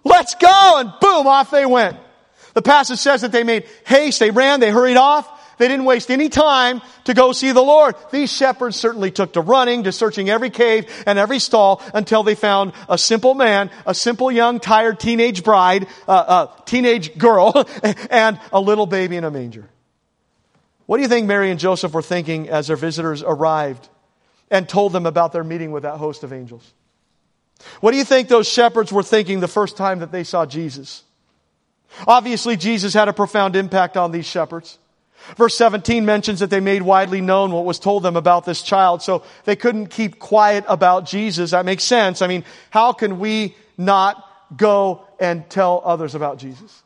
Let's 0.03 0.35
go! 0.35 0.79
And 0.79 0.93
boom, 1.01 1.27
off 1.27 1.51
they 1.51 1.65
went. 1.65 1.97
The 2.53 2.61
passage 2.61 2.99
says 2.99 3.21
that 3.21 3.31
they 3.31 3.43
made 3.43 3.65
haste, 3.85 4.19
they 4.19 4.31
ran, 4.31 4.59
they 4.59 4.71
hurried 4.71 4.97
off. 4.97 5.29
They 5.57 5.67
didn't 5.67 5.85
waste 5.85 6.11
any 6.11 6.29
time 6.29 6.81
to 7.05 7.15
go 7.15 7.31
see 7.31 7.51
the 7.51 7.63
Lord. 7.63 7.95
These 8.11 8.31
shepherds 8.31 8.75
certainly 8.75 9.09
took 9.09 9.33
to 9.33 9.41
running, 9.41 9.83
to 9.83 9.91
searching 9.91 10.29
every 10.29 10.51
cave 10.51 10.85
and 11.07 11.17
every 11.17 11.39
stall 11.39 11.81
until 11.93 12.21
they 12.21 12.35
found 12.35 12.73
a 12.87 12.97
simple 12.97 13.33
man, 13.33 13.71
a 13.85 13.95
simple 13.95 14.31
young 14.31 14.59
tired 14.59 14.99
teenage 14.99 15.43
bride, 15.43 15.87
uh, 16.07 16.47
a 16.47 16.63
teenage 16.65 17.17
girl, 17.17 17.67
and 18.11 18.39
a 18.53 18.61
little 18.61 18.85
baby 18.85 19.17
in 19.17 19.23
a 19.23 19.31
manger. 19.31 19.67
What 20.85 20.97
do 20.97 21.03
you 21.03 21.09
think 21.09 21.27
Mary 21.27 21.49
and 21.49 21.59
Joseph 21.59 21.91
were 21.91 22.03
thinking 22.03 22.49
as 22.49 22.67
their 22.67 22.77
visitors 22.77 23.23
arrived 23.23 23.89
and 24.49 24.67
told 24.67 24.93
them 24.93 25.05
about 25.05 25.33
their 25.33 25.43
meeting 25.43 25.71
with 25.71 25.83
that 25.83 25.97
host 25.97 26.23
of 26.23 26.33
angels? 26.33 26.73
What 27.81 27.91
do 27.91 27.97
you 27.97 28.03
think 28.03 28.27
those 28.27 28.47
shepherds 28.47 28.91
were 28.91 29.03
thinking 29.03 29.39
the 29.39 29.47
first 29.47 29.77
time 29.77 29.99
that 29.99 30.11
they 30.11 30.23
saw 30.23 30.45
Jesus? 30.45 31.03
Obviously, 32.07 32.55
Jesus 32.55 32.93
had 32.93 33.07
a 33.07 33.13
profound 33.13 33.55
impact 33.55 33.97
on 33.97 34.11
these 34.11 34.25
shepherds. 34.25 34.77
Verse 35.35 35.57
17 35.57 36.05
mentions 36.05 36.39
that 36.39 36.49
they 36.49 36.59
made 36.59 36.81
widely 36.81 37.21
known 37.21 37.51
what 37.51 37.65
was 37.65 37.79
told 37.79 38.03
them 38.03 38.15
about 38.15 38.45
this 38.45 38.61
child, 38.61 39.01
so 39.01 39.23
they 39.45 39.55
couldn't 39.55 39.87
keep 39.87 40.19
quiet 40.19 40.63
about 40.67 41.05
Jesus. 41.05 41.51
That 41.51 41.65
makes 41.65 41.83
sense. 41.83 42.21
I 42.21 42.27
mean, 42.27 42.45
how 42.69 42.93
can 42.93 43.19
we 43.19 43.55
not 43.77 44.23
go 44.55 45.05
and 45.19 45.49
tell 45.49 45.81
others 45.83 46.15
about 46.15 46.37
Jesus? 46.37 46.83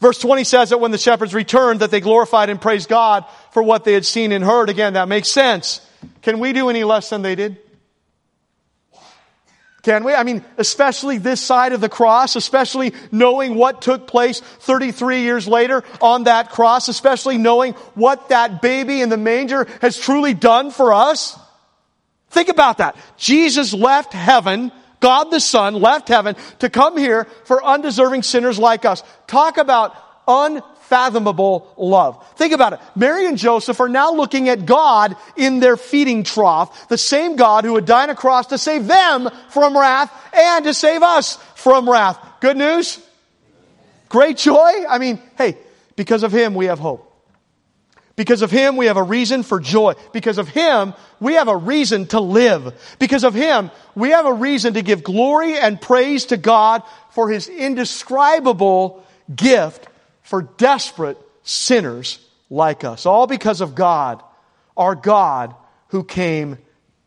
Verse 0.00 0.18
20 0.18 0.42
says 0.44 0.70
that 0.70 0.78
when 0.78 0.90
the 0.90 0.98
shepherds 0.98 1.32
returned, 1.32 1.80
that 1.80 1.92
they 1.92 2.00
glorified 2.00 2.50
and 2.50 2.60
praised 2.60 2.88
God 2.88 3.24
for 3.52 3.62
what 3.62 3.84
they 3.84 3.92
had 3.92 4.04
seen 4.04 4.32
and 4.32 4.42
heard. 4.42 4.68
Again, 4.68 4.94
that 4.94 5.06
makes 5.06 5.28
sense. 5.28 5.80
Can 6.22 6.38
we 6.38 6.52
do 6.52 6.68
any 6.68 6.84
less 6.84 7.10
than 7.10 7.22
they 7.22 7.34
did? 7.34 7.58
Can 9.82 10.04
we? 10.04 10.14
I 10.14 10.22
mean, 10.22 10.44
especially 10.58 11.18
this 11.18 11.40
side 11.40 11.72
of 11.72 11.80
the 11.80 11.88
cross, 11.88 12.36
especially 12.36 12.94
knowing 13.10 13.56
what 13.56 13.82
took 13.82 14.06
place 14.06 14.40
33 14.40 15.22
years 15.22 15.48
later 15.48 15.82
on 16.00 16.24
that 16.24 16.50
cross, 16.50 16.86
especially 16.86 17.36
knowing 17.36 17.72
what 17.94 18.28
that 18.28 18.62
baby 18.62 19.00
in 19.00 19.08
the 19.08 19.16
manger 19.16 19.66
has 19.80 19.98
truly 19.98 20.34
done 20.34 20.70
for 20.70 20.92
us. 20.92 21.36
Think 22.30 22.48
about 22.48 22.78
that. 22.78 22.96
Jesus 23.16 23.74
left 23.74 24.12
heaven, 24.12 24.70
God 25.00 25.24
the 25.32 25.40
Son 25.40 25.74
left 25.74 26.06
heaven 26.06 26.36
to 26.60 26.70
come 26.70 26.96
here 26.96 27.24
for 27.44 27.62
undeserving 27.62 28.22
sinners 28.22 28.60
like 28.60 28.84
us. 28.84 29.02
Talk 29.26 29.58
about 29.58 29.96
un 30.28 30.62
unfathomable 30.92 31.72
love. 31.76 32.24
Think 32.36 32.52
about 32.52 32.74
it. 32.74 32.80
Mary 32.94 33.26
and 33.26 33.38
Joseph 33.38 33.80
are 33.80 33.88
now 33.88 34.12
looking 34.12 34.48
at 34.48 34.66
God 34.66 35.16
in 35.36 35.60
their 35.60 35.76
feeding 35.76 36.22
trough, 36.22 36.88
the 36.88 36.98
same 36.98 37.36
God 37.36 37.64
who 37.64 37.72
would 37.74 37.86
die 37.86 38.04
on 38.04 38.10
a 38.10 38.14
cross 38.14 38.48
to 38.48 38.58
save 38.58 38.86
them 38.86 39.30
from 39.48 39.76
wrath 39.76 40.12
and 40.34 40.64
to 40.64 40.74
save 40.74 41.02
us 41.02 41.36
from 41.54 41.88
wrath. 41.88 42.18
Good 42.40 42.56
news? 42.56 43.00
Great 44.08 44.36
joy? 44.36 44.84
I 44.88 44.98
mean, 44.98 45.18
hey, 45.38 45.56
because 45.96 46.22
of 46.22 46.32
Him 46.32 46.54
we 46.54 46.66
have 46.66 46.78
hope. 46.78 47.08
Because 48.14 48.42
of 48.42 48.50
Him, 48.50 48.76
we 48.76 48.86
have 48.86 48.98
a 48.98 49.02
reason 49.02 49.42
for 49.42 49.58
joy. 49.58 49.94
Because 50.12 50.36
of 50.36 50.46
Him, 50.46 50.92
we 51.18 51.34
have 51.34 51.48
a 51.48 51.56
reason 51.56 52.06
to 52.08 52.20
live. 52.20 52.94
Because 52.98 53.24
of 53.24 53.32
Him, 53.32 53.70
we 53.94 54.10
have 54.10 54.26
a 54.26 54.34
reason 54.34 54.74
to 54.74 54.82
give 54.82 55.02
glory 55.02 55.58
and 55.58 55.80
praise 55.80 56.26
to 56.26 56.36
God 56.36 56.82
for 57.12 57.30
His 57.30 57.48
indescribable 57.48 59.02
gift 59.34 59.88
for 60.22 60.42
desperate 60.42 61.18
sinners 61.42 62.18
like 62.48 62.84
us. 62.84 63.06
All 63.06 63.26
because 63.26 63.60
of 63.60 63.74
God, 63.74 64.22
our 64.76 64.94
God 64.94 65.54
who 65.88 66.04
came 66.04 66.58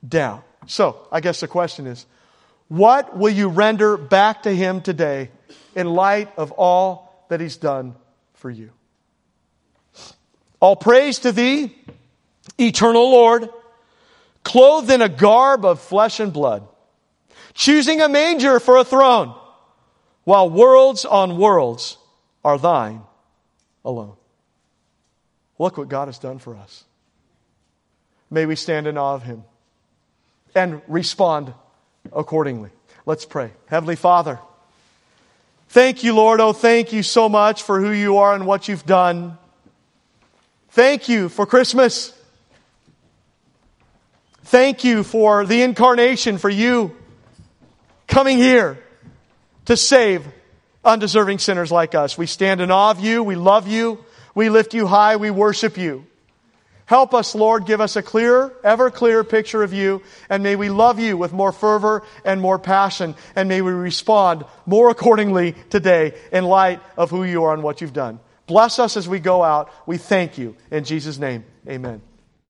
down. 0.07 0.41
So, 0.67 1.07
I 1.11 1.21
guess 1.21 1.39
the 1.39 1.47
question 1.47 1.87
is, 1.87 2.05
what 2.67 3.17
will 3.17 3.29
you 3.29 3.47
render 3.49 3.97
back 3.97 4.43
to 4.43 4.55
Him 4.55 4.81
today 4.81 5.29
in 5.75 5.87
light 5.87 6.31
of 6.37 6.51
all 6.51 7.25
that 7.29 7.39
He's 7.39 7.57
done 7.57 7.95
for 8.33 8.49
you? 8.49 8.71
All 10.59 10.75
praise 10.75 11.19
to 11.19 11.31
Thee, 11.31 11.75
eternal 12.59 13.11
Lord, 13.11 13.49
clothed 14.43 14.89
in 14.89 15.01
a 15.01 15.09
garb 15.09 15.65
of 15.65 15.79
flesh 15.79 16.19
and 16.19 16.33
blood, 16.33 16.67
choosing 17.53 18.01
a 18.01 18.09
manger 18.09 18.59
for 18.59 18.77
a 18.77 18.83
throne, 18.83 19.35
while 20.23 20.49
worlds 20.49 21.05
on 21.05 21.37
worlds 21.37 21.97
are 22.45 22.59
Thine 22.59 23.01
alone. 23.83 24.13
Look 25.57 25.79
what 25.79 25.89
God 25.89 26.09
has 26.09 26.19
done 26.19 26.37
for 26.37 26.55
us. 26.55 26.83
May 28.29 28.45
we 28.45 28.55
stand 28.55 28.85
in 28.85 28.99
awe 28.99 29.15
of 29.15 29.23
Him 29.23 29.43
and 30.53 30.79
respond 30.87 31.53
accordingly. 32.13 32.69
Let's 33.07 33.25
pray. 33.25 33.51
Heavenly 33.65 33.95
Father, 33.95 34.39
thank 35.69 36.03
you, 36.03 36.13
Lord. 36.13 36.39
Oh, 36.39 36.53
thank 36.53 36.93
you 36.93 37.01
so 37.01 37.27
much 37.27 37.63
for 37.63 37.81
who 37.81 37.91
you 37.91 38.17
are 38.17 38.35
and 38.35 38.45
what 38.45 38.67
you've 38.67 38.85
done. 38.85 39.39
Thank 40.69 41.09
you 41.09 41.29
for 41.29 41.47
Christmas. 41.47 42.13
Thank 44.43 44.83
you 44.83 45.03
for 45.03 45.47
the 45.47 45.63
incarnation, 45.63 46.37
for 46.37 46.49
you 46.49 46.95
coming 48.07 48.37
here 48.37 48.77
to 49.65 49.75
save 49.75 50.27
undeserving 50.85 51.39
sinners 51.39 51.71
like 51.71 51.95
us. 51.95 52.17
We 52.17 52.27
stand 52.27 52.61
in 52.61 52.71
awe 52.71 52.91
of 52.91 52.99
you. 52.99 53.23
We 53.23 53.35
love 53.35 53.67
you. 53.67 54.03
We 54.33 54.49
lift 54.49 54.73
you 54.73 54.87
high. 54.87 55.15
We 55.15 55.31
worship 55.31 55.77
you. 55.77 56.05
Help 56.85 57.15
us, 57.15 57.33
Lord. 57.33 57.65
Give 57.65 57.81
us 57.81 57.95
a 57.95 58.03
clearer, 58.03 58.55
ever 58.63 58.91
clearer 58.91 59.23
picture 59.23 59.63
of 59.63 59.73
you. 59.73 60.03
And 60.29 60.43
may 60.43 60.55
we 60.55 60.69
love 60.69 60.99
you 60.99 61.17
with 61.17 61.33
more 61.33 61.51
fervor 61.51 62.03
and 62.23 62.39
more 62.39 62.59
passion. 62.59 63.15
And 63.35 63.49
may 63.49 63.61
we 63.61 63.71
respond 63.71 64.45
more 64.67 64.89
accordingly 64.91 65.55
today 65.71 66.13
in 66.31 66.45
light 66.45 66.79
of 66.95 67.09
who 67.09 67.23
you 67.23 67.45
are 67.45 67.53
and 67.53 67.63
what 67.63 67.81
you've 67.81 67.93
done. 67.93 68.19
Bless 68.45 68.77
us 68.77 68.97
as 68.97 69.09
we 69.09 69.19
go 69.19 69.43
out. 69.43 69.71
We 69.87 69.97
thank 69.97 70.37
you. 70.37 70.55
In 70.69 70.83
Jesus' 70.83 71.17
name, 71.17 71.43
amen. 71.67 72.01